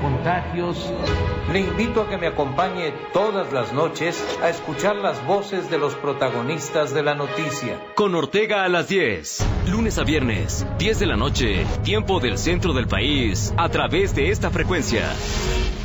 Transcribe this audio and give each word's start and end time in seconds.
contagios. 0.00 0.92
Le 1.52 1.60
invito 1.60 2.02
a 2.02 2.08
que 2.08 2.18
me 2.18 2.26
acompañe 2.26 2.92
todas 3.12 3.52
las 3.52 3.72
noches 3.72 4.22
a 4.42 4.48
escuchar 4.48 4.96
las 4.96 5.24
voces 5.26 5.70
de 5.70 5.78
los 5.78 5.94
protagonistas 5.94 6.92
de 6.92 7.02
la 7.02 7.14
noticia. 7.14 7.78
Con 7.94 8.14
Ortega 8.14 8.64
a 8.64 8.68
las 8.68 8.88
10, 8.88 9.46
lunes 9.68 9.98
a 9.98 10.04
viernes, 10.04 10.66
10 10.78 10.98
de 10.98 11.06
la 11.06 11.16
noche, 11.16 11.66
tiempo 11.84 12.20
del 12.20 12.38
centro 12.38 12.72
del 12.72 12.86
país, 12.86 13.54
a 13.56 13.68
través 13.68 14.14
de 14.14 14.30
esta 14.30 14.50
frecuencia. 14.50 15.08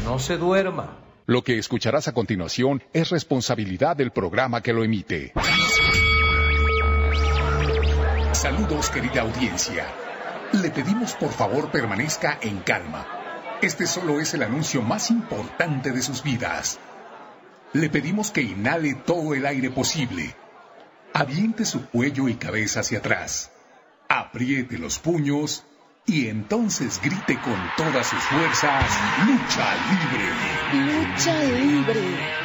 No 0.04 0.20
se 0.20 0.38
duerma. 0.38 0.98
Lo 1.28 1.44
que 1.44 1.58
escucharás 1.58 2.08
a 2.08 2.14
continuación 2.14 2.84
es 2.94 3.10
responsabilidad 3.10 3.96
del 3.96 4.12
programa 4.12 4.62
que 4.62 4.74
lo 4.74 4.84
emite. 4.84 5.34
Saludos 8.34 8.90
querida 8.90 9.22
audiencia. 9.22 9.86
Le 10.54 10.70
pedimos 10.70 11.14
por 11.16 11.32
favor 11.32 11.72
permanezca 11.72 12.38
en 12.42 12.60
calma 12.60 13.25
este 13.66 13.88
solo 13.88 14.20
es 14.20 14.34
el 14.36 14.44
anuncio 14.44 14.82
más 14.84 15.10
importante 15.10 15.92
de 15.92 16.02
sus 16.02 16.22
vidas. 16.22 16.80
Le 17.74 17.90
pedimos 17.90 18.30
que 18.30 18.42
inhale 18.42 18.94
todo 18.94 19.34
el 19.34 19.46
aire 19.46 19.72
posible. 19.72 20.36
Aviente 21.14 21.66
su 21.66 21.86
cuello 21.88 22.28
y 22.28 22.36
cabeza 22.36 22.82
hacia 22.82 23.00
atrás. 23.00 23.52
Apriete 24.08 24.78
los 24.78 25.00
puños 25.00 25.66
y 26.06 26.28
entonces 26.28 27.02
grite 27.02 27.40
con 27.42 27.58
todas 27.76 28.06
sus 28.06 28.22
fuerzas, 28.24 28.86
lucha 29.26 29.76
libre. 29.90 31.08
Lucha 31.08 31.44
libre. 31.44 32.45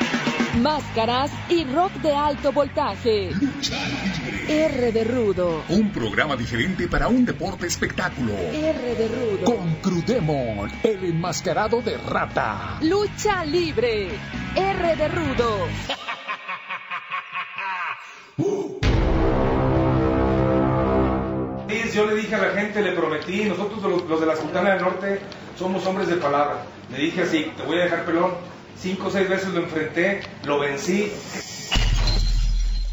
Máscaras 0.59 1.31
y 1.49 1.65
rock 1.65 1.93
de 2.03 2.15
alto 2.15 2.53
voltaje. 2.53 3.31
Lucha 3.33 3.77
libre. 3.87 4.65
R 4.65 4.93
de 4.93 5.05
Rudo. 5.05 5.63
Un 5.69 5.93
programa 5.93 6.37
diferente 6.37 6.89
para 6.89 7.09
un 7.09 7.25
deporte 7.25 7.67
espectáculo. 7.67 8.33
R 8.33 8.95
de 8.95 9.09
Rudo. 9.09 9.45
Con 9.45 9.75
Crudemon, 9.77 10.71
el 10.83 11.05
enmascarado 11.05 11.81
de 11.83 11.97
rata. 11.99 12.79
Lucha 12.83 13.45
libre. 13.45 14.09
R 14.57 14.97
de 14.97 15.09
Rudo. 15.09 15.69
Yo 21.93 22.07
le 22.07 22.15
dije 22.15 22.35
a 22.35 22.39
la 22.39 22.53
gente, 22.53 22.81
le 22.83 22.93
prometí, 22.93 23.45
nosotros 23.45 23.83
los, 24.09 24.21
de 24.21 24.27
la 24.27 24.37
Sultana 24.37 24.71
del 24.71 24.81
Norte 24.81 25.21
somos 25.59 25.85
hombres 25.87 26.09
de 26.09 26.17
palabra. 26.17 26.63
Le 26.91 26.99
dije 26.99 27.23
así, 27.23 27.53
te 27.57 27.63
voy 27.65 27.79
a 27.79 27.83
dejar 27.83 28.05
pelón, 28.05 28.31
cinco 28.81 29.09
o 29.09 29.11
seis 29.11 29.29
veces 29.29 29.49
lo 29.49 29.61
enfrenté, 29.61 30.23
lo 30.45 30.59
vencí. 30.59 31.13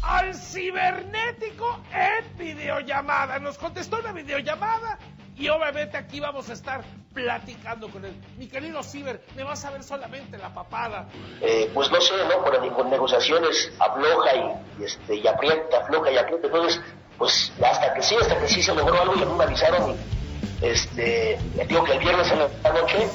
Al 0.02 0.34
cibernético 0.34 1.80
en 1.92 2.38
videollamada. 2.38 3.38
Nos 3.38 3.58
contestó 3.58 3.98
una 3.98 4.12
videollamada 4.12 4.98
y 5.36 5.48
obviamente 5.48 5.96
aquí 5.96 6.20
vamos 6.20 6.48
a 6.50 6.52
estar 6.52 6.84
platicando 7.14 7.88
con 7.88 8.04
él. 8.04 8.14
Mi 8.36 8.46
querido 8.48 8.82
Ciber, 8.82 9.22
me 9.34 9.44
vas 9.44 9.64
a 9.64 9.70
ver 9.70 9.82
solamente 9.82 10.36
la 10.38 10.52
papada. 10.52 11.08
Eh, 11.40 11.70
pues 11.74 11.90
no 11.90 12.00
sé, 12.00 12.14
¿no? 12.28 12.74
Con, 12.74 12.90
negociaciones 12.90 13.72
afloja 13.78 14.36
y, 14.36 14.84
este, 14.84 15.16
y 15.16 15.26
aprieta, 15.26 15.78
afloja 15.78 16.10
y 16.12 16.18
aprieta. 16.18 16.46
Entonces, 16.46 16.80
pues 17.16 17.52
hasta 17.64 17.94
que 17.94 18.02
sí, 18.02 18.16
hasta 18.20 18.38
que 18.38 18.48
sí 18.48 18.62
se 18.62 18.74
logró 18.74 19.00
algo 19.00 19.14
y 19.14 19.36
me 19.36 19.44
avisaron. 19.44 19.92
Y, 20.60 20.66
este, 20.66 21.38
digo 21.66 21.84
que 21.84 21.92
el 21.92 21.98
viernes 21.98 22.30
en 22.30 22.38
la 22.38 22.72
noche 22.72 23.08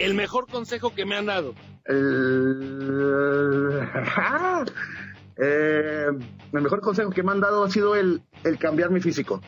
el 0.00 0.14
mejor 0.14 0.48
consejo 0.48 0.94
que 0.94 1.04
me 1.04 1.16
han 1.16 1.26
dado. 1.26 1.54
Eh, 5.42 6.06
el 6.52 6.60
mejor 6.60 6.82
consejo 6.82 7.08
que 7.08 7.22
me 7.22 7.32
han 7.32 7.40
dado 7.40 7.64
ha 7.64 7.70
sido 7.70 7.96
el, 7.96 8.20
el 8.44 8.58
cambiar 8.58 8.90
mi 8.90 9.00
físico. 9.00 9.40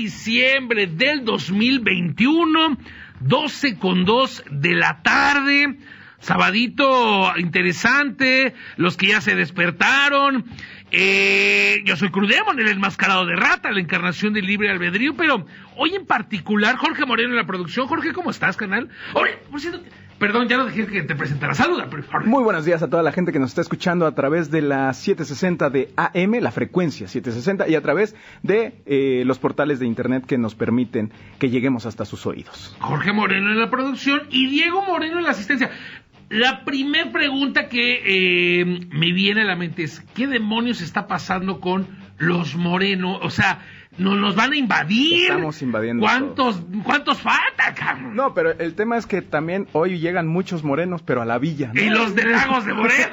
Diciembre 0.00 0.86
del 0.86 1.24
2021, 1.26 2.78
12 3.20 3.76
con 3.76 4.06
2 4.06 4.44
de 4.50 4.74
la 4.74 5.02
tarde. 5.02 5.76
Sabadito 6.20 7.32
interesante, 7.36 8.54
los 8.76 8.96
que 8.96 9.08
ya 9.08 9.20
se 9.20 9.34
despertaron. 9.34 10.44
Eh, 10.90 11.82
yo 11.84 11.96
soy 11.96 12.10
Crudemon, 12.10 12.58
el 12.58 12.68
enmascarado 12.68 13.26
de 13.26 13.36
rata, 13.36 13.70
la 13.70 13.80
encarnación 13.80 14.32
del 14.32 14.46
libre 14.46 14.70
albedrío, 14.70 15.14
pero 15.14 15.46
hoy 15.76 15.94
en 15.94 16.06
particular, 16.06 16.76
Jorge 16.76 17.04
Moreno 17.04 17.30
en 17.30 17.36
la 17.36 17.46
producción. 17.46 17.86
Jorge, 17.86 18.12
¿cómo 18.12 18.30
estás, 18.30 18.56
canal? 18.56 18.88
Por 19.12 19.60
cierto, 19.60 19.82
Perdón, 20.20 20.48
ya 20.48 20.58
no 20.58 20.66
dejé 20.66 20.86
que 20.86 21.02
te 21.02 21.14
presentara. 21.14 21.54
Saluda, 21.54 21.88
por 21.88 22.02
favor. 22.02 22.26
Muy 22.26 22.42
buenos 22.44 22.66
días 22.66 22.82
a 22.82 22.90
toda 22.90 23.02
la 23.02 23.10
gente 23.10 23.32
que 23.32 23.38
nos 23.38 23.52
está 23.52 23.62
escuchando 23.62 24.04
a 24.04 24.14
través 24.14 24.50
de 24.50 24.60
la 24.60 24.92
760 24.92 25.70
de 25.70 25.94
AM, 25.96 26.42
la 26.42 26.50
frecuencia 26.50 27.08
760, 27.08 27.66
y 27.70 27.74
a 27.74 27.80
través 27.80 28.14
de 28.42 28.82
eh, 28.84 29.22
los 29.24 29.38
portales 29.38 29.80
de 29.80 29.86
internet 29.86 30.26
que 30.26 30.36
nos 30.36 30.54
permiten 30.54 31.10
que 31.38 31.48
lleguemos 31.48 31.86
hasta 31.86 32.04
sus 32.04 32.26
oídos. 32.26 32.76
Jorge 32.80 33.14
Moreno 33.14 33.50
en 33.50 33.58
la 33.58 33.70
producción 33.70 34.24
y 34.28 34.50
Diego 34.50 34.84
Moreno 34.84 35.20
en 35.20 35.24
la 35.24 35.30
asistencia. 35.30 35.70
La 36.28 36.66
primera 36.66 37.10
pregunta 37.10 37.70
que 37.70 38.60
eh, 38.60 38.64
me 38.92 39.12
viene 39.12 39.40
a 39.40 39.44
la 39.44 39.56
mente 39.56 39.84
es, 39.84 40.00
¿qué 40.14 40.26
demonios 40.26 40.82
está 40.82 41.06
pasando 41.06 41.60
con 41.60 41.88
los 42.18 42.56
Moreno? 42.56 43.16
O 43.22 43.30
sea, 43.30 43.60
nos 43.98 44.16
los 44.16 44.36
van 44.36 44.52
a 44.52 44.56
invadir. 44.56 45.24
Estamos 45.24 45.62
invadiendo. 45.62 46.02
¿Cuántos, 46.02 46.62
¿cuántos 46.84 47.20
faltan, 47.20 47.74
cabrón? 47.74 48.14
No, 48.14 48.32
pero 48.34 48.52
el 48.52 48.74
tema 48.74 48.96
es 48.96 49.06
que 49.06 49.20
también 49.20 49.66
hoy 49.72 49.98
llegan 49.98 50.28
muchos 50.28 50.62
morenos, 50.62 51.02
pero 51.02 51.22
a 51.22 51.24
la 51.24 51.38
villa. 51.38 51.72
Y 51.74 51.90
los 51.90 52.14
de 52.14 52.24
Lagos 52.24 52.64
de 52.64 52.72
Moreno. 52.72 53.08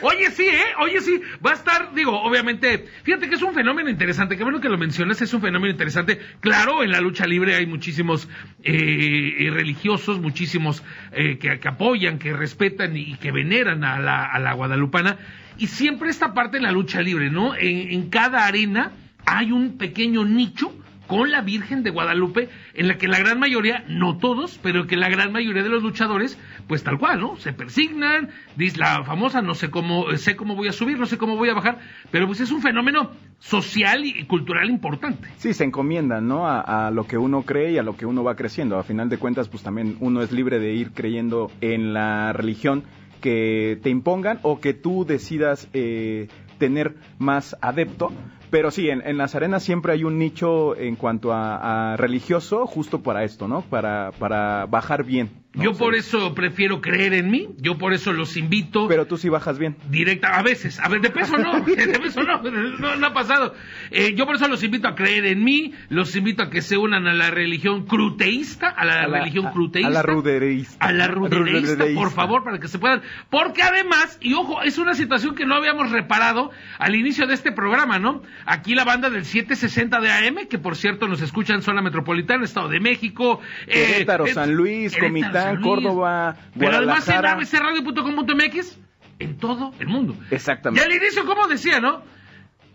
Oye, 0.00 0.30
sí, 0.30 0.46
¿eh? 0.46 0.64
Oye, 0.80 1.00
sí. 1.00 1.20
Va 1.44 1.50
a 1.50 1.54
estar, 1.54 1.94
digo, 1.94 2.20
obviamente, 2.22 2.86
fíjate 3.02 3.28
que 3.28 3.34
es 3.34 3.42
un 3.42 3.54
fenómeno 3.54 3.90
interesante. 3.90 4.36
Qué 4.36 4.42
bueno 4.42 4.60
que 4.60 4.68
lo 4.68 4.78
mencionas, 4.78 5.20
es 5.20 5.32
un 5.34 5.42
fenómeno 5.42 5.70
interesante. 5.70 6.18
Claro, 6.40 6.82
en 6.82 6.90
la 6.90 7.00
lucha 7.00 7.26
libre 7.26 7.54
hay 7.54 7.66
muchísimos 7.66 8.28
eh, 8.62 9.34
eh 9.38 9.50
religiosos, 9.50 10.20
muchísimos 10.20 10.82
eh, 11.12 11.38
que, 11.38 11.68
apoyan, 11.68 12.18
que 12.18 12.32
respetan 12.32 12.96
y 12.96 13.16
que 13.16 13.30
veneran 13.30 13.84
a 13.84 13.98
la, 13.98 14.24
a 14.24 14.38
la 14.38 14.54
guadalupana. 14.54 15.18
Y 15.58 15.66
siempre 15.66 16.08
esta 16.08 16.34
parte 16.34 16.56
en 16.56 16.62
la 16.62 16.72
lucha 16.72 17.02
libre, 17.02 17.30
¿no? 17.30 17.54
en 17.56 18.10
cada 18.10 18.46
arena 18.46 18.92
hay 19.28 19.52
un 19.52 19.76
pequeño 19.76 20.24
nicho 20.24 20.72
con 21.06 21.30
la 21.30 21.40
Virgen 21.40 21.82
de 21.82 21.90
Guadalupe, 21.90 22.50
en 22.74 22.86
la 22.86 22.98
que 22.98 23.08
la 23.08 23.18
gran 23.18 23.40
mayoría, 23.40 23.82
no 23.88 24.18
todos, 24.18 24.60
pero 24.62 24.86
que 24.86 24.96
la 24.96 25.08
gran 25.08 25.32
mayoría 25.32 25.62
de 25.62 25.70
los 25.70 25.82
luchadores, 25.82 26.38
pues 26.66 26.84
tal 26.84 26.98
cual, 26.98 27.18
¿no? 27.18 27.36
Se 27.36 27.54
persignan, 27.54 28.28
dice 28.56 28.78
la 28.78 29.02
famosa, 29.04 29.40
no 29.40 29.54
sé 29.54 29.70
cómo, 29.70 30.14
sé 30.18 30.36
cómo 30.36 30.54
voy 30.54 30.68
a 30.68 30.72
subir, 30.72 30.98
no 30.98 31.06
sé 31.06 31.16
cómo 31.16 31.36
voy 31.36 31.48
a 31.48 31.54
bajar, 31.54 31.78
pero 32.10 32.26
pues 32.26 32.40
es 32.40 32.52
un 32.52 32.60
fenómeno 32.60 33.12
social 33.38 34.04
y 34.04 34.24
cultural 34.24 34.68
importante. 34.68 35.28
Sí, 35.38 35.54
se 35.54 35.64
encomiendan, 35.64 36.28
¿no? 36.28 36.46
A, 36.46 36.90
lo 36.90 37.06
que 37.06 37.16
uno 37.16 37.42
cree 37.42 37.72
y 37.72 37.78
a 37.78 37.82
lo 37.82 37.96
que 37.96 38.04
uno 38.04 38.22
va 38.22 38.36
creciendo. 38.36 38.78
A 38.78 38.82
final 38.82 39.08
de 39.08 39.16
cuentas, 39.16 39.48
pues 39.48 39.62
también 39.62 39.96
uno 40.00 40.22
es 40.22 40.30
libre 40.30 40.58
de 40.58 40.74
ir 40.74 40.92
creyendo 40.92 41.50
en 41.62 41.94
la 41.94 42.34
religión 42.34 42.84
que 43.22 43.78
te 43.82 43.88
impongan 43.88 44.40
o 44.42 44.60
que 44.60 44.74
tú 44.74 45.06
decidas 45.06 45.68
eh, 45.72 46.28
tener 46.58 46.96
más 47.18 47.56
adepto. 47.62 48.12
Pero 48.50 48.70
sí, 48.70 48.88
en, 48.88 49.18
las 49.18 49.34
arenas 49.34 49.62
siempre 49.62 49.92
hay 49.92 50.04
un 50.04 50.18
nicho 50.18 50.76
en 50.76 50.96
cuanto 50.96 51.32
a, 51.32 51.92
a, 51.92 51.96
religioso 51.96 52.66
justo 52.66 53.02
para 53.02 53.24
esto, 53.24 53.46
¿no? 53.46 53.62
Para, 53.62 54.12
para 54.18 54.66
bajar 54.66 55.04
bien. 55.04 55.30
Yo 55.54 55.72
por 55.72 55.94
eso 55.94 56.34
prefiero 56.34 56.80
creer 56.80 57.14
en 57.14 57.30
mí, 57.30 57.48
yo 57.56 57.78
por 57.78 57.94
eso 57.94 58.12
los 58.12 58.36
invito. 58.36 58.86
Pero 58.86 59.06
tú 59.06 59.16
sí 59.16 59.30
bajas 59.30 59.58
bien. 59.58 59.76
Directa, 59.88 60.38
a 60.38 60.42
veces, 60.42 60.78
a 60.78 60.88
ver, 60.88 61.00
de 61.00 61.10
peso 61.10 61.38
no, 61.38 61.60
de 61.64 61.98
peso 61.98 62.22
no, 62.22 62.96
no, 62.96 63.06
ha 63.06 63.12
pasado. 63.14 63.54
Eh, 63.90 64.14
yo 64.14 64.26
por 64.26 64.36
eso 64.36 64.46
los 64.46 64.62
invito 64.62 64.88
a 64.88 64.94
creer 64.94 65.24
en 65.24 65.42
mí, 65.42 65.72
los 65.88 66.14
invito 66.16 66.42
a 66.42 66.50
que 66.50 66.60
se 66.60 66.76
unan 66.76 67.06
a 67.06 67.14
la 67.14 67.30
religión 67.30 67.86
cruteísta, 67.86 68.68
a 68.68 68.84
la, 68.84 69.06
religión 69.06 69.50
cruteísta. 69.52 69.88
A 69.88 69.92
la 69.92 70.02
rudereísta. 70.02 70.86
A 70.86 70.92
la 70.92 71.08
rudereísta, 71.08 71.86
por 71.94 72.10
favor, 72.10 72.44
para 72.44 72.58
que 72.58 72.68
se 72.68 72.78
puedan. 72.78 73.02
Porque 73.30 73.62
además, 73.62 74.18
y 74.20 74.34
ojo, 74.34 74.62
es 74.62 74.76
una 74.76 74.94
situación 74.94 75.34
que 75.34 75.46
no 75.46 75.54
habíamos 75.54 75.90
reparado 75.90 76.50
al 76.78 76.94
inicio 76.94 77.26
de 77.26 77.34
este 77.34 77.52
programa, 77.52 77.98
¿no? 77.98 78.22
Aquí 78.44 78.74
la 78.74 78.84
banda 78.84 79.08
del 79.08 79.24
760 79.24 80.00
de 80.00 80.10
AM, 80.12 80.46
que 80.48 80.58
por 80.58 80.76
cierto 80.76 81.08
nos 81.08 81.22
escuchan 81.22 81.56
en 81.56 81.62
zona 81.62 81.80
metropolitana, 81.80 82.44
Estado 82.44 82.68
de 82.68 82.80
México. 82.80 83.40
Querétaro, 83.66 84.26
eh, 84.26 84.34
San 84.34 84.54
Luis, 84.54 84.94
Comitán. 84.96 85.37
Córdoba, 85.62 86.36
Pero 86.58 86.76
además 86.76 87.08
en 87.08 87.24
abcradio.com.mx 87.24 88.78
en 89.18 89.36
todo 89.36 89.72
el 89.78 89.88
mundo. 89.88 90.14
Exactamente. 90.30 90.80
Y 90.80 90.90
al 90.90 91.02
inicio, 91.02 91.24
como 91.26 91.46
decía, 91.48 91.80
¿no? 91.80 92.02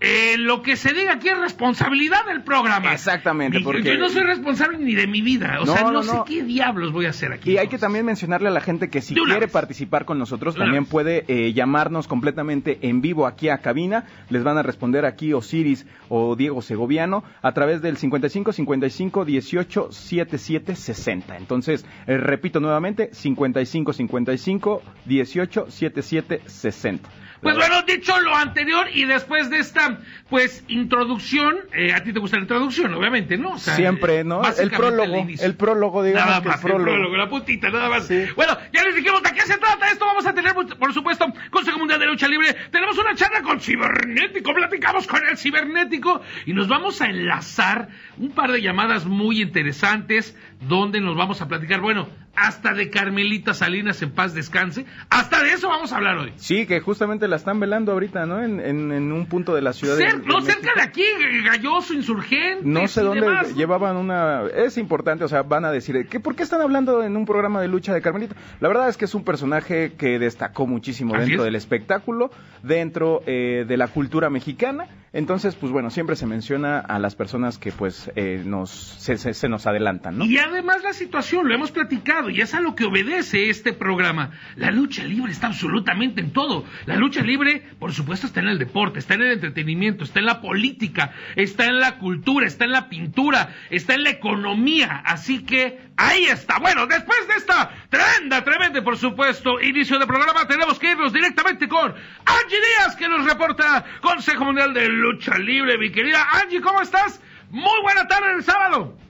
Eh, 0.05 0.35
lo 0.37 0.61
que 0.61 0.75
se 0.75 0.93
diga 0.93 1.13
aquí 1.13 1.29
es 1.29 1.37
responsabilidad 1.39 2.25
del 2.25 2.41
programa. 2.43 2.91
Exactamente, 2.93 3.61
porque- 3.61 3.83
Yo 3.83 3.97
no 3.97 4.09
soy 4.09 4.23
responsable 4.23 4.77
ni 4.77 4.95
de 4.95 5.07
mi 5.07 5.21
vida. 5.21 5.59
O 5.61 5.65
No, 5.65 5.73
sea, 5.73 5.83
no, 5.83 5.91
no, 5.93 6.03
sé 6.03 6.13
no. 6.13 6.25
qué 6.25 6.43
diablos 6.43 6.91
voy 6.91 7.05
a 7.05 7.11
hacer 7.11 7.31
aquí. 7.31 7.51
Y 7.53 7.57
hay 7.57 7.69
que 7.69 7.77
también 7.77 8.05
mencionarle 8.05 8.49
a 8.49 8.51
la 8.51 8.59
gente 8.59 8.89
que 8.89 8.99
si 9.01 9.13
quiere 9.15 9.39
vez. 9.39 9.51
participar 9.51 10.03
con 10.03 10.19
nosotros, 10.19 10.55
también 10.55 10.85
puede 10.85 11.23
eh, 11.29 11.53
llamarnos 11.53 12.07
completamente 12.09 12.79
en 12.81 12.99
vivo 13.01 13.25
aquí 13.27 13.47
a 13.47 13.59
cabina. 13.59 14.03
Les 14.29 14.43
van 14.43 14.57
a 14.57 14.61
responder 14.63 15.05
aquí 15.05 15.31
Osiris 15.31 15.85
o 16.09 16.35
Diego 16.35 16.61
Segoviano 16.61 17.23
a 17.41 17.53
través 17.53 17.81
del 17.81 17.95
55 17.95 18.51
55 18.51 19.23
18 19.23 19.87
77 19.91 20.75
60. 20.75 21.37
Entonces, 21.37 21.85
eh, 22.07 22.17
repito 22.17 22.59
nuevamente, 22.59 23.09
55 23.13 23.93
55 23.93 24.81
18 25.05 25.67
77 25.71 26.41
60. 26.45 27.09
Pues 27.43 27.55
bueno, 27.57 27.81
dicho 27.83 28.19
lo 28.21 28.35
anterior 28.35 28.87
y 28.93 29.05
después 29.05 29.49
de 29.49 29.59
esta, 29.59 29.99
pues, 30.29 30.63
introducción, 30.67 31.57
eh, 31.73 31.93
a 31.93 32.01
ti 32.01 32.13
te 32.13 32.19
gusta 32.19 32.37
la 32.37 32.43
introducción, 32.43 32.93
obviamente, 32.93 33.37
¿no? 33.37 33.51
O 33.51 33.57
sea, 33.57 33.75
Siempre, 33.75 34.23
¿no? 34.23 34.41
El 34.57 34.71
prólogo, 34.71 35.27
el 35.39 35.55
prólogo, 35.55 36.03
digamos 36.03 36.27
Nada 36.27 36.41
que 36.41 36.47
más, 36.47 36.57
el 36.57 36.61
prólogo. 36.71 36.89
el 36.89 36.95
prólogo, 36.95 37.17
la 37.17 37.29
puntita, 37.29 37.69
nada 37.69 37.89
más. 37.89 38.07
Sí. 38.07 38.25
Bueno, 38.35 38.57
ya 38.71 38.83
les 38.83 38.95
dijimos 38.95 39.21
de 39.21 39.31
qué 39.33 39.41
se 39.41 39.57
trata 39.57 39.91
esto. 39.91 40.05
Vamos 40.05 40.25
a 40.25 40.33
tener, 40.33 40.53
por 40.53 40.93
supuesto, 40.93 41.25
Consejo 41.51 41.77
Mundial 41.79 41.99
de 41.99 42.07
Lucha 42.07 42.27
Libre. 42.27 42.55
Tenemos 42.71 42.97
una 42.97 43.13
charla 43.15 43.41
con 43.41 43.59
Cibernético. 43.59 44.53
Platicamos 44.53 45.05
con 45.05 45.21
el 45.27 45.37
Cibernético 45.37 46.21
y 46.45 46.53
nos 46.53 46.67
vamos 46.67 47.01
a 47.01 47.07
enlazar 47.07 47.89
un 48.17 48.31
par 48.31 48.51
de 48.51 48.61
llamadas 48.61 49.05
muy 49.05 49.41
interesantes 49.41 50.37
donde 50.61 51.01
nos 51.01 51.17
vamos 51.17 51.41
a 51.41 51.47
platicar, 51.47 51.81
bueno, 51.81 52.07
hasta 52.35 52.73
de 52.73 52.89
Carmelita 52.89 53.53
Salinas 53.53 54.01
en 54.01 54.11
paz 54.11 54.33
descanse. 54.33 54.85
Hasta 55.09 55.43
de 55.43 55.53
eso 55.53 55.69
vamos 55.69 55.91
a 55.93 55.97
hablar 55.97 56.17
hoy. 56.17 56.33
Sí, 56.37 56.65
que 56.65 56.79
justamente 56.79 57.27
la 57.27 57.35
están 57.35 57.59
velando 57.59 57.91
ahorita, 57.91 58.25
¿no? 58.25 58.41
En, 58.43 58.59
en, 58.59 58.91
en 58.91 59.11
un 59.11 59.25
punto 59.27 59.53
de 59.55 59.61
la 59.61 59.73
ciudad 59.73 59.97
de, 59.97 60.05
Cer- 60.05 60.21
de 60.21 60.25
no, 60.27 60.41
cerca 60.41 60.71
de 60.75 60.81
aquí, 60.81 61.03
Galloso, 61.45 61.93
Insurgente. 61.93 62.61
No 62.63 62.87
sé 62.87 63.01
dónde 63.01 63.27
llevaban 63.55 63.97
una... 63.97 64.43
Es 64.55 64.77
importante, 64.77 65.23
o 65.23 65.27
sea, 65.27 65.43
van 65.43 65.65
a 65.65 65.71
decir, 65.71 66.07
¿qué, 66.09 66.19
¿por 66.19 66.35
qué 66.35 66.43
están 66.43 66.61
hablando 66.61 67.03
en 67.03 67.15
un 67.15 67.25
programa 67.25 67.61
de 67.61 67.67
lucha 67.67 67.93
de 67.93 68.01
Carmelita? 68.01 68.35
La 68.59 68.67
verdad 68.67 68.89
es 68.89 68.97
que 68.97 69.05
es 69.05 69.13
un 69.15 69.23
personaje 69.23 69.93
que 69.97 70.17
destacó 70.19 70.65
muchísimo 70.65 71.13
Así 71.15 71.25
dentro 71.25 71.43
es. 71.43 71.45
del 71.45 71.55
espectáculo, 71.55 72.31
dentro 72.63 73.21
eh, 73.27 73.65
de 73.67 73.77
la 73.77 73.87
cultura 73.87 74.29
mexicana. 74.29 74.87
Entonces, 75.15 75.53
pues 75.55 75.71
bueno, 75.71 75.91
siempre 75.91 76.15
se 76.15 76.25
menciona 76.25 76.79
a 76.79 76.97
las 76.97 77.15
personas 77.15 77.59
que 77.59 77.71
pues 77.71 78.11
eh, 78.15 78.41
nos 78.43 78.71
se, 78.71 79.17
se- 79.17 79.35
se 79.35 79.47
nos 79.47 79.67
adelantan, 79.67 80.17
¿no? 80.17 80.25
Y 80.25 80.39
además 80.39 80.81
la 80.83 80.93
situación, 80.93 81.47
lo 81.47 81.53
hemos 81.53 81.69
platicado, 81.71 82.22
y 82.29 82.41
es 82.41 82.53
a 82.53 82.61
lo 82.61 82.75
que 82.75 82.85
obedece 82.85 83.49
este 83.49 83.73
programa. 83.73 84.31
La 84.55 84.71
lucha 84.71 85.03
libre 85.03 85.31
está 85.31 85.47
absolutamente 85.47 86.21
en 86.21 86.31
todo. 86.31 86.65
La 86.85 86.95
lucha 86.95 87.21
libre, 87.21 87.63
por 87.79 87.93
supuesto, 87.93 88.27
está 88.27 88.39
en 88.39 88.47
el 88.47 88.59
deporte, 88.59 88.99
está 88.99 89.15
en 89.15 89.21
el 89.21 89.33
entretenimiento, 89.33 90.03
está 90.03 90.19
en 90.19 90.25
la 90.25 90.41
política, 90.41 91.11
está 91.35 91.65
en 91.65 91.79
la 91.79 91.97
cultura, 91.97 92.47
está 92.47 92.65
en 92.65 92.71
la 92.71 92.89
pintura, 92.89 93.55
está 93.69 93.95
en 93.95 94.03
la 94.03 94.11
economía. 94.11 95.01
Así 95.05 95.43
que 95.43 95.79
ahí 95.97 96.25
está. 96.25 96.59
Bueno, 96.59 96.87
después 96.87 97.27
de 97.27 97.35
esta 97.35 97.71
tremenda, 97.89 98.43
tremenda, 98.43 98.83
por 98.83 98.97
supuesto, 98.97 99.61
inicio 99.61 99.99
de 99.99 100.07
programa, 100.07 100.47
tenemos 100.47 100.79
que 100.79 100.91
irnos 100.91 101.13
directamente 101.13 101.67
con 101.67 101.91
Angie 101.91 102.57
Díaz, 102.57 102.95
que 102.95 103.07
nos 103.07 103.25
reporta 103.25 103.85
Consejo 104.01 104.45
Mundial 104.45 104.73
de 104.73 104.89
Lucha 104.89 105.37
Libre. 105.37 105.77
Mi 105.77 105.91
querida 105.91 106.25
Angie, 106.41 106.61
¿cómo 106.61 106.81
estás? 106.81 107.21
Muy 107.49 107.81
buena 107.83 108.07
tarde 108.07 108.33
el 108.35 108.43
sábado. 108.43 109.02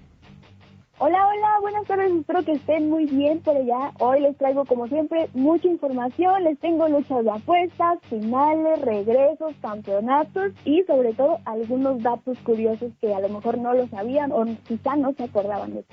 Hola, 0.99 1.25
hola, 1.27 1.47
buenas 1.59 1.85
tardes, 1.87 2.11
espero 2.11 2.45
que 2.45 2.51
estén 2.51 2.87
muy 2.87 3.05
bien 3.05 3.41
por 3.41 3.57
allá. 3.57 3.91
Hoy 3.97 4.21
les 4.21 4.37
traigo, 4.37 4.63
como 4.63 4.87
siempre, 4.87 5.27
mucha 5.33 5.67
información. 5.67 6.43
Les 6.43 6.59
tengo 6.59 6.87
luchas 6.87 7.23
de 7.23 7.31
apuestas, 7.31 7.97
finales, 8.09 8.79
regresos, 8.79 9.53
campeonatos 9.59 10.51
y, 10.63 10.83
sobre 10.83 11.13
todo, 11.13 11.39
algunos 11.45 12.01
datos 12.03 12.37
curiosos 12.43 12.91
que 13.01 13.13
a 13.13 13.19
lo 13.19 13.29
mejor 13.29 13.57
no 13.57 13.73
lo 13.73 13.87
sabían 13.87 14.31
o 14.31 14.45
quizá 14.67 14.95
no 14.95 15.13
se 15.13 15.23
acordaban 15.23 15.73
de 15.73 15.79
eso. 15.79 15.89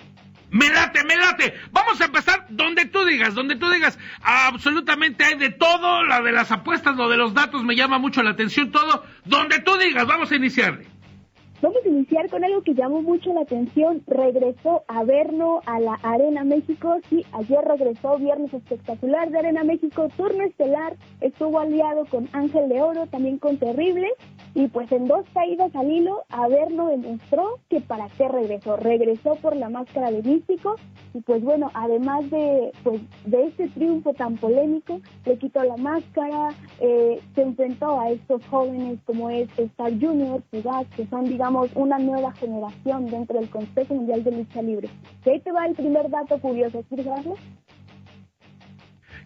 Me 0.51 0.69
late, 0.69 1.03
me 1.05 1.17
late. 1.17 1.55
Vamos 1.73 1.99
a 2.01 2.05
empezar 2.05 2.45
donde 2.51 2.85
tú 2.85 3.05
digas, 3.07 3.35
donde 3.35 3.57
tú 3.57 3.71
digas. 3.71 3.99
Absolutamente 4.23 5.25
hay 5.25 5.39
de 5.39 5.51
todo, 5.51 6.05
la 6.05 6.21
de 6.21 6.33
las 6.33 6.53
apuestas, 6.53 6.97
lo 6.97 7.09
de 7.09 7.17
los 7.17 7.33
datos 7.33 7.65
me 7.65 7.75
llama 7.75 7.99
mucho 7.99 8.23
la 8.23 8.31
atención, 8.31 8.71
todo. 8.71 9.03
Donde 9.25 9.61
tú 9.61 9.79
digas, 9.79 10.07
vamos 10.07 10.31
a 10.31 10.37
iniciarle. 10.37 11.00
Vamos 11.63 11.85
a 11.85 11.89
iniciar 11.89 12.31
con 12.31 12.43
algo 12.43 12.63
que 12.63 12.73
llamó 12.75 13.03
mucho 13.03 13.35
la 13.35 13.43
atención. 13.43 14.03
Regresó 14.07 14.83
a 14.89 15.05
verlo 15.05 15.61
a 15.67 15.79
la 15.79 15.95
Arena 16.03 16.43
México. 16.43 16.99
Sí, 17.11 17.27
ayer 17.33 17.63
regresó 17.63 18.17
Viernes 18.17 18.55
Espectacular 18.55 19.31
de 19.31 19.41
Arena 19.41 19.63
México. 19.63 20.09
Turno 20.17 20.45
estelar. 20.45 20.97
Estuvo 21.21 21.61
aliado 21.61 22.07
con 22.07 22.31
Ángel 22.33 22.71
de 22.71 22.81
Oro, 22.81 23.07
también 23.09 23.37
con 23.39 23.59
Terrible. 23.59 24.09
Y 24.55 24.67
pues 24.69 24.91
en 24.91 25.07
dos 25.07 25.25
caídas 25.33 25.75
al 25.77 25.91
hilo, 25.91 26.25
a 26.29 26.49
verlo 26.49 26.87
demostró 26.87 27.61
que 27.69 27.81
para 27.81 28.09
qué 28.09 28.29
regresó. 28.29 28.77
Regresó 28.77 29.37
por 29.37 29.55
la 29.57 29.69
máscara 29.69 30.11
de 30.11 30.23
Místico. 30.23 30.77
Y 31.15 31.21
pues 31.21 31.43
bueno, 31.43 31.71
además 31.75 32.29
de, 32.31 32.73
pues, 32.83 33.01
de 33.27 33.47
este 33.47 33.69
triunfo 33.69 34.13
tan 34.15 34.37
polémico, 34.37 35.01
le 35.25 35.39
quitó 35.39 35.63
la 35.63 35.77
máscara, 35.77 36.49
eh, 36.81 37.21
se 37.35 37.43
enfrentó 37.43 38.01
a 38.01 38.11
estos 38.11 38.45
jóvenes 38.47 38.99
como 39.05 39.31
es 39.31 39.49
Star 39.57 39.93
Junior, 40.01 40.43
Ciudad, 40.51 40.87
que 40.97 41.07
son, 41.07 41.25
digamos, 41.25 41.71
una 41.75 41.99
nueva 41.99 42.33
generación 42.33 43.07
dentro 43.07 43.39
del 43.39 43.51
Consejo 43.51 43.95
Mundial 43.95 44.25
de 44.25 44.33
Lucha 44.33 44.63
Libre. 44.63 44.89
Que 45.23 45.33
ahí 45.33 45.41
te 45.41 45.53
va 45.53 45.67
el 45.67 45.75
primer 45.75 46.11
dato 46.11 46.39
curioso, 46.41 46.85
¿quieres 46.89 47.07
saberlo? 47.07 47.37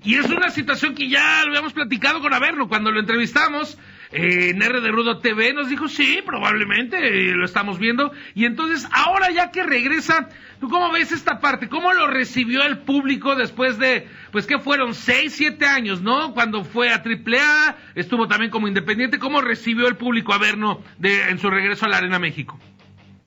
Y 0.03 0.17
es 0.17 0.27
una 0.31 0.51
situación 0.51 0.95
que 0.95 1.09
ya 1.09 1.43
lo 1.45 1.49
habíamos 1.49 1.73
platicado 1.73 2.21
con 2.21 2.35
Averno 2.35 2.69
cuando 2.69 2.91
lo 2.91 3.01
entrevistamos. 3.01 3.79
Eh, 4.15 4.51
en 4.51 4.63
R 4.63 4.81
de 4.81 4.93
Rudo 4.93 5.19
TV 5.19 5.53
nos 5.53 5.69
dijo, 5.69 5.89
sí, 5.89 6.21
probablemente 6.25 7.33
lo 7.35 7.45
estamos 7.45 7.79
viendo. 7.79 8.13
Y 8.35 8.45
entonces, 8.45 8.89
ahora 8.93 9.31
ya 9.33 9.51
que 9.51 9.65
regresa, 9.65 10.29
¿tú 10.61 10.69
cómo 10.69 10.93
ves 10.93 11.11
esta 11.11 11.41
parte? 11.41 11.69
¿Cómo 11.69 11.93
lo 11.93 12.07
recibió 12.07 12.63
el 12.63 12.79
público 12.79 13.35
después 13.35 13.79
de, 13.79 14.07
pues 14.31 14.47
que 14.47 14.61
fueron 14.61 14.95
seis, 14.95 15.35
siete 15.35 15.67
años, 15.67 16.01
¿no? 16.01 16.33
Cuando 16.33 16.65
fue 16.65 16.91
a 16.91 17.03
AAA, 17.05 17.77
estuvo 17.97 18.29
también 18.29 18.53
como 18.53 18.69
independiente. 18.69 19.19
¿Cómo 19.19 19.41
recibió 19.41 19.89
el 19.89 19.97
público 19.97 20.33
a 20.33 20.37
Averno 20.37 20.83
de, 20.99 21.31
en 21.31 21.39
su 21.39 21.51
regreso 21.51 21.87
a 21.87 21.89
la 21.89 21.97
Arena 21.97 22.21
México? 22.21 22.59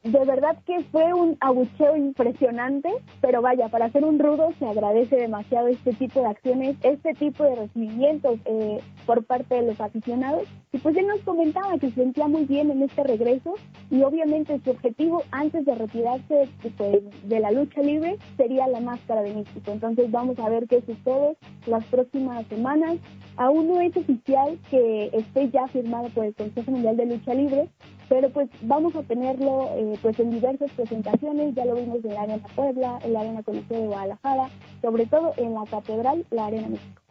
De 0.07 0.23
verdad 0.23 0.55
que 0.65 0.85
fue 0.85 1.13
un 1.13 1.35
abucheo 1.41 1.97
impresionante, 1.97 2.89
pero 3.19 3.41
vaya, 3.41 3.67
para 3.67 3.91
ser 3.91 4.05
un 4.05 4.19
rudo 4.19 4.53
se 4.57 4.65
agradece 4.65 5.17
demasiado 5.17 5.67
este 5.67 5.91
tipo 5.91 6.21
de 6.21 6.27
acciones, 6.27 6.77
este 6.81 7.13
tipo 7.13 7.43
de 7.43 7.55
recibimientos 7.55 8.39
eh, 8.45 8.79
por 9.05 9.25
parte 9.25 9.55
de 9.55 9.63
los 9.63 9.81
aficionados. 9.81 10.43
Y 10.71 10.77
pues 10.77 10.95
él 10.95 11.07
nos 11.07 11.19
comentaba 11.21 11.77
que 11.77 11.89
se 11.89 11.95
sentía 11.95 12.29
muy 12.29 12.45
bien 12.45 12.71
en 12.71 12.83
este 12.83 13.03
regreso 13.03 13.55
y 13.91 14.01
obviamente 14.03 14.61
su 14.63 14.69
objetivo 14.71 15.23
antes 15.31 15.65
de 15.65 15.75
retirarse 15.75 16.47
pues, 16.77 17.01
de 17.23 17.39
la 17.41 17.51
lucha 17.51 17.81
libre 17.81 18.17
sería 18.37 18.65
la 18.67 18.79
máscara 18.79 19.23
de 19.23 19.33
místico. 19.33 19.71
Entonces 19.71 20.09
vamos 20.09 20.39
a 20.39 20.47
ver 20.47 20.67
qué 20.69 20.79
sucede 20.85 21.35
las 21.65 21.83
próximas 21.85 22.45
semanas. 22.47 22.95
Aún 23.37 23.67
no 23.67 23.79
es 23.81 23.95
oficial 23.95 24.57
que 24.69 25.11
esté 25.13 25.49
ya 25.51 25.67
firmado 25.67 26.09
por 26.09 26.25
el 26.25 26.33
Consejo 26.33 26.71
Mundial 26.71 26.97
de 26.97 27.05
Lucha 27.05 27.35
Libre, 27.35 27.69
pero 28.09 28.29
pues 28.31 28.49
vamos 28.61 28.95
a 28.95 29.03
tenerlo 29.03 29.69
eh, 29.75 29.93
pues 30.01 30.19
en 30.19 30.31
diversas 30.31 30.71
presentaciones, 30.71 31.53
ya 31.53 31.65
lo 31.65 31.75
vimos 31.75 32.03
en 32.03 32.13
la 32.15 32.21
Arena 32.21 32.47
Puebla, 32.55 32.99
en 33.03 33.13
la 33.13 33.19
Arena 33.21 33.43
Coliseo 33.43 33.81
de 33.81 33.87
Guadalajara, 33.87 34.49
sobre 34.81 35.05
todo 35.05 35.33
en 35.37 35.53
la 35.53 35.63
Catedral, 35.69 36.25
la 36.31 36.47
Arena 36.47 36.69
México. 36.69 37.01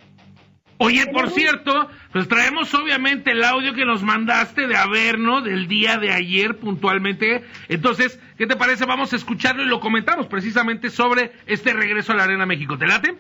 Oye, 0.78 1.06
por 1.06 1.30
cierto, 1.30 1.88
pues 2.12 2.28
traemos 2.28 2.75
obviamente 2.75 3.30
el 3.30 3.42
audio 3.45 3.73
que 3.73 3.87
nos 3.87 4.02
mandaste 4.02 4.66
de 4.66 4.76
Averno 4.76 5.40
del 5.40 5.68
día 5.68 5.97
de 5.97 6.12
ayer 6.12 6.59
puntualmente. 6.59 7.45
Entonces, 7.68 8.21
¿qué 8.37 8.47
te 8.47 8.56
parece? 8.56 8.85
Vamos 8.85 9.12
a 9.12 9.16
escucharlo 9.16 9.62
y 9.62 9.66
lo 9.66 9.80
comentamos 9.80 10.26
precisamente 10.26 10.90
sobre 10.90 11.33
este 11.47 11.73
regreso 11.73 12.12
a 12.12 12.16
la 12.16 12.25
Arena 12.25 12.45
México. 12.45 12.76
¿Te 12.76 12.87
late? 12.87 13.14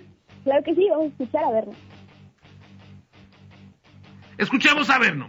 Claro 0.44 0.62
que 0.64 0.74
sí, 0.74 0.86
vamos 0.90 1.06
a 1.06 1.08
escuchar 1.08 1.44
a 1.44 1.50
vernos. 1.50 1.76
Escuchemos 4.38 4.90
a 4.90 4.96
Averno. 4.96 5.28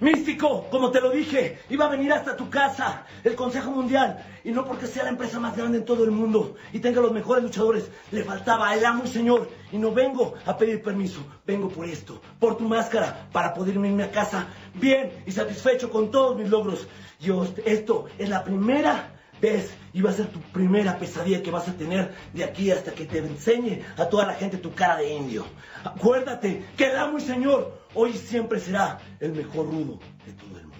Místico, 0.00 0.68
como 0.70 0.92
te 0.92 1.00
lo 1.00 1.10
dije, 1.10 1.58
iba 1.70 1.86
a 1.86 1.88
venir 1.88 2.12
hasta 2.12 2.36
tu 2.36 2.48
casa, 2.48 3.04
el 3.24 3.34
Consejo 3.34 3.72
Mundial, 3.72 4.24
y 4.44 4.52
no 4.52 4.64
porque 4.64 4.86
sea 4.86 5.02
la 5.02 5.08
empresa 5.08 5.40
más 5.40 5.56
grande 5.56 5.78
en 5.78 5.84
todo 5.84 6.04
el 6.04 6.12
mundo 6.12 6.54
y 6.72 6.78
tenga 6.78 7.00
los 7.00 7.10
mejores 7.10 7.42
luchadores, 7.42 7.90
le 8.12 8.22
faltaba 8.22 8.72
el 8.76 8.84
amo 8.86 9.02
y 9.04 9.08
señor, 9.08 9.50
y 9.72 9.78
no 9.78 9.92
vengo 9.92 10.34
a 10.46 10.56
pedir 10.56 10.82
permiso, 10.84 11.26
vengo 11.44 11.68
por 11.68 11.84
esto, 11.86 12.22
por 12.38 12.56
tu 12.56 12.68
máscara, 12.68 13.26
para 13.32 13.52
poder 13.54 13.74
irme 13.74 14.00
a 14.04 14.10
casa 14.12 14.46
bien 14.74 15.10
y 15.26 15.32
satisfecho 15.32 15.90
con 15.90 16.12
todos 16.12 16.36
mis 16.38 16.48
logros. 16.48 16.86
Y 17.20 17.30
os- 17.30 17.52
esto 17.64 18.06
es 18.18 18.28
la 18.28 18.44
primera 18.44 19.17
vez 19.40 19.76
y 19.92 20.00
va 20.00 20.10
a 20.10 20.14
ser 20.14 20.26
tu 20.26 20.40
primera 20.40 20.98
pesadilla 20.98 21.42
que 21.42 21.50
vas 21.50 21.68
a 21.68 21.72
tener 21.76 22.14
de 22.32 22.44
aquí 22.44 22.70
hasta 22.70 22.92
que 22.92 23.04
te 23.04 23.18
enseñe 23.18 23.82
a 23.96 24.06
toda 24.06 24.26
la 24.26 24.34
gente 24.34 24.58
tu 24.58 24.74
cara 24.74 24.96
de 24.96 25.12
indio. 25.12 25.46
Acuérdate 25.84 26.64
que 26.76 26.86
el 26.86 26.96
amo 26.98 27.18
y 27.18 27.22
señor 27.22 27.82
hoy 27.94 28.12
siempre 28.12 28.60
será 28.60 28.98
el 29.20 29.32
mejor 29.32 29.66
rudo 29.66 29.98
de 30.26 30.32
todo 30.32 30.58
el 30.58 30.66
mundo. 30.66 30.78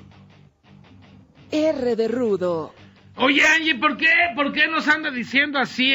R 1.50 1.96
de 1.96 2.08
Rudo. 2.08 2.74
Oye, 3.16 3.42
Angie, 3.46 3.74
¿por 3.74 3.96
qué? 3.96 4.12
¿Por 4.34 4.52
qué 4.52 4.68
nos 4.68 4.86
anda 4.86 5.10
diciendo 5.10 5.58
así? 5.58 5.94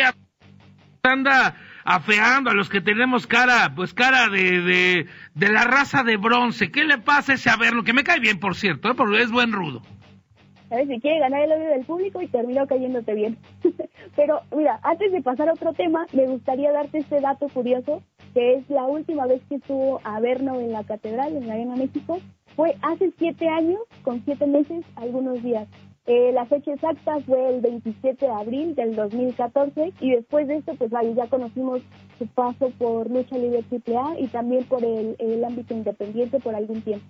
Anda 1.03 1.55
afeando 1.85 2.49
a 2.49 2.53
los 2.53 2.69
que 2.69 2.81
tenemos 2.81 3.27
cara, 3.27 3.73
pues 3.75 3.93
cara 3.93 4.29
de, 4.29 4.61
de, 4.61 5.07
de 5.33 5.51
la 5.51 5.63
raza 5.63 6.03
de 6.03 6.17
bronce. 6.17 6.71
¿Qué 6.71 6.83
le 6.83 6.97
pasa 6.97 7.33
a 7.33 7.35
ese 7.35 7.49
Averno? 7.49 7.83
Que 7.83 7.93
me 7.93 8.03
cae 8.03 8.19
bien, 8.19 8.39
por 8.39 8.55
cierto, 8.55 8.89
¿eh? 8.89 8.95
porque 8.95 9.21
es 9.21 9.31
buen 9.31 9.51
rudo. 9.51 9.81
Ver 10.69 10.87
si 10.87 10.99
quiere 10.99 11.19
ganar 11.19 11.43
el 11.43 11.51
odio 11.51 11.69
del 11.69 11.85
público 11.85 12.21
y 12.21 12.27
terminó 12.27 12.65
cayéndote 12.67 13.13
bien. 13.13 13.37
Pero 14.15 14.41
mira, 14.55 14.79
antes 14.83 15.11
de 15.11 15.21
pasar 15.21 15.49
a 15.49 15.53
otro 15.53 15.73
tema, 15.73 16.05
me 16.13 16.25
gustaría 16.27 16.71
darte 16.71 16.99
este 16.99 17.21
dato 17.21 17.47
curioso, 17.49 18.01
que 18.33 18.55
es 18.55 18.69
la 18.69 18.85
última 18.85 19.27
vez 19.27 19.41
que 19.49 19.55
estuvo 19.55 20.01
Averno 20.03 20.59
en 20.59 20.71
la 20.71 20.83
catedral, 20.83 21.35
en 21.35 21.47
la 21.47 21.53
Arena 21.53 21.75
México, 21.75 22.19
fue 22.55 22.75
hace 22.81 23.11
siete 23.17 23.47
años, 23.47 23.79
con 24.03 24.23
siete 24.25 24.45
meses, 24.45 24.85
algunos 24.95 25.41
días. 25.41 25.67
Eh, 26.05 26.31
la 26.33 26.45
fecha 26.45 26.73
exacta 26.73 27.17
fue 27.21 27.55
el 27.55 27.61
27 27.61 28.25
de 28.25 28.31
abril 28.31 28.75
del 28.75 28.93
2014 28.93 29.93
y 30.01 30.11
después 30.11 30.47
de 30.49 30.57
esto, 30.57 30.73
pues 30.75 30.91
ya 31.15 31.27
conocimos 31.27 31.81
su 32.19 32.27
paso 32.27 32.71
por 32.77 33.09
Lucha 33.09 33.37
Libre 33.37 33.63
AAA 33.71 34.19
y 34.19 34.27
también 34.27 34.65
por 34.65 34.83
el, 34.83 35.15
el 35.17 35.43
ámbito 35.45 35.73
independiente 35.73 36.39
por 36.39 36.55
algún 36.55 36.81
tiempo. 36.81 37.05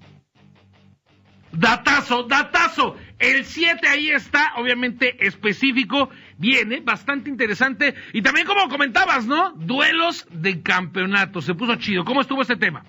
Datazo, 1.53 2.24
datazo. 2.24 2.98
El 3.19 3.45
7 3.45 3.88
ahí 3.88 4.10
está, 4.10 4.53
obviamente 4.57 5.25
específico, 5.25 6.10
viene, 6.38 6.81
bastante 6.81 7.29
interesante. 7.29 7.93
Y 8.12 8.22
también 8.22 8.48
como 8.48 8.67
comentabas, 8.69 9.25
¿no? 9.27 9.51
Duelos 9.51 10.27
de 10.31 10.62
campeonato. 10.62 11.41
Se 11.41 11.53
puso 11.53 11.75
chido. 11.75 12.03
¿Cómo 12.03 12.22
estuvo 12.22 12.41
ese 12.41 12.55
tema? 12.55 12.83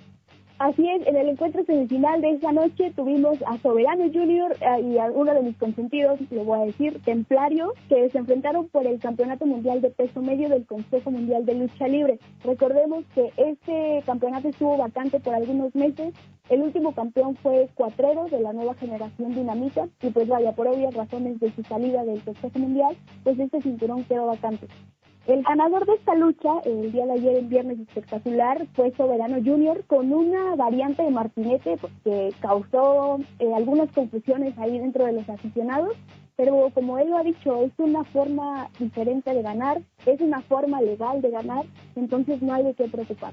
Así 0.64 0.88
es, 0.88 1.06
en 1.06 1.14
el 1.16 1.28
encuentro 1.28 1.62
semifinal 1.66 2.22
de 2.22 2.30
esa 2.30 2.50
noche 2.50 2.90
tuvimos 2.96 3.36
a 3.46 3.58
Soberano 3.58 4.04
Junior 4.10 4.56
eh, 4.62 4.80
y 4.80 4.96
a 4.96 5.10
uno 5.10 5.34
de 5.34 5.42
mis 5.42 5.58
consentidos, 5.58 6.18
lo 6.30 6.42
voy 6.44 6.58
a 6.58 6.64
decir, 6.64 7.02
Templario, 7.04 7.74
que 7.90 8.08
se 8.08 8.16
enfrentaron 8.16 8.70
por 8.70 8.86
el 8.86 8.98
Campeonato 8.98 9.44
Mundial 9.44 9.82
de 9.82 9.90
Peso 9.90 10.22
Medio 10.22 10.48
del 10.48 10.64
Consejo 10.64 11.10
Mundial 11.10 11.44
de 11.44 11.56
Lucha 11.56 11.86
Libre. 11.86 12.18
Recordemos 12.42 13.04
que 13.14 13.30
este 13.36 14.02
campeonato 14.06 14.48
estuvo 14.48 14.78
vacante 14.78 15.20
por 15.20 15.34
algunos 15.34 15.74
meses. 15.74 16.14
El 16.48 16.62
último 16.62 16.94
campeón 16.94 17.36
fue 17.36 17.68
Cuatrero 17.74 18.24
de 18.30 18.40
la 18.40 18.54
nueva 18.54 18.72
generación 18.72 19.34
Dinamita 19.34 19.86
y 20.00 20.08
pues 20.08 20.26
vaya, 20.28 20.52
por 20.52 20.66
obvias 20.66 20.94
razones 20.94 21.40
de 21.40 21.52
su 21.52 21.62
salida 21.64 22.04
del 22.04 22.24
Consejo 22.24 22.58
Mundial, 22.58 22.96
pues 23.22 23.38
este 23.38 23.60
cinturón 23.60 24.04
quedó 24.04 24.28
vacante. 24.28 24.66
El 25.26 25.42
ganador 25.42 25.86
de 25.86 25.94
esta 25.94 26.14
lucha, 26.14 26.50
el 26.66 26.92
día 26.92 27.06
de 27.06 27.12
ayer, 27.12 27.38
en 27.38 27.48
viernes 27.48 27.80
espectacular, 27.80 28.66
fue 28.74 28.92
Soberano 28.94 29.36
Junior 29.42 29.82
con 29.86 30.12
una 30.12 30.54
variante 30.54 31.02
de 31.02 31.10
martinete 31.10 31.78
pues, 31.78 31.92
que 32.04 32.28
causó 32.40 33.18
eh, 33.38 33.46
algunas 33.56 33.90
confusiones 33.92 34.56
ahí 34.58 34.78
dentro 34.78 35.06
de 35.06 35.14
los 35.14 35.26
aficionados, 35.30 35.96
pero 36.36 36.68
como 36.74 36.98
él 36.98 37.08
lo 37.08 37.16
ha 37.16 37.22
dicho, 37.22 37.62
es 37.62 37.72
una 37.78 38.04
forma 38.04 38.68
diferente 38.78 39.32
de 39.32 39.40
ganar, 39.40 39.80
es 40.04 40.20
una 40.20 40.42
forma 40.42 40.82
legal 40.82 41.22
de 41.22 41.30
ganar, 41.30 41.64
entonces 41.96 42.42
no 42.42 42.52
hay 42.52 42.64
de 42.64 42.74
qué 42.74 42.84
preocupar. 42.88 43.32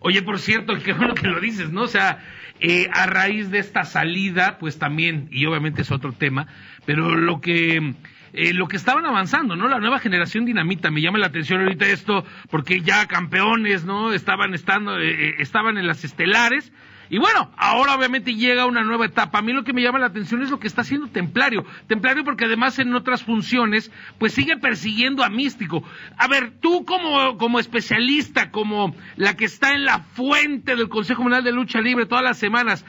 Oye, 0.00 0.20
por 0.20 0.38
cierto, 0.38 0.74
qué 0.84 0.92
bueno 0.98 1.14
que 1.14 1.28
lo 1.28 1.40
dices, 1.40 1.72
¿no? 1.72 1.84
O 1.84 1.88
sea, 1.88 2.18
eh, 2.60 2.88
a 2.92 3.06
raíz 3.06 3.50
de 3.50 3.58
esta 3.58 3.84
salida, 3.84 4.58
pues 4.58 4.78
también, 4.78 5.28
y 5.30 5.46
obviamente 5.46 5.80
es 5.80 5.90
otro 5.90 6.12
tema, 6.12 6.46
pero 6.84 7.16
lo 7.16 7.40
que 7.40 7.94
eh, 8.32 8.52
lo 8.52 8.68
que 8.68 8.76
estaban 8.76 9.06
avanzando, 9.06 9.56
¿no? 9.56 9.68
La 9.68 9.78
nueva 9.78 9.98
generación 9.98 10.44
dinamita, 10.44 10.90
me 10.90 11.00
llama 11.00 11.18
la 11.18 11.26
atención 11.26 11.60
ahorita 11.60 11.86
esto, 11.86 12.24
porque 12.50 12.80
ya 12.80 13.06
campeones, 13.06 13.84
¿no? 13.84 14.12
Estaban 14.12 14.54
estando, 14.54 14.98
eh, 14.98 15.28
eh, 15.28 15.34
estaban 15.38 15.78
en 15.78 15.86
las 15.86 16.04
estelares. 16.04 16.72
Y 17.10 17.18
bueno, 17.18 17.50
ahora 17.56 17.94
obviamente 17.94 18.34
llega 18.34 18.66
una 18.66 18.84
nueva 18.84 19.06
etapa. 19.06 19.38
A 19.38 19.42
mí 19.42 19.52
lo 19.52 19.64
que 19.64 19.72
me 19.72 19.80
llama 19.80 19.98
la 19.98 20.06
atención 20.06 20.42
es 20.42 20.50
lo 20.50 20.60
que 20.60 20.66
está 20.66 20.82
haciendo 20.82 21.08
Templario. 21.08 21.64
Templario 21.86 22.22
porque 22.22 22.44
además 22.44 22.78
en 22.78 22.94
otras 22.94 23.22
funciones, 23.22 23.90
pues 24.18 24.34
sigue 24.34 24.58
persiguiendo 24.58 25.24
a 25.24 25.30
Místico. 25.30 25.82
A 26.18 26.28
ver, 26.28 26.52
tú 26.60 26.84
como, 26.84 27.38
como 27.38 27.60
especialista, 27.60 28.50
como 28.50 28.94
la 29.16 29.36
que 29.36 29.46
está 29.46 29.72
en 29.72 29.86
la 29.86 30.00
fuente 30.00 30.76
del 30.76 30.90
Consejo 30.90 31.22
Mundial 31.22 31.44
de 31.44 31.52
Lucha 31.52 31.80
Libre 31.80 32.04
todas 32.04 32.24
las 32.24 32.36
semanas, 32.36 32.84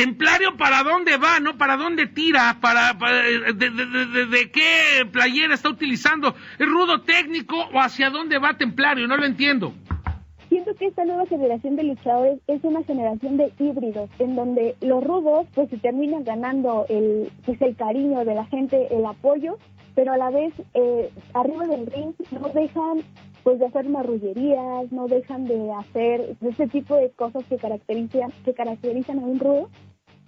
Templario, 0.00 0.56
¿para 0.56 0.82
dónde 0.82 1.18
va? 1.18 1.40
¿No? 1.40 1.58
¿Para 1.58 1.76
dónde 1.76 2.06
tira? 2.06 2.56
¿Para, 2.58 2.94
de, 2.94 4.50
qué 4.50 5.04
playera 5.12 5.52
está 5.52 5.68
utilizando? 5.68 6.34
¿Es 6.58 6.66
rudo 6.66 7.02
técnico 7.02 7.56
o 7.74 7.78
hacia 7.78 8.08
dónde 8.08 8.38
va 8.38 8.56
Templario? 8.56 9.06
No 9.06 9.18
lo 9.18 9.26
entiendo. 9.26 9.74
Siento 10.48 10.74
que 10.76 10.86
esta 10.86 11.04
nueva 11.04 11.26
generación 11.26 11.76
de 11.76 11.84
luchadores 11.84 12.38
es 12.46 12.64
una 12.64 12.82
generación 12.84 13.36
de 13.36 13.52
híbridos, 13.58 14.08
en 14.18 14.36
donde 14.36 14.74
los 14.80 15.04
rudos 15.04 15.46
pues 15.54 15.68
se 15.68 15.76
terminan 15.76 16.24
ganando 16.24 16.86
el, 16.88 17.30
pues, 17.44 17.60
el 17.60 17.76
cariño 17.76 18.24
de 18.24 18.34
la 18.34 18.46
gente, 18.46 18.88
el 18.90 19.04
apoyo, 19.04 19.58
pero 19.94 20.14
a 20.14 20.16
la 20.16 20.30
vez 20.30 20.54
eh, 20.72 21.10
arriba 21.34 21.66
del 21.66 21.84
ring 21.86 22.14
no 22.30 22.48
dejan 22.48 23.02
pues 23.42 23.58
de 23.58 23.66
hacer 23.66 23.86
marrullerías, 23.86 24.90
no 24.92 25.08
dejan 25.08 25.44
de 25.44 25.72
hacer 25.72 26.36
ese 26.40 26.68
tipo 26.68 26.96
de 26.96 27.10
cosas 27.10 27.44
que 27.44 27.56
caracterizan 27.58 29.18
a 29.18 29.22
un 29.22 29.38
rudo 29.38 29.68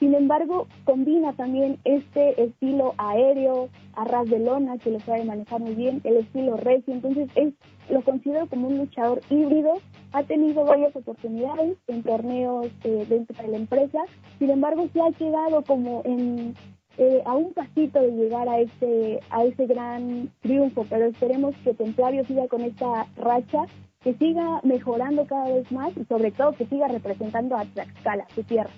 sin 0.02 0.16
embargo, 0.16 0.66
combina 0.82 1.32
también 1.35 1.78
este 1.85 2.42
estilo 2.42 2.92
aéreo, 2.99 3.68
a 3.92 4.02
ras 4.02 4.28
de 4.28 4.40
lona, 4.40 4.76
que 4.78 4.90
lo 4.90 4.99
sabe 4.99 5.25
manejar 5.25 5.61
muy 5.61 5.76
bien, 5.76 6.00
el 6.02 6.16
estilo 6.16 6.56
recio. 6.56 6.92
Entonces, 6.92 7.30
es, 7.37 7.54
lo 7.88 8.02
considero 8.02 8.49
como 8.49 8.66
un 8.66 8.78
luchador 8.78 9.21
híbrido. 9.30 9.75
Ha 10.11 10.25
tenido 10.25 10.64
varias 10.64 10.97
oportunidades 10.97 11.78
en 11.87 12.02
torneos 12.02 12.66
eh, 12.82 13.06
dentro 13.09 13.40
de 13.40 13.49
la 13.49 13.56
empresa. 13.59 14.00
Sin 14.40 14.50
embargo, 14.50 14.88
se 14.92 15.00
ha 15.00 15.12
quedado 15.12 15.62
como 15.62 16.02
en, 16.04 16.56
eh, 16.99 17.23
a 17.25 17.37
un 17.37 17.52
pasito 17.52 18.00
de 18.00 18.11
llegar 18.11 18.49
a 18.49 18.59
ese, 18.59 19.21
a 19.30 19.44
ese 19.44 19.66
gran 19.66 20.32
triunfo. 20.40 20.85
Pero 20.90 21.04
esperemos 21.04 21.54
que 21.62 21.75
Templario 21.75 22.25
siga 22.25 22.49
con 22.49 22.62
esta 22.62 23.06
racha 23.18 23.66
que 24.02 24.14
siga 24.14 24.62
mejorando 24.64 25.25
cada 25.26 25.44
vez 25.44 25.71
más 25.71 25.97
y 25.97 26.04
sobre 26.06 26.32
todo 26.32 26.56
que 26.56 26.66
siga 26.66 26.88
representando 26.88 27.54
a 27.54 27.64
Tlaxcala, 27.66 28.26
su 28.35 28.42
tierra. 28.42 28.73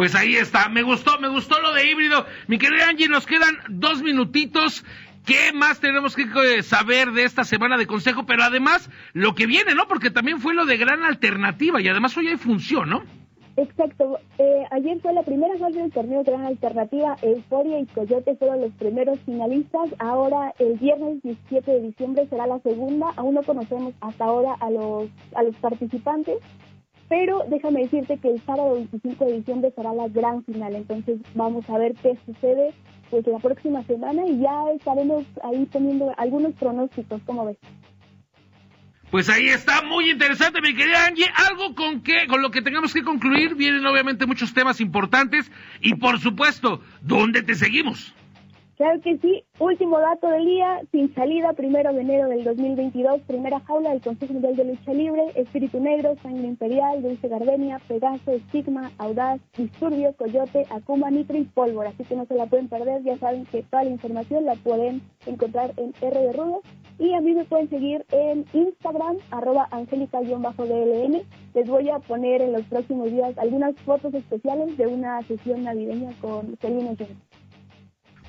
Pues 0.00 0.14
ahí 0.14 0.34
está. 0.34 0.70
Me 0.70 0.82
gustó, 0.82 1.18
me 1.18 1.28
gustó 1.28 1.60
lo 1.60 1.74
de 1.74 1.90
híbrido. 1.90 2.24
Mi 2.46 2.56
querida 2.56 2.88
Angie, 2.88 3.06
nos 3.06 3.26
quedan 3.26 3.58
dos 3.68 4.00
minutitos. 4.00 4.82
¿Qué 5.26 5.52
más 5.52 5.78
tenemos 5.78 6.16
que 6.16 6.62
saber 6.62 7.10
de 7.12 7.24
esta 7.24 7.44
semana 7.44 7.76
de 7.76 7.86
consejo? 7.86 8.24
Pero 8.24 8.42
además, 8.42 8.88
lo 9.12 9.34
que 9.34 9.46
viene, 9.46 9.74
¿no? 9.74 9.86
Porque 9.88 10.10
también 10.10 10.40
fue 10.40 10.54
lo 10.54 10.64
de 10.64 10.78
gran 10.78 11.04
alternativa 11.04 11.82
y 11.82 11.88
además 11.88 12.16
hoy 12.16 12.28
hay 12.28 12.38
función, 12.38 12.88
¿no? 12.88 13.02
Exacto. 13.58 14.18
Eh, 14.38 14.62
ayer 14.70 14.98
fue 15.00 15.12
la 15.12 15.22
primera 15.22 15.58
fase 15.58 15.80
del 15.80 15.92
torneo 15.92 16.24
Gran 16.24 16.46
Alternativa. 16.46 17.16
Euforia 17.20 17.80
y 17.80 17.84
Coyote 17.84 18.36
fueron 18.36 18.62
los 18.62 18.72
primeros 18.72 19.18
finalistas. 19.26 19.90
Ahora, 19.98 20.54
el 20.58 20.78
viernes 20.78 21.22
17 21.22 21.70
de 21.70 21.80
diciembre 21.82 22.26
será 22.30 22.46
la 22.46 22.58
segunda. 22.60 23.08
Aún 23.16 23.34
no 23.34 23.42
conocemos 23.42 23.92
hasta 24.00 24.24
ahora 24.24 24.54
a 24.60 24.70
los, 24.70 25.10
a 25.34 25.42
los 25.42 25.54
participantes. 25.56 26.38
Pero 27.10 27.44
déjame 27.48 27.82
decirte 27.82 28.18
que 28.18 28.28
el 28.28 28.40
sábado 28.42 28.74
25 28.74 29.24
de 29.24 29.32
diciembre 29.38 29.72
será 29.74 29.92
la 29.92 30.06
gran 30.06 30.44
final, 30.44 30.76
entonces 30.76 31.18
vamos 31.34 31.68
a 31.68 31.76
ver 31.76 31.92
qué 32.00 32.16
sucede 32.24 32.72
pues 33.10 33.26
la 33.26 33.40
próxima 33.40 33.82
semana 33.82 34.24
y 34.24 34.38
ya 34.38 34.70
estaremos 34.72 35.24
ahí 35.42 35.66
poniendo 35.66 36.14
algunos 36.16 36.54
pronósticos, 36.54 37.20
¿cómo 37.26 37.46
ves? 37.46 37.58
Pues 39.10 39.28
ahí 39.28 39.48
está, 39.48 39.82
muy 39.82 40.08
interesante, 40.08 40.60
mi 40.60 40.72
querida 40.72 41.04
Angie. 41.04 41.26
Algo 41.34 41.74
con 41.74 42.00
que, 42.04 42.28
con 42.28 42.42
lo 42.42 42.52
que 42.52 42.62
tengamos 42.62 42.94
que 42.94 43.02
concluir, 43.02 43.56
vienen 43.56 43.84
obviamente 43.84 44.24
muchos 44.24 44.54
temas 44.54 44.80
importantes 44.80 45.50
y 45.80 45.96
por 45.96 46.20
supuesto, 46.20 46.80
¿dónde 47.00 47.42
te 47.42 47.56
seguimos? 47.56 48.14
Claro 48.80 48.98
que 49.02 49.18
sí. 49.18 49.44
Último 49.58 50.00
dato 50.00 50.26
del 50.30 50.46
día, 50.46 50.80
sin 50.90 51.14
salida, 51.14 51.52
primero 51.52 51.92
de 51.92 52.00
enero 52.00 52.30
del 52.30 52.44
2022, 52.44 53.20
primera 53.26 53.60
jaula 53.60 53.90
del 53.90 54.00
Consejo 54.00 54.32
Mundial 54.32 54.56
de 54.56 54.64
Lucha 54.64 54.94
Libre, 54.94 55.22
Espíritu 55.34 55.80
Negro, 55.80 56.16
Sangre 56.22 56.46
Imperial, 56.46 57.02
Dulce 57.02 57.28
Gardenia, 57.28 57.78
Pegaso, 57.86 58.30
Estigma, 58.30 58.90
Audaz, 58.96 59.38
Disturbio, 59.54 60.14
Coyote, 60.16 60.64
Akuma, 60.70 61.10
Nitro 61.10 61.36
y 61.36 61.44
Pólvora. 61.44 61.90
Así 61.90 62.04
que 62.04 62.16
no 62.16 62.24
se 62.24 62.34
la 62.36 62.46
pueden 62.46 62.68
perder, 62.68 63.02
ya 63.02 63.18
saben 63.18 63.44
que 63.44 63.62
toda 63.64 63.84
la 63.84 63.90
información 63.90 64.46
la 64.46 64.54
pueden 64.54 65.02
encontrar 65.26 65.74
en 65.76 65.92
R 66.00 66.18
de 66.18 66.32
Rudo. 66.32 66.62
Y 66.98 67.12
a 67.12 67.20
mí 67.20 67.34
me 67.34 67.44
pueden 67.44 67.68
seguir 67.68 68.06
en 68.12 68.46
Instagram, 68.54 69.18
arroba 69.30 69.68
angélica-dlm. 69.72 71.20
Les 71.52 71.68
voy 71.68 71.90
a 71.90 71.98
poner 71.98 72.40
en 72.40 72.52
los 72.52 72.62
próximos 72.62 73.10
días 73.10 73.36
algunas 73.36 73.78
fotos 73.82 74.14
especiales 74.14 74.74
de 74.78 74.86
una 74.86 75.20
sesión 75.24 75.64
navideña 75.64 76.12
con 76.22 76.56
Celina 76.62 76.94
Jones. 76.98 77.29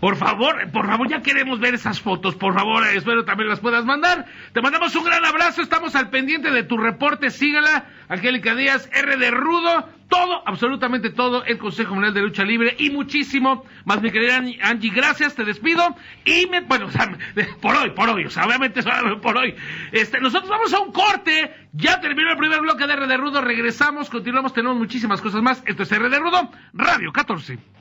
Por 0.02 0.16
favor, 0.16 0.56
por 0.72 0.88
favor, 0.88 1.08
ya 1.08 1.22
queremos 1.22 1.60
ver 1.60 1.76
esas 1.76 2.02
fotos. 2.02 2.34
Por 2.34 2.56
favor, 2.56 2.84
espero 2.88 3.24
también 3.24 3.48
las 3.48 3.60
puedas 3.60 3.86
mandar. 3.86 4.26
Te 4.52 4.60
mandamos 4.60 4.96
un 4.96 5.04
gran 5.04 5.24
abrazo. 5.24 5.62
Estamos 5.62 5.94
al 5.94 6.10
pendiente 6.10 6.50
de 6.50 6.64
tu 6.64 6.76
reporte. 6.76 7.30
Sígala, 7.30 7.86
Angélica 8.10 8.56
Díaz, 8.56 8.90
R 8.92 9.16
de 9.16 9.30
Rudo. 9.30 9.88
Todo, 10.10 10.42
absolutamente 10.48 11.12
todo, 11.12 11.46
el 11.46 11.60
Consejo 11.60 11.94
Mundial 11.94 12.16
de 12.16 12.22
Lucha 12.22 12.44
Libre 12.44 12.76
y 12.80 12.90
muchísimo 12.90 13.64
más, 13.86 14.02
mi 14.02 14.12
querida 14.12 14.42
Angie. 14.64 14.92
Gracias, 14.92 15.36
te 15.36 15.46
despido. 15.46 15.96
Y 16.26 16.48
me, 16.48 16.62
bueno, 16.62 16.86
o 16.88 16.92
sea, 16.92 17.16
por 17.62 17.76
hoy, 17.76 17.92
por 17.92 18.10
hoy, 18.10 18.26
o 18.26 18.30
sea, 18.32 18.46
obviamente 18.48 18.82
por 19.22 19.38
hoy. 19.38 19.56
Este, 19.92 20.20
nosotros 20.20 20.50
vamos 20.50 20.74
a 20.74 20.80
un 20.80 20.92
corte. 20.92 21.68
Ya 21.74 22.02
terminó 22.02 22.32
el 22.32 22.38
primer 22.38 22.60
bloque 22.60 22.88
de 22.88 22.94
R 22.94 23.06
de 23.06 23.18
Rudo. 23.18 23.40
Regresamos, 23.40 24.10
continuamos, 24.10 24.52
tenemos 24.52 24.78
muchísimas 24.80 25.22
cosas 25.22 25.44
más. 25.44 25.62
Esto 25.68 25.84
es 25.84 25.92
R 25.92 26.10
de 26.10 26.18
Rudo, 26.18 26.50
Radio 26.74 27.14
14. 27.14 27.81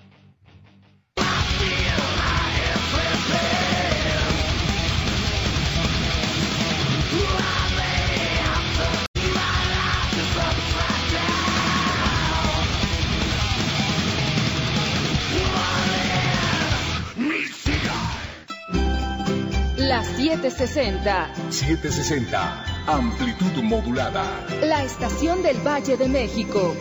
760. 20.40 21.28
760. 21.50 22.64
Amplitud 22.86 23.62
modulada. 23.62 24.24
La 24.62 24.82
estación 24.84 25.42
del 25.42 25.56
Valle 25.66 25.96
de 25.98 26.08
México. 26.08 26.74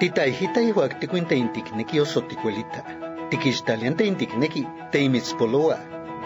Tita 0.00 0.26
hijita 0.26 0.60
igual 0.60 0.98
te 0.98 1.06
cuenta 1.06 1.34
intikneki 1.36 2.00
o 2.00 2.04
soticuelita. 2.04 2.84
Tikistaliante 3.30 4.04
intikneki 4.04 4.66
te 4.90 5.00
imitzpoloa. 5.00 5.78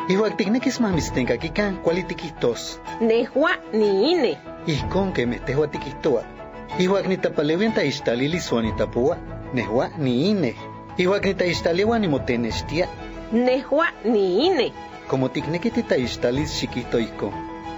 Igual 0.09 0.37
tiknekis 0.37 0.81
mamis 0.81 1.13
tenga 1.13 1.37
kikan 1.37 1.83
cuali 1.83 2.03
tikitos. 2.05 2.81
Nehua 3.01 3.51
ni 3.73 4.13
ine. 4.13 4.39
Ijkon 4.67 5.13
que 5.13 5.27
me 5.27 5.39
tejo 5.39 5.69
tikistoa. 5.69 6.23
Igual 6.79 7.09
ni 7.09 7.17
tapalevienta 7.19 7.85
istalili 7.85 8.41
suani 8.41 8.73
tapua. 8.73 9.19
Nehua 9.53 9.91
ni 9.99 10.31
ine. 10.31 10.55
Igual 10.97 11.21
ni 11.21 11.35
taistalewa 11.35 11.99
ni 11.99 12.09
motenestia. 12.09 12.89
Nehua 13.33 13.89
ni 14.05 14.47
ine. 14.47 14.73
Como 15.09 15.31
tikneki 15.31 15.71
titaistalis 15.71 16.59
chiquito 16.59 16.99
iko. 16.99 17.33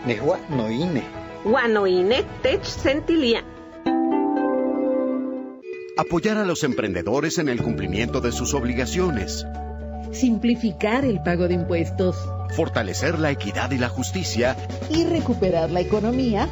Nehua 0.07 0.39
no 0.49 0.71
ine. 0.71 1.03
Guano 1.45 1.87
ine 1.87 2.25
tech 2.43 2.65
sentilia. 2.65 3.45
Apoyar 5.97 6.39
a 6.39 6.47
los 6.47 6.65
emprendedores 6.65 7.39
en 7.39 7.49
el 7.49 7.63
cumplimiento 7.63 8.21
de 8.21 8.33
sus 8.33 8.55
obligaciones. 8.55 9.45
Simplificar 10.13 11.05
el 11.05 11.21
pago 11.23 11.49
de 11.49 11.55
impuestos. 11.55 12.17
Fortalecer 12.51 13.19
la 13.19 13.31
equidad 13.31 13.71
y 13.71 13.79
la 13.79 13.89
justicia. 13.89 14.57
Y 14.91 15.05
recuperar 15.05 15.71
la 15.71 15.81
economía 15.81 16.49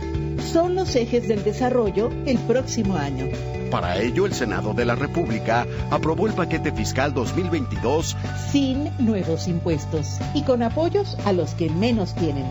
son 0.52 0.74
los 0.74 0.94
ejes 0.94 1.28
del 1.28 1.42
desarrollo 1.44 2.10
el 2.26 2.38
próximo 2.38 2.96
año. 2.96 3.26
Para 3.70 4.00
ello, 4.00 4.26
el 4.26 4.32
Senado 4.32 4.74
de 4.74 4.84
la 4.84 4.94
República 4.94 5.66
aprobó 5.90 6.26
el 6.26 6.34
paquete 6.34 6.72
fiscal 6.72 7.12
2022 7.12 8.16
sin 8.50 8.90
nuevos 8.98 9.48
impuestos 9.48 10.18
y 10.34 10.42
con 10.42 10.62
apoyos 10.62 11.16
a 11.24 11.32
los 11.32 11.54
que 11.54 11.68
menos 11.68 12.14
tienen. 12.14 12.46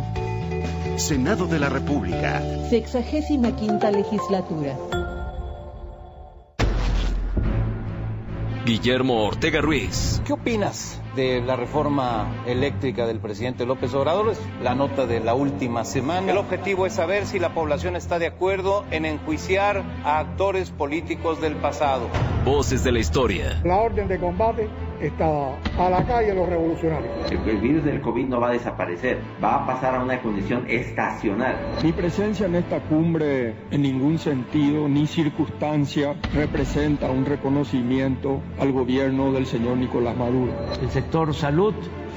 Senado 0.98 1.48
de 1.48 1.60
la 1.60 1.70
República. 1.70 2.42
Sexagésima 2.70 3.56
quinta 3.56 3.92
legislatura. 3.92 4.78
Guillermo 8.66 9.26
Ortega 9.26 9.62
Ruiz. 9.62 10.22
¿Qué 10.26 10.34
opinas 10.34 11.00
de 11.16 11.42
la 11.42 11.56
reforma 11.56 12.44
eléctrica 12.46 13.06
del 13.06 13.20
presidente 13.20 13.66
López 13.66 13.94
Obrador? 13.94 14.30
Es 14.30 14.40
la 14.62 14.76
nota 14.76 15.06
de 15.06 15.20
la 15.20 15.34
última 15.34 15.86
semana. 15.86 16.32
El 16.32 16.38
objetivo 16.38 16.86
es 16.86 16.94
saber 16.94 17.26
si 17.26 17.40
la 17.40 17.54
población 17.54 17.96
está 17.96 18.20
de 18.20 18.28
acuerdo 18.28 18.86
en 18.92 19.06
enjuiciar 19.06 19.84
a 20.04 20.20
actores 20.20 20.72
políticos 20.72 21.42
del 21.42 21.56
pasado. 21.56 22.08
Voces 22.44 22.84
de 22.84 22.92
la 22.92 23.00
historia. 23.00 23.62
La 23.64 23.78
orden 23.78 24.08
de 24.08 24.20
combate 24.20 24.70
está 25.02 25.56
a 25.78 25.90
la 25.90 26.06
calle 26.06 26.34
los 26.34 26.48
revolucionarios. 26.48 27.12
El 27.32 27.58
virus 27.58 27.84
del 27.84 28.02
COVID 28.02 28.26
no 28.26 28.40
va 28.40 28.50
a 28.50 28.52
desaparecer, 28.52 29.20
va 29.44 29.64
a 29.64 29.66
pasar 29.66 29.96
a 29.96 30.04
una 30.04 30.22
condición 30.22 30.66
estacional. 30.68 31.56
Mi 31.84 31.92
presencia 31.92 32.46
en 32.46 32.56
esta 32.56 32.80
cumbre 32.82 33.54
en 33.72 33.82
ningún 33.82 34.18
sentido 34.18 34.88
ni 34.88 35.08
circunstancia 35.08 36.16
representa 36.34 37.10
un 37.10 37.26
reconocimiento 37.26 38.42
al 38.60 38.72
gobierno 38.72 39.32
del 39.32 39.46
señor 39.46 39.78
Nicolás 39.78 40.16
Maduro. 40.16 40.52
El 40.82 40.90
sector 40.90 41.34
salud 41.34 41.74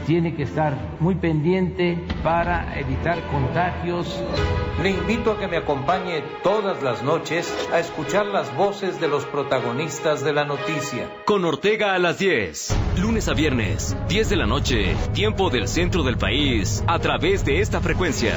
tiene 0.06 0.34
que 0.34 0.44
estar 0.44 0.76
muy 1.00 1.14
pendiente 1.14 1.98
para 2.22 2.78
evitar 2.78 3.20
contagios. 3.30 4.22
Le 4.82 4.90
invito 4.90 5.32
a 5.32 5.38
que 5.38 5.48
me 5.48 5.56
acompañe 5.56 6.22
todas 6.42 6.82
las 6.82 7.02
noches 7.02 7.52
a 7.72 7.78
escuchar 7.78 8.26
las 8.26 8.54
voces 8.56 9.00
de 9.00 9.08
los 9.08 9.24
protagonistas 9.24 10.22
de 10.24 10.32
la 10.32 10.44
noticia. 10.44 11.08
Con 11.24 11.44
Ortega 11.44 11.94
a 11.94 11.98
las 11.98 12.18
10, 12.18 12.76
lunes 12.98 13.28
a 13.28 13.34
viernes, 13.34 13.96
10 14.08 14.28
de 14.30 14.36
la 14.36 14.46
noche, 14.46 14.96
tiempo 15.12 15.50
del 15.50 15.68
centro 15.68 16.02
del 16.02 16.16
país, 16.16 16.84
a 16.86 16.98
través 16.98 17.44
de 17.44 17.60
esta 17.60 17.80
frecuencia. 17.80 18.34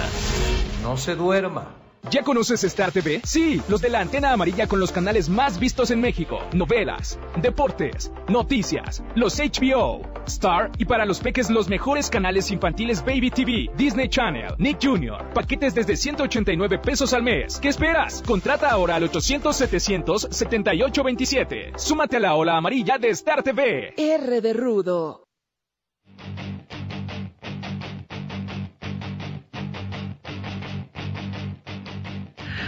No 0.84 0.98
se 0.98 1.16
duerma. 1.16 1.81
¿Ya 2.10 2.24
conoces 2.24 2.64
Star 2.64 2.92
TV? 2.92 3.22
Sí, 3.24 3.62
los 3.70 3.82
de 3.82 3.90
la 3.90 4.00
antena 4.00 4.34
amarilla 4.34 4.68
con 4.68 4.80
los 4.80 4.92
canales 4.92 5.30
más 5.30 5.60
vistos 5.60 5.92
en 5.92 6.02
México. 6.02 6.40
Novelas, 6.54 7.20
deportes, 7.42 8.12
noticias, 8.28 9.04
los 9.16 9.38
HBO, 9.38 10.02
Star 10.26 10.72
y 10.78 10.86
para 10.86 11.06
los 11.06 11.20
peques 11.20 11.50
los 11.50 11.70
mejores 11.70 12.10
canales 12.10 12.52
infantiles 12.52 13.06
Baby 13.06 13.30
TV, 13.30 13.70
Disney 13.78 14.10
Channel, 14.10 14.56
Nick 14.58 14.80
Jr. 14.82 15.32
Paquetes 15.34 15.76
desde 15.76 15.96
189 15.96 16.80
pesos 16.80 17.14
al 17.14 17.24
mes. 17.24 17.60
¿Qué 17.60 17.70
esperas? 17.70 18.24
Contrata 18.26 18.70
ahora 18.70 18.96
al 18.96 19.10
800-700-7827. 19.10 21.78
Súmate 21.78 22.18
a 22.18 22.20
la 22.20 22.36
ola 22.36 22.58
amarilla 22.58 22.98
de 22.98 23.10
Star 23.10 23.44
TV. 23.44 23.94
R 23.96 24.42
de 24.42 24.54
Rudo. 24.54 25.28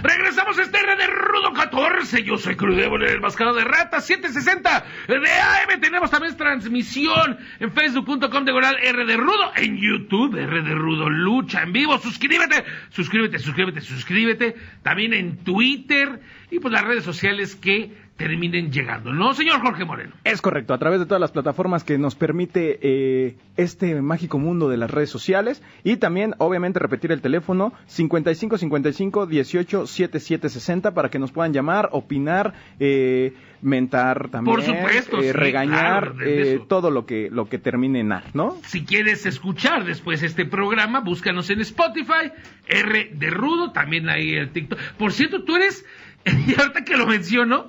Regresamos 0.03 0.59
a 0.59 0.63
este 0.63 0.77
de 0.77 1.07
Rudo 1.07 1.53
14. 1.53 2.23
Yo 2.23 2.37
soy 2.37 2.57
Crudébol, 2.57 3.03
el 3.03 3.21
mascarado 3.21 3.55
de 3.55 3.63
rata 3.63 4.01
760 4.01 4.85
de 5.07 5.15
AM. 5.15 5.79
Tenemos 5.79 6.11
también 6.11 6.35
transmisión 6.35 7.37
en 7.61 7.71
facebook.com 7.71 8.43
de 8.43 8.51
Goral 8.51 8.79
R 8.83 9.05
de 9.05 9.15
Rudo. 9.15 9.53
En 9.55 9.77
YouTube, 9.77 10.35
R 10.35 10.61
de 10.61 10.75
Rudo 10.75 11.09
Lucha 11.09 11.63
en 11.63 11.71
vivo. 11.71 11.97
Suscríbete, 11.99 12.65
suscríbete, 12.89 13.39
suscríbete, 13.39 13.79
suscríbete. 13.79 14.55
También 14.81 15.13
en 15.13 15.37
Twitter 15.37 16.19
y 16.51 16.59
pues 16.59 16.73
las 16.73 16.83
redes 16.83 17.05
sociales 17.05 17.55
que 17.55 18.02
terminen 18.23 18.71
llegando, 18.71 19.11
¿no, 19.11 19.33
señor 19.33 19.61
Jorge 19.61 19.83
Moreno? 19.83 20.13
Es 20.23 20.41
correcto, 20.41 20.73
a 20.73 20.77
través 20.77 20.99
de 20.99 21.05
todas 21.05 21.19
las 21.19 21.31
plataformas 21.31 21.83
que 21.83 21.97
nos 21.97 22.15
permite 22.15 22.79
eh, 22.81 23.35
este 23.57 24.01
mágico 24.01 24.39
mundo 24.39 24.69
de 24.69 24.77
las 24.77 24.89
redes 24.89 25.09
sociales 25.09 25.61
y 25.83 25.97
también, 25.97 26.33
obviamente, 26.37 26.79
repetir 26.79 27.11
el 27.11 27.21
teléfono 27.21 27.73
55 27.87 28.57
55 28.57 29.25
18 29.25 29.87
77 29.87 30.49
60 30.49 30.93
para 30.93 31.09
que 31.09 31.19
nos 31.19 31.33
puedan 31.33 31.51
llamar, 31.51 31.89
opinar, 31.91 32.53
eh, 32.79 33.33
mentar 33.61 34.29
también, 34.29 34.55
Por 34.55 34.63
supuesto, 34.63 35.19
eh, 35.19 35.23
sí, 35.23 35.31
regañar, 35.31 36.13
claro, 36.13 36.25
eh, 36.25 36.61
todo 36.67 36.91
lo 36.91 37.05
que 37.05 37.29
lo 37.31 37.49
que 37.49 37.57
termine 37.57 38.01
en 38.01 38.11
ar, 38.11 38.23
¿no? 38.33 38.57
Si 38.65 38.85
quieres 38.85 39.25
escuchar 39.25 39.85
después 39.85 40.21
este 40.23 40.45
programa, 40.45 40.99
búscanos 40.99 41.49
en 41.49 41.61
Spotify, 41.61 42.31
R 42.67 43.11
de 43.13 43.29
Rudo, 43.29 43.71
también 43.71 44.09
ahí 44.09 44.33
el 44.33 44.51
TikTok. 44.51 44.79
Por 44.97 45.11
cierto, 45.13 45.43
tú 45.43 45.55
eres, 45.55 45.85
y 46.25 46.59
ahorita 46.59 46.83
que 46.83 46.97
lo 46.97 47.07
menciono, 47.07 47.67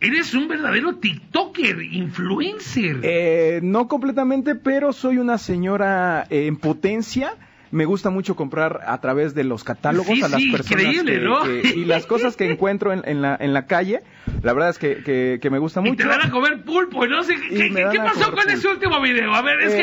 eres 0.00 0.34
un 0.34 0.48
verdadero 0.48 0.96
TikToker, 0.96 1.82
influencer. 1.82 3.00
Eh, 3.02 3.60
no 3.62 3.88
completamente, 3.88 4.54
pero 4.54 4.92
soy 4.92 5.18
una 5.18 5.38
señora 5.38 6.26
eh, 6.30 6.46
en 6.46 6.56
potencia. 6.56 7.34
Me 7.70 7.84
gusta 7.84 8.08
mucho 8.08 8.34
comprar 8.34 8.80
a 8.86 8.98
través 8.98 9.34
de 9.34 9.44
los 9.44 9.62
catálogos 9.62 10.06
Sí, 10.16 10.22
a 10.22 10.28
las 10.28 10.40
sí, 10.40 10.50
personas 10.50 10.84
increíble, 10.84 11.12
que- 11.18 11.20
¿no? 11.20 11.42
que- 11.42 11.72
y 11.76 11.84
las 11.84 12.06
cosas 12.06 12.34
que 12.34 12.50
encuentro 12.50 12.94
en, 12.94 13.02
en 13.04 13.20
la, 13.20 13.36
en 13.38 13.52
la 13.52 13.66
calle. 13.66 14.00
La 14.42 14.54
verdad 14.54 14.70
es 14.70 14.78
que, 14.78 15.02
que- 15.02 15.38
que 15.42 15.50
me 15.50 15.58
gusta 15.58 15.80
Y 15.80 15.90
mucho. 15.90 15.96
te 16.02 16.06
van 16.08 16.22
a 16.22 16.30
comer 16.30 16.62
pulpo, 16.64 17.06
no 17.06 17.22
sé, 17.24 17.34
¿qué, 17.36 17.66
Y 17.66 17.98
pasó 17.98 18.32
con 18.32 18.48
ese 18.48 18.68
último 18.68 19.02
video? 19.02 19.34
A 19.34 19.42
ver, 19.42 19.60
es 19.60 19.74
Eh, 19.74 19.76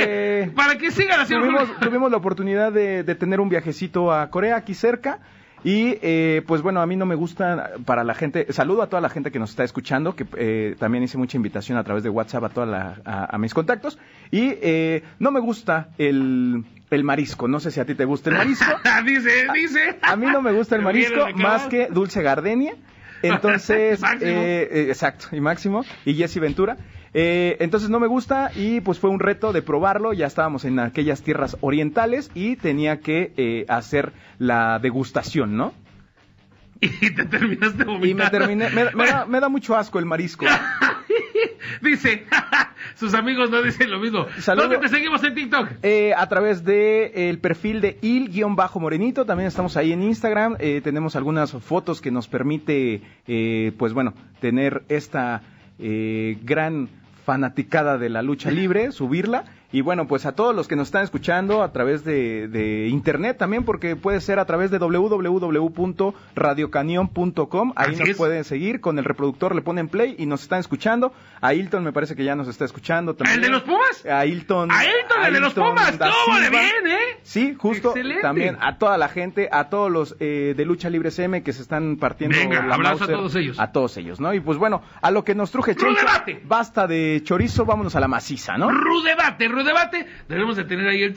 que, 0.45 0.51
para 0.56 0.80
que 0.80 0.89
sigan 0.89 1.19
así, 1.19 1.36
tuvimos, 1.36 1.69
tuvimos 1.80 2.10
la 2.10 2.17
oportunidad 2.17 2.71
de, 2.71 3.04
de 3.04 3.13
tener 3.15 3.39
un 3.39 3.49
viajecito 3.49 4.12
a 4.12 4.32
Corea 4.32 4.56
aquí 4.56 4.73
cerca. 4.73 5.19
Y 5.65 5.97
eh, 6.04 6.43
pues 6.45 6.62
bueno, 6.62 6.80
a 6.80 6.86
mí 6.86 6.95
no 6.95 7.08
me 7.08 7.15
gusta 7.15 7.71
para 7.86 8.04
la 8.04 8.13
gente, 8.13 8.54
saludo 8.54 8.84
a 8.84 8.88
toda 8.88 9.01
la 9.01 9.10
gente 9.10 9.32
que 9.32 9.39
nos 9.39 9.49
está 9.49 9.63
escuchando, 9.63 10.15
que 10.15 10.28
eh, 10.38 10.75
también 10.78 11.04
hice 11.04 11.17
mucha 11.17 11.38
invitación 11.38 11.80
a 11.80 11.84
través 11.84 12.04
de 12.04 12.10
WhatsApp 12.10 12.43
a, 12.43 12.49
toda 12.49 12.67
la, 12.67 13.01
a, 13.04 13.36
a 13.36 13.38
mis 13.39 13.51
contactos. 13.56 13.97
Y 14.30 14.60
eh, 14.62 15.01
no 15.17 15.32
me 15.32 15.39
gusta 15.39 15.89
el, 15.97 16.63
el 16.91 17.04
marisco, 17.04 17.47
no 17.47 17.60
sé 17.60 17.71
si 17.71 17.80
a 17.80 17.86
ti 17.86 17.95
te 17.95 18.06
gusta 18.06 18.30
el 18.30 18.38
marisco. 18.38 18.65
dice, 19.08 19.47
dice. 19.56 19.97
A 20.04 20.15
mí 20.15 20.28
no 20.28 20.43
me 20.43 20.51
gusta 20.51 20.75
el 20.75 20.84
marisco 20.84 21.30
más 21.36 21.65
que 21.65 21.88
Dulce 21.88 22.21
Gardenia. 22.21 22.75
Entonces, 23.23 24.04
eh, 24.21 24.69
eh, 24.71 24.86
exacto, 24.89 25.30
y 25.32 25.41
Máximo, 25.41 25.84
y 26.06 26.13
Jesse 26.13 26.39
Ventura. 26.39 26.78
Eh, 27.17 27.56
entonces 27.62 27.89
no 27.89 28.01
me 28.01 28.08
gusta 28.08 28.51
y 28.54 28.82
pues 28.82 28.99
fue 28.99 29.10
un 29.10 29.21
reto 29.21 29.54
de 29.54 29.62
probarlo. 29.62 30.12
Ya 30.12 30.28
estábamos 30.28 30.65
en 30.65 30.80
aquellas 30.80 31.23
tierras 31.23 31.56
orientales 31.62 32.30
y 32.36 32.58
tenía 32.58 32.99
que 32.99 33.32
eh, 33.38 33.65
hacer 33.69 34.12
la 34.38 34.80
degustación, 34.80 35.56
¿no? 35.56 35.73
Y 36.82 37.15
te 37.15 37.23
terminaste 37.23 37.86
vomitando. 37.86 38.06
Y 38.06 38.13
me 38.13 38.30
terminé, 38.30 38.69
me, 38.69 38.91
me 38.91 39.08
da, 39.08 39.25
me 39.25 39.39
da 39.39 39.47
mucho 39.47 39.78
asco 39.78 39.97
el 39.97 40.06
marisco. 40.06 40.45
Dice, 41.82 42.25
sus 42.95 43.13
amigos 43.13 43.49
no 43.49 43.62
dicen 43.62 43.89
lo 43.89 43.99
mismo. 43.99 44.25
Saludo. 44.39 44.67
¿Dónde 44.67 44.88
te 44.88 44.89
seguimos 44.89 45.23
en 45.23 45.36
TikTok? 45.36 45.69
Eh, 45.84 46.13
a 46.15 46.28
través 46.28 46.63
de 46.63 47.06
eh, 47.06 47.30
el 47.30 47.39
perfil 47.39 47.82
de 47.82 47.97
il-morenito, 48.01 49.25
también 49.25 49.47
estamos 49.47 49.78
ahí 49.78 49.91
en 49.91 50.04
Instagram, 50.04 50.58
eh, 50.60 50.82
tenemos 50.84 51.15
algunas 51.15 51.51
fotos 51.51 52.01
que 52.01 52.12
nos 52.12 52.28
permite, 52.28 53.01
eh, 53.28 53.71
pues 53.78 53.93
bueno, 53.93 54.13
tener 54.39 54.84
esta 54.89 55.41
eh, 55.80 56.38
gran 56.43 56.89
fanaticada 57.26 57.98
de 57.98 58.10
la 58.10 58.22
lucha 58.22 58.52
libre, 58.52 58.92
subirla, 58.92 59.46
Y 59.71 59.82
bueno, 59.82 60.08
pues 60.08 60.25
a 60.25 60.34
todos 60.36 60.56
los 60.56 60.67
que 60.67 60.75
nos 60.75 60.88
están 60.88 61.04
escuchando 61.04 61.62
a 61.63 61.71
través 61.73 62.04
de, 62.06 62.47
de 62.47 62.88
internet 62.88 63.38
también, 63.38 63.65
porque 63.65 63.95
puede 63.95 64.21
ser 64.21 64.39
a 64.39 64.45
través 64.45 64.71
de 64.71 64.78
www.radiocanion.com. 64.80 67.73
Ahí 67.75 67.89
Así 67.91 67.99
nos 67.99 68.10
es. 68.10 68.17
pueden 68.17 68.43
seguir, 68.43 68.82
con 68.82 68.97
el 68.99 69.06
reproductor 69.06 69.56
le 69.56 69.62
ponen 69.62 69.88
play 69.89 70.15
y 70.17 70.25
nos 70.25 70.41
están 70.43 70.60
escuchando. 70.60 71.13
A 71.41 71.54
Hilton 71.54 71.84
me 71.84 71.91
parece 71.91 72.15
que 72.15 72.23
ya 72.23 72.36
nos 72.36 72.47
está 72.47 72.65
escuchando 72.65 73.15
también. 73.15 73.36
¿El 73.38 73.41
de 73.43 73.49
los 73.49 73.63
Pumas? 73.63 74.06
A 74.06 74.25
Hilton. 74.25 74.71
A 74.71 74.84
Hilton, 74.86 75.25
el 75.25 75.34
de 75.34 75.39
los 75.39 75.54
Pumas. 75.54 75.97
¡Cómo 75.97 76.39
le 76.39 76.49
bien, 76.49 76.88
eh! 76.88 77.19
Sí, 77.23 77.56
justo. 77.58 77.89
Excelente. 77.89 78.21
También 78.21 78.58
a 78.62 78.78
toda 78.78 78.97
la 78.97 79.10
gente, 79.10 79.49
a 79.51 79.69
todos 79.69 79.91
los 79.91 80.15
eh, 80.19 80.54
de 80.56 80.65
Lucha 80.65 80.89
Libre 80.89 81.12
CM 81.12 81.43
que 81.43 81.54
se 81.54 81.62
están 81.62 81.97
partiendo 81.97 82.38
Venga, 82.38 82.65
la 82.65 82.75
abrazo 82.75 82.95
a 82.95 82.99
Mauser. 83.08 83.15
todos 83.17 83.36
ellos. 83.36 83.60
A 83.60 83.71
todos 83.71 83.97
ellos, 83.97 84.19
¿no? 84.19 84.34
Y 84.34 84.39
pues 84.39 84.58
bueno, 84.58 84.82
a 85.01 85.12
lo 85.12 85.23
que 85.23 85.36
nos 85.36 85.51
truje 85.51 85.75
Chencho, 85.75 86.06
basta 86.45 86.88
de 86.88 87.21
chorizo, 87.23 87.65
vámonos 87.65 87.95
a 87.95 87.99
la 87.99 88.08
maciza, 88.08 88.58
¿no? 88.58 88.69
Rudebate, 88.71 89.47
rudebate. 89.56 90.06
Debemos 90.30 90.56
de 90.58 90.63
tener 90.65 90.88
ahí 90.88 91.04
el 91.04 91.15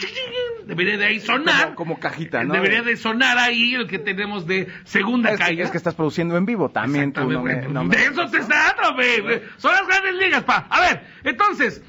debería 0.66 0.96
de 0.96 1.04
ahí 1.04 1.20
sonar. 1.20 1.64
Como, 1.74 1.74
como 1.76 2.00
cajita, 2.00 2.42
¿no? 2.44 2.54
Debería 2.54 2.82
de 2.82 2.96
sonar 2.96 3.36
ahí 3.38 3.74
el 3.74 3.86
que 3.86 3.98
tenemos 3.98 4.46
de 4.46 4.68
segunda 4.84 5.30
es, 5.32 5.38
calle. 5.38 5.62
es 5.62 5.70
que 5.70 5.76
estás 5.76 5.94
produciendo 5.94 6.36
en 6.36 6.46
vivo 6.46 6.70
también 6.70 7.12
tú, 7.12 7.30
no 7.30 7.42
me- 7.42 7.56
no 7.68 7.84
me- 7.84 7.96
De 7.96 8.04
eso 8.04 8.26
te 8.30 8.38
está 8.38 8.74
dando, 8.76 8.96
baby. 8.96 9.42
Son 9.58 9.72
las 9.72 9.86
grandes 9.86 10.14
ligas, 10.14 10.44
pa. 10.44 10.66
A 10.70 10.80
ver, 10.80 11.02
entonces. 11.24 11.82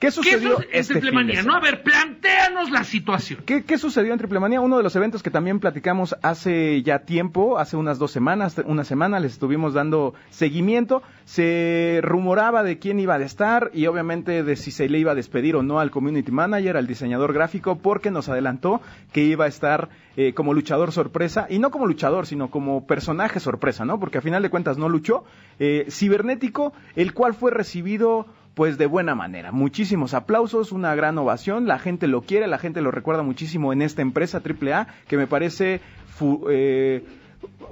¿Qué 0.00 0.10
sucedió 0.10 0.56
su- 0.56 0.62
en 0.62 0.68
este 0.72 0.94
Triplemanía? 0.94 1.42
No, 1.42 1.54
a 1.54 1.60
ver, 1.60 1.82
planteanos 1.82 2.70
la 2.70 2.82
situación. 2.84 3.42
¿Qué, 3.44 3.64
qué 3.64 3.76
sucedió 3.78 4.12
en 4.12 4.18
Triplemanía? 4.18 4.60
Uno 4.60 4.78
de 4.78 4.82
los 4.82 4.96
eventos 4.96 5.22
que 5.22 5.30
también 5.30 5.60
platicamos 5.60 6.16
hace 6.22 6.82
ya 6.82 7.00
tiempo, 7.00 7.58
hace 7.58 7.76
unas 7.76 7.98
dos 7.98 8.10
semanas, 8.10 8.56
una 8.64 8.84
semana, 8.84 9.20
les 9.20 9.32
estuvimos 9.32 9.74
dando 9.74 10.14
seguimiento. 10.30 11.02
Se 11.26 12.00
rumoraba 12.02 12.62
de 12.62 12.78
quién 12.78 12.98
iba 12.98 13.14
a 13.14 13.22
estar 13.22 13.70
y 13.74 13.86
obviamente 13.86 14.42
de 14.42 14.56
si 14.56 14.70
se 14.70 14.88
le 14.88 14.98
iba 14.98 15.12
a 15.12 15.14
despedir 15.14 15.54
o 15.54 15.62
no 15.62 15.78
al 15.80 15.90
community 15.90 16.32
manager, 16.32 16.76
al 16.76 16.86
diseñador 16.86 17.32
gráfico, 17.32 17.76
porque 17.76 18.10
nos 18.10 18.28
adelantó 18.28 18.80
que 19.12 19.22
iba 19.22 19.44
a 19.44 19.48
estar 19.48 19.90
eh, 20.16 20.32
como 20.34 20.54
luchador 20.54 20.92
sorpresa, 20.92 21.46
y 21.48 21.58
no 21.60 21.70
como 21.70 21.86
luchador, 21.86 22.26
sino 22.26 22.50
como 22.50 22.86
personaje 22.86 23.38
sorpresa, 23.38 23.84
¿no? 23.84 24.00
Porque 24.00 24.18
a 24.18 24.20
final 24.22 24.42
de 24.42 24.50
cuentas 24.50 24.76
no 24.76 24.88
luchó. 24.88 25.24
Eh, 25.58 25.86
cibernético, 25.88 26.72
el 26.96 27.12
cual 27.14 27.34
fue 27.34 27.50
recibido 27.50 28.26
pues 28.60 28.76
de 28.76 28.84
buena 28.84 29.14
manera. 29.14 29.52
Muchísimos 29.52 30.12
aplausos, 30.12 30.70
una 30.70 30.94
gran 30.94 31.16
ovación, 31.16 31.66
la 31.66 31.78
gente 31.78 32.06
lo 32.08 32.20
quiere, 32.20 32.46
la 32.46 32.58
gente 32.58 32.82
lo 32.82 32.90
recuerda 32.90 33.22
muchísimo 33.22 33.72
en 33.72 33.80
esta 33.80 34.02
empresa 34.02 34.42
AAA, 34.44 34.86
que 35.08 35.16
me 35.16 35.26
parece 35.26 35.80
fu- 36.10 36.44
eh, 36.50 37.02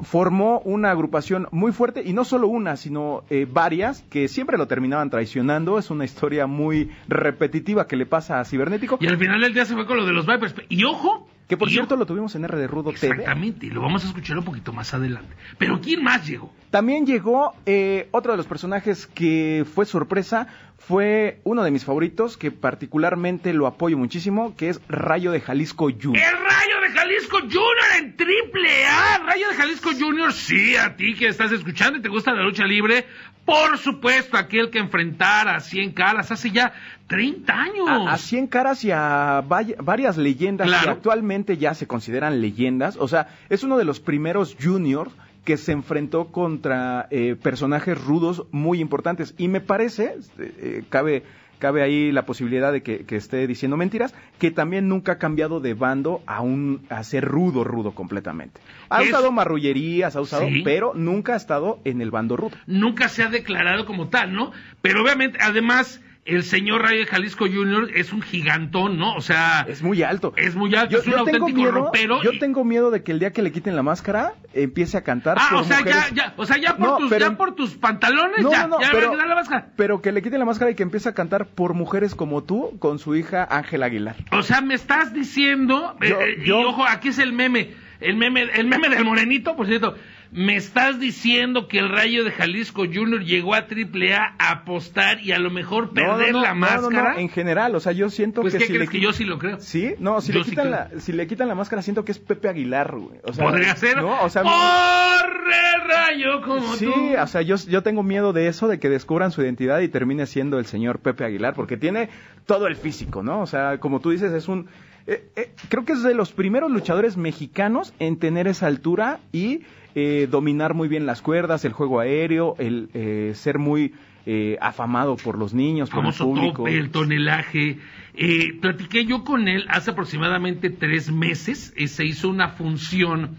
formó 0.00 0.60
una 0.60 0.90
agrupación 0.90 1.46
muy 1.50 1.72
fuerte, 1.72 2.02
y 2.06 2.14
no 2.14 2.24
solo 2.24 2.48
una, 2.48 2.76
sino 2.78 3.22
eh, 3.28 3.46
varias, 3.46 4.00
que 4.08 4.28
siempre 4.28 4.56
lo 4.56 4.66
terminaban 4.66 5.10
traicionando. 5.10 5.78
Es 5.78 5.90
una 5.90 6.06
historia 6.06 6.46
muy 6.46 6.90
repetitiva 7.06 7.86
que 7.86 7.96
le 7.96 8.06
pasa 8.06 8.40
a 8.40 8.44
Cibernético. 8.46 8.96
Y 8.98 9.08
al 9.08 9.18
final 9.18 9.42
del 9.42 9.52
día 9.52 9.66
se 9.66 9.74
fue 9.74 9.84
con 9.84 9.98
lo 9.98 10.06
de 10.06 10.14
los 10.14 10.26
Vipers. 10.26 10.54
Y 10.70 10.84
ojo. 10.84 11.28
Que 11.48 11.56
por 11.56 11.70
cierto 11.70 11.96
lo 11.96 12.04
tuvimos 12.04 12.34
en 12.34 12.44
R 12.44 12.58
de 12.58 12.66
Rudo 12.66 12.92
TV. 12.92 13.08
Exactamente, 13.08 13.64
y 13.64 13.70
lo 13.70 13.80
vamos 13.80 14.04
a 14.04 14.08
escuchar 14.08 14.36
un 14.36 14.44
poquito 14.44 14.74
más 14.74 14.92
adelante. 14.92 15.34
Pero 15.56 15.80
¿quién 15.80 16.02
más 16.04 16.26
llegó? 16.26 16.52
También 16.70 17.06
llegó 17.06 17.54
eh, 17.64 18.08
otro 18.10 18.32
de 18.32 18.36
los 18.36 18.46
personajes 18.46 19.06
que 19.06 19.64
fue 19.74 19.86
sorpresa, 19.86 20.46
fue 20.78 21.40
uno 21.44 21.64
de 21.64 21.70
mis 21.70 21.84
favoritos, 21.84 22.36
que 22.36 22.50
particularmente 22.50 23.52
lo 23.52 23.66
apoyo 23.66 23.98
muchísimo, 23.98 24.54
que 24.56 24.70
es 24.70 24.80
Rayo 24.88 25.32
de 25.32 25.40
Jalisco 25.40 25.90
Junior. 25.90 26.16
El 26.24 26.38
Rayo 26.38 26.80
de 26.82 26.88
Jalisco 26.98 27.38
Junior 27.40 27.76
en 27.98 28.16
triple 28.16 28.86
A. 28.86 29.18
Rayo 29.26 29.48
de 29.48 29.54
Jalisco 29.56 29.90
Junior, 29.98 30.32
sí, 30.32 30.76
a 30.76 30.96
ti 30.96 31.14
que 31.14 31.28
estás 31.28 31.52
escuchando 31.52 31.98
y 31.98 32.02
te 32.02 32.08
gusta 32.08 32.32
la 32.32 32.42
lucha 32.42 32.64
libre. 32.64 33.06
Por 33.44 33.78
supuesto, 33.78 34.36
aquel 34.36 34.70
que 34.70 34.78
enfrentara 34.78 35.56
a 35.56 35.60
100 35.60 35.92
caras 35.92 36.30
hace 36.30 36.50
ya 36.50 36.72
30 37.06 37.52
años. 37.52 37.88
A, 37.88 38.12
a 38.12 38.18
100 38.18 38.46
caras 38.46 38.84
y 38.84 38.90
a 38.90 39.42
vaya- 39.46 39.76
varias 39.82 40.16
leyendas 40.18 40.68
que 40.68 40.88
actualmente 40.90 41.56
ya 41.56 41.74
se 41.74 41.86
consideran 41.86 42.40
leyendas. 42.42 42.96
O 42.98 43.08
sea, 43.08 43.28
es 43.48 43.62
uno 43.62 43.78
de 43.78 43.84
los 43.84 44.00
primeros 44.00 44.54
juniors 44.62 45.12
que 45.48 45.56
se 45.56 45.72
enfrentó 45.72 46.26
contra 46.26 47.06
eh, 47.10 47.34
personajes 47.42 47.98
rudos 47.98 48.44
muy 48.50 48.80
importantes. 48.82 49.34
Y 49.38 49.48
me 49.48 49.62
parece, 49.62 50.16
eh, 50.38 50.52
eh, 50.60 50.82
cabe, 50.90 51.22
cabe 51.58 51.80
ahí 51.82 52.12
la 52.12 52.26
posibilidad 52.26 52.70
de 52.70 52.82
que, 52.82 53.06
que 53.06 53.16
esté 53.16 53.46
diciendo 53.46 53.78
mentiras, 53.78 54.14
que 54.38 54.50
también 54.50 54.88
nunca 54.88 55.12
ha 55.12 55.18
cambiado 55.18 55.60
de 55.60 55.72
bando 55.72 56.20
a, 56.26 56.42
un, 56.42 56.82
a 56.90 57.02
ser 57.02 57.24
rudo, 57.24 57.64
rudo 57.64 57.92
completamente. 57.92 58.60
Ha 58.90 59.00
Es- 59.02 59.08
usado 59.08 59.32
marrullerías, 59.32 60.16
ha 60.16 60.20
usado, 60.20 60.46
Sí. 60.48 60.60
pero 60.66 60.92
nunca 60.94 61.32
ha 61.32 61.36
estado 61.36 61.80
en 61.86 62.02
el 62.02 62.10
bando 62.10 62.36
rudo. 62.36 62.54
Nunca 62.66 63.08
se 63.08 63.22
ha 63.22 63.30
declarado 63.30 63.86
como 63.86 64.08
tal, 64.08 64.34
¿no? 64.34 64.52
Pero 64.82 65.02
obviamente, 65.02 65.38
además, 65.40 66.02
el 66.28 66.44
señor 66.44 66.82
Rayo 66.82 66.98
de 67.00 67.06
Jalisco 67.06 67.46
Junior 67.46 67.88
es 67.94 68.12
un 68.12 68.22
gigantón, 68.22 68.98
¿no? 68.98 69.14
O 69.14 69.20
sea... 69.20 69.64
Es 69.68 69.82
muy 69.82 70.02
alto. 70.02 70.32
Es 70.36 70.54
muy 70.54 70.74
alto, 70.74 70.92
Yo, 70.92 70.98
es 71.00 71.06
un 71.06 71.12
yo 71.12 71.24
tengo 71.24 71.46
auténtico 71.46 71.56
miedo, 71.56 71.72
ropero. 71.72 72.22
yo 72.22 72.32
y- 72.32 72.38
tengo 72.38 72.64
miedo 72.64 72.90
de 72.90 73.02
que 73.02 73.12
el 73.12 73.18
día 73.18 73.32
que 73.32 73.42
le 73.42 73.50
quiten 73.52 73.74
la 73.76 73.82
máscara 73.82 74.34
empiece 74.54 74.96
a 74.96 75.02
cantar. 75.02 75.36
Ah, 75.40 75.48
por 75.50 75.60
o 75.60 75.64
sea, 75.64 75.78
mujeres. 75.78 76.10
ya, 76.10 76.14
ya, 76.14 76.34
o 76.36 76.44
sea, 76.46 76.56
ya 76.58 76.76
por, 76.76 76.86
No, 76.86 76.96
tus, 76.98 77.10
pero- 77.10 77.26
ya 77.30 77.36
por 77.36 77.54
tus 77.54 77.74
pantalones, 77.76 78.40
No, 78.42 78.50
ya, 78.50 78.66
no, 78.66 78.80
ya 78.80 78.88
pero, 78.92 79.14
le 79.16 79.26
la 79.26 79.34
máscara. 79.34 79.68
pero 79.76 80.02
que 80.02 80.12
le 80.12 80.22
quiten 80.22 80.38
la 80.38 80.44
máscara 80.44 80.70
y 80.70 80.74
que 80.74 80.82
empiece 80.82 81.08
a 81.08 81.14
cantar 81.14 81.46
por 81.46 81.74
mujeres 81.74 82.14
como 82.14 82.44
tú 82.44 82.78
con 82.78 82.98
su 82.98 83.16
hija 83.16 83.46
Ángela 83.50 83.86
Aguilar. 83.86 84.16
O 84.32 84.42
sea, 84.42 84.60
me 84.60 84.74
estás 84.74 85.12
diciendo, 85.12 85.96
eh, 86.00 86.08
Yo- 86.10 86.20
eh, 86.20 86.36
yo- 86.44 86.60
y 86.60 86.64
ojo, 86.64 86.84
aquí 86.86 87.08
es 87.08 87.18
el 87.18 87.32
meme, 87.32 87.70
el 88.00 88.16
meme, 88.16 88.42
el 88.54 88.66
meme 88.66 88.88
del 88.88 89.04
morenito, 89.04 89.56
por 89.56 89.66
cierto. 89.66 89.96
Me 90.30 90.56
estás 90.56 91.00
diciendo 91.00 91.68
que 91.68 91.78
el 91.78 91.88
Rayo 91.88 92.22
de 92.22 92.30
Jalisco 92.32 92.82
Junior 92.84 93.24
llegó 93.24 93.54
a 93.54 93.66
Triple 93.66 94.14
A 94.14 94.34
a 94.38 94.50
apostar 94.50 95.20
y 95.22 95.32
a 95.32 95.38
lo 95.38 95.50
mejor 95.50 95.94
perder 95.94 96.32
no, 96.32 96.38
no, 96.40 96.42
la 96.44 96.54
no, 96.54 96.60
no, 96.66 96.80
no, 96.82 96.90
máscara. 96.90 97.20
en 97.20 97.30
general, 97.30 97.74
o 97.74 97.80
sea, 97.80 97.92
yo 97.92 98.10
siento 98.10 98.42
Pues, 98.42 98.52
que 98.52 98.58
¿qué 98.58 98.66
si 98.66 98.72
crees 98.74 98.86
le 98.88 98.92
que 98.92 99.00
yo 99.00 99.12
sí 99.14 99.24
lo 99.24 99.38
creo? 99.38 99.58
Sí, 99.58 99.94
no, 99.98 100.20
si 100.20 100.32
Yo 100.32 100.40
le 100.40 100.44
sí 100.44 100.50
quitan 100.50 100.66
creo. 100.70 100.88
la 100.94 101.00
si 101.00 101.12
le 101.12 101.26
quitan 101.26 101.48
la 101.48 101.54
máscara 101.54 101.80
siento 101.80 102.04
que 102.04 102.12
es 102.12 102.18
Pepe 102.18 102.48
Aguilar, 102.48 102.94
güey. 102.96 103.20
O 103.24 103.32
sea, 103.32 103.44
Podría 103.46 103.74
ser. 103.74 103.96
¿no? 104.02 104.22
O 104.22 104.28
sea, 104.28 104.42
¡Corre, 104.42 105.86
Rayo, 105.86 106.42
como 106.42 106.74
Sí, 106.74 106.84
tú! 106.84 106.92
o 107.18 107.26
sea, 107.26 107.42
yo, 107.42 107.56
yo 107.66 107.82
tengo 107.82 108.02
miedo 108.02 108.32
de 108.34 108.48
eso, 108.48 108.68
de 108.68 108.78
que 108.78 108.88
descubran 108.90 109.30
su 109.30 109.40
identidad 109.42 109.80
y 109.80 109.88
termine 109.88 110.26
siendo 110.26 110.58
el 110.58 110.66
señor 110.66 110.98
Pepe 110.98 111.24
Aguilar, 111.24 111.54
porque 111.54 111.76
tiene 111.78 112.10
todo 112.46 112.66
el 112.66 112.76
físico, 112.76 113.22
¿no? 113.22 113.40
O 113.40 113.46
sea, 113.46 113.78
como 113.78 114.00
tú 114.00 114.10
dices, 114.10 114.32
es 114.32 114.48
un... 114.48 114.68
eh, 115.06 115.26
eh, 115.36 115.52
creo 115.70 115.84
que 115.86 115.92
es 115.94 116.02
de 116.02 116.14
los 116.14 116.32
primeros 116.32 116.70
luchadores 116.70 117.16
mexicanos 117.16 117.94
en 117.98 118.18
tener 118.18 118.46
esa 118.46 118.66
altura 118.66 119.20
y 119.32 119.60
eh, 119.94 120.28
dominar 120.30 120.74
muy 120.74 120.88
bien 120.88 121.06
las 121.06 121.22
cuerdas, 121.22 121.64
el 121.64 121.72
juego 121.72 122.00
aéreo, 122.00 122.54
el 122.58 122.88
eh, 122.94 123.32
ser 123.34 123.58
muy 123.58 123.94
eh, 124.26 124.58
afamado 124.60 125.16
por 125.16 125.38
los 125.38 125.54
niños, 125.54 125.88
por 125.90 126.00
el 126.00 126.02
famoso 126.02 126.24
público. 126.24 126.64
tope, 126.64 126.76
el 126.78 126.90
tonelaje. 126.90 127.78
Eh, 128.14 128.52
platiqué 128.60 129.04
yo 129.06 129.24
con 129.24 129.48
él 129.48 129.64
hace 129.68 129.92
aproximadamente 129.92 130.70
tres 130.70 131.10
meses. 131.10 131.72
eh, 131.76 131.88
se 131.88 132.04
hizo 132.04 132.28
una 132.28 132.48
función 132.48 133.36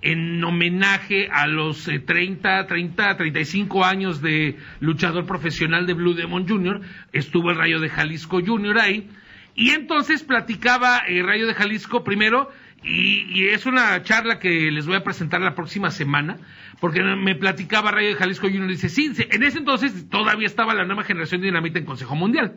en 0.00 0.42
homenaje 0.44 1.28
a 1.32 1.46
los 1.48 1.88
eh, 1.88 1.98
30, 1.98 2.66
30, 2.68 3.16
35 3.16 3.84
años 3.84 4.22
de 4.22 4.56
luchador 4.80 5.26
profesional 5.26 5.86
de 5.86 5.94
Blue 5.94 6.14
Demon 6.14 6.48
Jr. 6.48 6.82
Estuvo 7.12 7.50
el 7.50 7.56
Rayo 7.56 7.80
de 7.80 7.88
Jalisco 7.88 8.40
Jr. 8.44 8.78
ahí. 8.78 9.08
Y 9.56 9.70
entonces 9.70 10.22
platicaba 10.22 10.98
el 10.98 11.26
Rayo 11.26 11.48
de 11.48 11.54
Jalisco 11.54 12.04
primero, 12.04 12.48
y, 12.82 13.26
y 13.32 13.48
es 13.48 13.66
una 13.66 14.02
charla 14.02 14.38
que 14.38 14.70
les 14.70 14.86
voy 14.86 14.96
a 14.96 15.02
presentar 15.02 15.40
la 15.40 15.54
próxima 15.54 15.90
semana, 15.90 16.38
porque 16.80 17.02
me 17.02 17.34
platicaba 17.34 17.90
Rayo 17.90 18.08
de 18.08 18.14
Jalisco 18.14 18.48
Jr. 18.48 18.68
Dice, 18.68 18.88
sí, 18.88 19.12
en 19.30 19.42
ese 19.42 19.58
entonces 19.58 20.08
todavía 20.08 20.46
estaba 20.46 20.74
la 20.74 20.84
nueva 20.84 21.02
generación 21.02 21.40
de 21.40 21.48
Dinamita 21.48 21.78
en 21.78 21.84
Consejo 21.84 22.14
Mundial. 22.14 22.54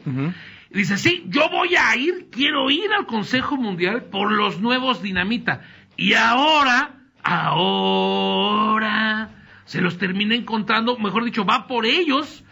Dice, 0.69 0.97
sí, 0.97 1.25
yo 1.27 1.49
voy 1.49 1.75
a 1.75 1.95
ir, 1.95 2.27
quiero 2.31 2.69
ir 2.69 2.91
al 2.97 3.07
Consejo 3.07 3.57
Mundial 3.57 4.03
por 4.12 4.31
los 4.31 4.62
nuevos 4.62 5.01
Dinamita. 5.01 5.62
Y 5.97 6.13
ahora, 6.13 6.99
ahora, 7.23 9.31
se 9.65 9.81
los 9.81 9.97
termina 9.97 10.36
encontrando, 10.36 10.97
mejor 10.97 11.25
dicho, 11.25 11.45
va 11.45 11.67
por 11.67 11.86
ellos 11.86 12.43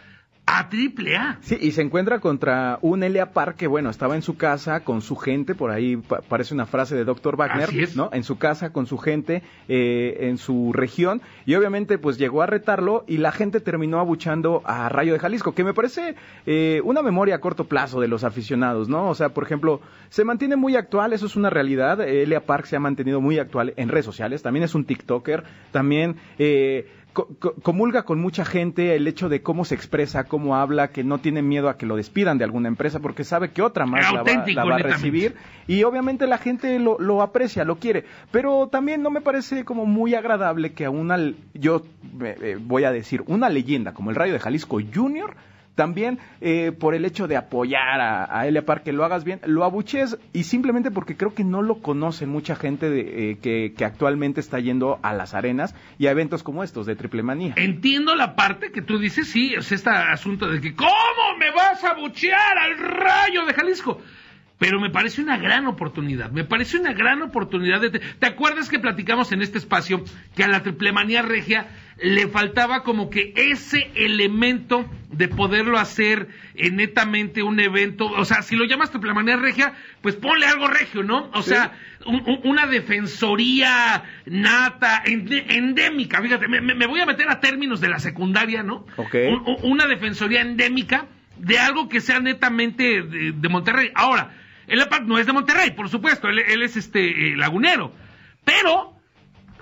a 0.52 0.68
Triple 0.68 1.16
A. 1.16 1.38
Sí, 1.42 1.56
y 1.60 1.70
se 1.72 1.82
encuentra 1.82 2.18
contra 2.18 2.78
un 2.82 3.02
Elia 3.02 3.32
Park 3.32 3.56
que, 3.56 3.66
bueno, 3.66 3.88
estaba 3.90 4.16
en 4.16 4.22
su 4.22 4.36
casa 4.36 4.80
con 4.80 5.00
su 5.00 5.14
gente, 5.16 5.54
por 5.54 5.70
ahí 5.70 5.96
pa- 5.96 6.20
parece 6.22 6.54
una 6.54 6.66
frase 6.66 6.96
de 6.96 7.04
Dr. 7.04 7.36
Wagner, 7.36 7.68
Así 7.68 7.82
es. 7.82 7.96
¿no? 7.96 8.10
En 8.12 8.24
su 8.24 8.36
casa, 8.38 8.72
con 8.72 8.86
su 8.86 8.98
gente, 8.98 9.42
eh, 9.68 10.16
en 10.28 10.38
su 10.38 10.72
región, 10.72 11.22
y 11.46 11.54
obviamente, 11.54 11.98
pues 11.98 12.18
llegó 12.18 12.42
a 12.42 12.46
retarlo 12.46 13.04
y 13.06 13.18
la 13.18 13.32
gente 13.32 13.60
terminó 13.60 14.00
abuchando 14.00 14.62
a 14.64 14.88
Rayo 14.88 15.12
de 15.12 15.18
Jalisco, 15.20 15.54
que 15.54 15.64
me 15.64 15.74
parece 15.74 16.14
eh, 16.46 16.80
una 16.84 17.02
memoria 17.02 17.36
a 17.36 17.40
corto 17.40 17.64
plazo 17.64 18.00
de 18.00 18.08
los 18.08 18.24
aficionados, 18.24 18.88
¿no? 18.88 19.08
O 19.08 19.14
sea, 19.14 19.28
por 19.30 19.44
ejemplo, 19.44 19.80
se 20.08 20.24
mantiene 20.24 20.56
muy 20.56 20.74
actual, 20.76 21.12
eso 21.12 21.26
es 21.26 21.36
una 21.36 21.50
realidad. 21.50 22.00
Elia 22.00 22.44
Park 22.44 22.66
se 22.66 22.76
ha 22.76 22.80
mantenido 22.80 23.20
muy 23.20 23.38
actual 23.38 23.72
en 23.76 23.88
redes 23.88 24.04
sociales, 24.04 24.42
también 24.42 24.64
es 24.64 24.74
un 24.74 24.84
TikToker, 24.84 25.44
también. 25.70 26.16
Eh, 26.38 26.88
co- 27.12 27.28
co- 27.38 27.54
comulga 27.62 28.02
con 28.04 28.20
mucha 28.20 28.44
gente 28.44 28.94
el 28.96 29.06
hecho 29.08 29.28
de 29.28 29.42
cómo 29.42 29.64
se 29.64 29.74
expresa, 29.74 30.24
cómo 30.24 30.56
habla, 30.56 30.88
que 30.88 31.04
no 31.04 31.18
tiene 31.18 31.42
miedo 31.42 31.68
a 31.68 31.76
que 31.76 31.86
lo 31.86 31.96
despidan 31.96 32.38
de 32.38 32.44
alguna 32.44 32.68
empresa 32.68 33.00
porque 33.00 33.24
sabe 33.24 33.50
que 33.50 33.62
otra 33.62 33.86
más 33.86 34.06
la 34.14 34.22
va, 34.22 34.24
la 34.54 34.64
va 34.64 34.74
a 34.74 34.78
recibir 34.96 35.34
y 35.66 35.82
obviamente 35.84 36.26
la 36.26 36.38
gente 36.38 36.78
lo, 36.78 36.98
lo 36.98 37.22
aprecia, 37.22 37.64
lo 37.64 37.76
quiere, 37.76 38.04
pero 38.30 38.68
también 38.68 39.02
no 39.02 39.10
me 39.10 39.20
parece 39.20 39.64
como 39.64 39.86
muy 39.86 40.14
agradable 40.14 40.72
que 40.72 40.84
a 40.84 40.90
una, 40.90 41.18
yo 41.54 41.84
eh, 42.22 42.36
eh, 42.42 42.58
voy 42.60 42.84
a 42.84 42.92
decir, 42.92 43.22
una 43.26 43.48
leyenda 43.48 43.92
como 43.94 44.10
el 44.10 44.16
Rayo 44.16 44.32
de 44.32 44.40
Jalisco 44.40 44.78
Junior 44.94 45.34
también 45.80 46.18
eh, 46.42 46.72
por 46.78 46.94
el 46.94 47.06
hecho 47.06 47.26
de 47.26 47.38
apoyar 47.38 48.02
a, 48.02 48.38
a 48.38 48.46
Elia 48.46 48.66
Park, 48.66 48.82
que 48.82 48.92
lo 48.92 49.02
hagas 49.02 49.24
bien, 49.24 49.40
lo 49.46 49.64
abuchees 49.64 50.18
y 50.34 50.42
simplemente 50.42 50.90
porque 50.90 51.16
creo 51.16 51.32
que 51.32 51.42
no 51.42 51.62
lo 51.62 51.76
conocen 51.76 52.28
mucha 52.28 52.54
gente 52.54 52.90
de, 52.90 53.30
eh, 53.30 53.38
que, 53.40 53.72
que 53.74 53.86
actualmente 53.86 54.40
está 54.40 54.60
yendo 54.60 54.98
a 55.02 55.14
las 55.14 55.32
arenas 55.32 55.74
y 55.98 56.06
a 56.06 56.10
eventos 56.10 56.42
como 56.42 56.62
estos 56.62 56.84
de 56.84 56.96
Triple 56.96 57.22
Manía. 57.22 57.54
Entiendo 57.56 58.14
la 58.14 58.36
parte 58.36 58.72
que 58.72 58.82
tú 58.82 58.98
dices, 58.98 59.28
sí, 59.28 59.54
es 59.54 59.72
este 59.72 59.88
asunto 59.88 60.48
de 60.48 60.60
que 60.60 60.74
¿cómo 60.74 60.90
me 61.38 61.50
vas 61.50 61.82
a 61.82 61.94
buchear 61.94 62.58
al 62.58 62.76
rayo 62.76 63.46
de 63.46 63.54
Jalisco? 63.54 64.02
Pero 64.60 64.78
me 64.78 64.90
parece 64.90 65.22
una 65.22 65.38
gran 65.38 65.66
oportunidad, 65.66 66.30
me 66.32 66.44
parece 66.44 66.76
una 66.78 66.92
gran 66.92 67.22
oportunidad. 67.22 67.80
De 67.80 67.88
¿Te 67.98 68.26
acuerdas 68.26 68.68
que 68.68 68.78
platicamos 68.78 69.32
en 69.32 69.40
este 69.40 69.56
espacio 69.56 70.04
que 70.36 70.44
a 70.44 70.48
la 70.48 70.62
triplemanía 70.62 71.22
regia 71.22 71.66
le 72.02 72.28
faltaba 72.28 72.82
como 72.82 73.08
que 73.08 73.32
ese 73.36 73.90
elemento 73.94 74.84
de 75.10 75.28
poderlo 75.28 75.78
hacer 75.78 76.28
netamente 76.72 77.42
un 77.42 77.58
evento? 77.58 78.04
O 78.04 78.24
sea, 78.26 78.42
si 78.42 78.54
lo 78.54 78.66
llamas 78.66 78.90
triplemanía 78.90 79.36
regia, 79.36 79.72
pues 80.02 80.14
ponle 80.16 80.44
algo 80.44 80.68
regio, 80.68 81.02
¿no? 81.02 81.30
O 81.32 81.40
sea, 81.40 81.72
un- 82.04 82.22
un- 82.26 82.40
una 82.44 82.66
defensoría 82.66 84.04
nata, 84.26 85.02
endémica, 85.06 86.20
fíjate, 86.20 86.48
me, 86.48 86.60
me- 86.60 86.86
voy 86.86 87.00
a 87.00 87.06
meter 87.06 87.28
a 87.30 87.40
términos 87.40 87.80
de 87.80 87.88
la 87.88 87.98
secundaria, 87.98 88.62
¿no? 88.62 88.86
Un- 89.26 89.56
una 89.62 89.86
defensoría 89.86 90.42
endémica 90.42 91.06
de 91.38 91.58
algo 91.58 91.88
que 91.88 92.00
sea 92.00 92.20
netamente 92.20 93.02
de, 93.02 93.32
de 93.32 93.48
Monterrey. 93.48 93.90
Ahora, 93.94 94.34
el 94.70 94.80
APAC 94.80 95.02
no 95.02 95.18
es 95.18 95.26
de 95.26 95.32
Monterrey, 95.32 95.72
por 95.72 95.88
supuesto, 95.88 96.28
él, 96.28 96.38
él 96.38 96.62
es 96.62 96.76
este 96.76 97.32
eh, 97.32 97.36
lagunero, 97.36 97.92
pero 98.44 98.96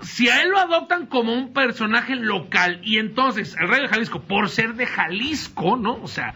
si 0.01 0.29
a 0.29 0.41
él 0.41 0.49
lo 0.49 0.59
adoptan 0.59 1.07
como 1.07 1.33
un 1.33 1.51
personaje 1.51 2.15
local 2.15 2.79
y 2.83 2.99
entonces 2.99 3.55
el 3.59 3.67
Rayo 3.67 3.83
de 3.83 3.89
Jalisco, 3.89 4.21
por 4.21 4.49
ser 4.49 4.75
de 4.75 4.85
Jalisco, 4.85 5.77
¿no? 5.77 5.93
O 6.01 6.07
sea, 6.07 6.35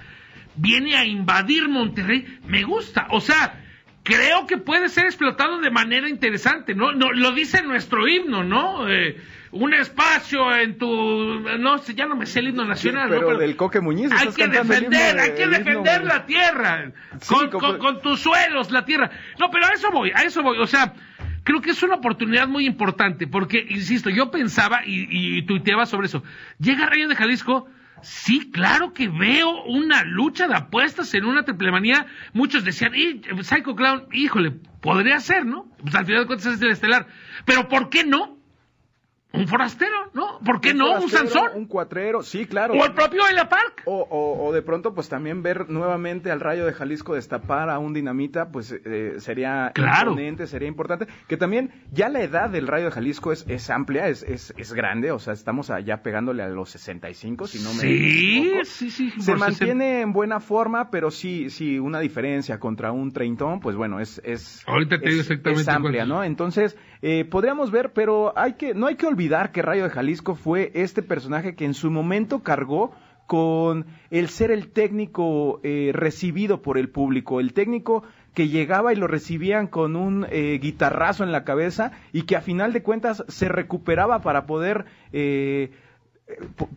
viene 0.56 0.96
a 0.96 1.06
invadir 1.06 1.70
Monterrey, 1.70 2.40
me 2.48 2.64
gusta, 2.64 3.08
o 3.12 3.22
sea, 3.22 3.62
creo 4.04 4.48
que 4.48 4.58
puede 4.58 4.90
ser 4.90 5.06
explotado 5.06 5.60
de 5.60 5.72
manera 5.72 6.10
interesante, 6.10 6.76
¿no? 6.76 6.92
no 6.92 7.12
lo 7.12 7.32
dice 7.32 7.64
nuestro 7.64 8.08
himno, 8.08 8.44
¿no? 8.44 8.90
Eh, 8.90 9.18
un 9.54 9.74
espacio 9.74 10.56
en 10.56 10.78
tu, 10.78 10.88
no 11.60 11.78
sé, 11.78 11.94
ya 11.96 12.06
no 12.06 12.16
me 12.16 12.26
sé 12.26 12.40
el 12.40 12.50
himno 12.50 12.66
nacional, 12.66 13.10
¿no? 13.10 13.16
pero 13.16 13.38
del 13.38 13.56
Coque 13.56 13.80
Muñiz. 13.80 14.12
Hay 14.12 14.30
que 14.34 14.48
defender, 14.48 15.16
de- 15.16 15.22
hay 15.22 15.36
que 15.36 15.44
himno 15.44 15.58
defender 15.58 16.00
de- 16.02 16.06
la 16.08 16.26
tierra. 16.26 16.92
Sí, 17.22 17.34
con, 17.34 17.50
como- 17.52 17.68
con- 17.68 17.78
con 17.78 18.02
tus 18.02 18.20
suelos, 18.20 18.72
la 18.72 18.84
tierra. 18.86 19.12
No, 19.40 19.50
pero 19.52 19.66
a 19.66 19.70
eso 19.70 19.90
voy, 19.92 20.12
a 20.14 20.24
eso 20.24 20.42
voy. 20.44 20.58
O 20.60 20.68
sea, 20.68 20.94
creo 21.44 21.62
que 21.62 21.72
es 21.72 21.84
una 21.84 21.96
oportunidad 21.96 22.48
muy 22.48 22.66
importante, 22.66 23.28
porque, 23.28 23.66
insisto, 23.70 24.10
yo 24.10 24.32
pensaba 24.32 24.82
y, 24.86 25.08
y 25.38 25.42
tuiteaba 25.44 25.86
sobre 25.86 26.08
eso. 26.08 26.24
Llega 26.60 26.86
Rayo 26.88 27.08
de 27.08 27.16
Jalisco. 27.16 27.68
Sí, 28.02 28.52
claro 28.52 28.92
que 28.94 29.08
veo 29.08 29.64
una 29.64 30.04
lucha 30.04 30.48
de 30.50 30.56
apuestas 30.56 31.14
en 31.14 31.24
una 31.24 31.44
triplemanía. 31.44 32.06
Muchos 32.34 32.66
decían, 32.66 32.94
y 32.96 33.22
Psycho 33.44 33.76
Clown, 33.76 34.08
híjole, 34.12 34.52
podría 34.82 35.22
ser, 35.22 35.46
¿no? 35.46 35.68
Pues 35.82 35.96
al 35.96 36.06
final 36.06 36.22
de 36.24 36.28
cuentas 36.28 36.48
es 36.54 36.62
el 36.62 36.72
estelar. 36.72 37.08
Pero 37.46 37.70
¿por 37.70 37.90
qué 37.90 38.04
no? 38.04 38.38
Un 39.36 39.48
forastero, 39.48 39.96
¿no? 40.14 40.38
¿Por 40.46 40.62
qué 40.62 40.72
Un 40.74 40.78
no? 40.78 41.00
Un 41.02 41.10
Sansón. 41.10 41.50
Un 41.56 41.66
cuatrero, 41.66 42.22
sí, 42.22 42.46
claro. 42.46 42.76
O 42.76 42.86
el 42.86 42.94
propio 42.94 43.28
Elia 43.28 43.50
Park. 43.50 43.82
O, 43.86 44.02
o- 44.10 44.46
o 44.48 44.54
de 44.54 44.62
pronto, 44.62 44.94
pues 44.94 45.10
también 45.10 45.42
ver 45.42 45.70
nuevamente 45.72 46.30
al 46.30 46.40
Rayo 46.40 46.68
de 46.68 46.74
Jalisco 46.74 47.16
destapar 47.16 47.72
a 47.72 47.80
un 47.80 47.94
dinamita, 47.96 48.50
pues 48.52 48.72
eh, 48.86 49.16
sería 49.18 49.72
Claro. 49.74 50.12
imponente, 50.12 50.46
sería 50.46 50.68
importante. 50.68 51.08
Que 51.28 51.36
también 51.36 51.72
ya 51.92 52.10
la 52.10 52.22
edad 52.22 52.52
del 52.52 52.68
Rayo 52.68 52.86
de 52.86 52.92
Jalisco 52.92 53.32
es, 53.32 53.44
es 53.48 53.72
amplia, 53.72 54.08
es, 54.08 54.22
es, 54.22 54.54
es 54.56 54.72
grande, 54.74 55.10
o 55.12 55.18
sea, 55.18 55.34
estamos 55.34 55.72
allá 55.72 56.04
pegándole 56.04 56.44
a 56.44 56.48
los 56.50 56.70
65, 56.70 57.48
si 57.48 57.58
no 57.64 57.74
me 57.74 57.82
Sí, 57.82 58.38
equivoco. 58.38 58.66
sí, 58.66 58.92
sí. 58.92 59.12
Se 59.20 59.36
mantiene 59.36 60.02
en 60.02 60.14
buena 60.14 60.40
forma, 60.42 60.92
pero 60.92 61.10
sí, 61.10 61.50
sí, 61.50 61.80
una 61.80 62.00
diferencia 62.00 62.60
contra 62.60 62.92
un 62.92 63.12
treintón, 63.12 63.60
pues 63.62 63.76
bueno, 63.76 64.00
es, 64.00 64.22
es, 64.24 64.62
Ahorita 64.68 65.00
te 65.00 65.10
digo 65.10 65.22
exactamente 65.22 65.62
es 65.64 65.68
amplia. 65.68 66.06
¿no? 66.06 66.24
Entonces, 66.24 66.78
eh, 67.06 67.26
podríamos 67.26 67.70
ver, 67.70 67.92
pero 67.92 68.32
hay 68.38 68.54
que, 68.54 68.74
no 68.74 68.88
hay 68.88 68.96
que 68.96 69.06
olvidar 69.06 69.52
que 69.52 69.62
Rayo 69.62 69.84
de 69.84 69.90
Jalisco 69.90 70.36
fue 70.36 70.72
este 70.74 71.04
personaje 71.04 71.54
que 71.54 71.66
en 71.66 71.74
su 71.74 71.92
momento 71.92 72.44
cargó 72.44 72.94
con 73.28 73.86
el 74.10 74.30
ser 74.30 74.52
el 74.52 74.72
técnico 74.72 75.60
eh, 75.64 75.92
recibido 75.94 76.62
por 76.62 76.78
el 76.78 76.88
público, 76.88 77.42
el 77.42 77.52
técnico 77.52 78.04
que 78.34 78.48
llegaba 78.48 78.94
y 78.94 78.96
lo 78.96 79.08
recibían 79.08 79.68
con 79.68 79.98
un 79.98 80.26
eh, 80.30 80.58
guitarrazo 80.62 81.26
en 81.26 81.34
la 81.34 81.44
cabeza 81.44 81.92
y 82.14 82.24
que 82.24 82.38
a 82.38 82.42
final 82.42 82.72
de 82.72 82.84
cuentas 82.84 83.26
se 83.28 83.50
recuperaba 83.50 84.22
para 84.22 84.46
poder 84.46 84.86
eh, 85.12 85.72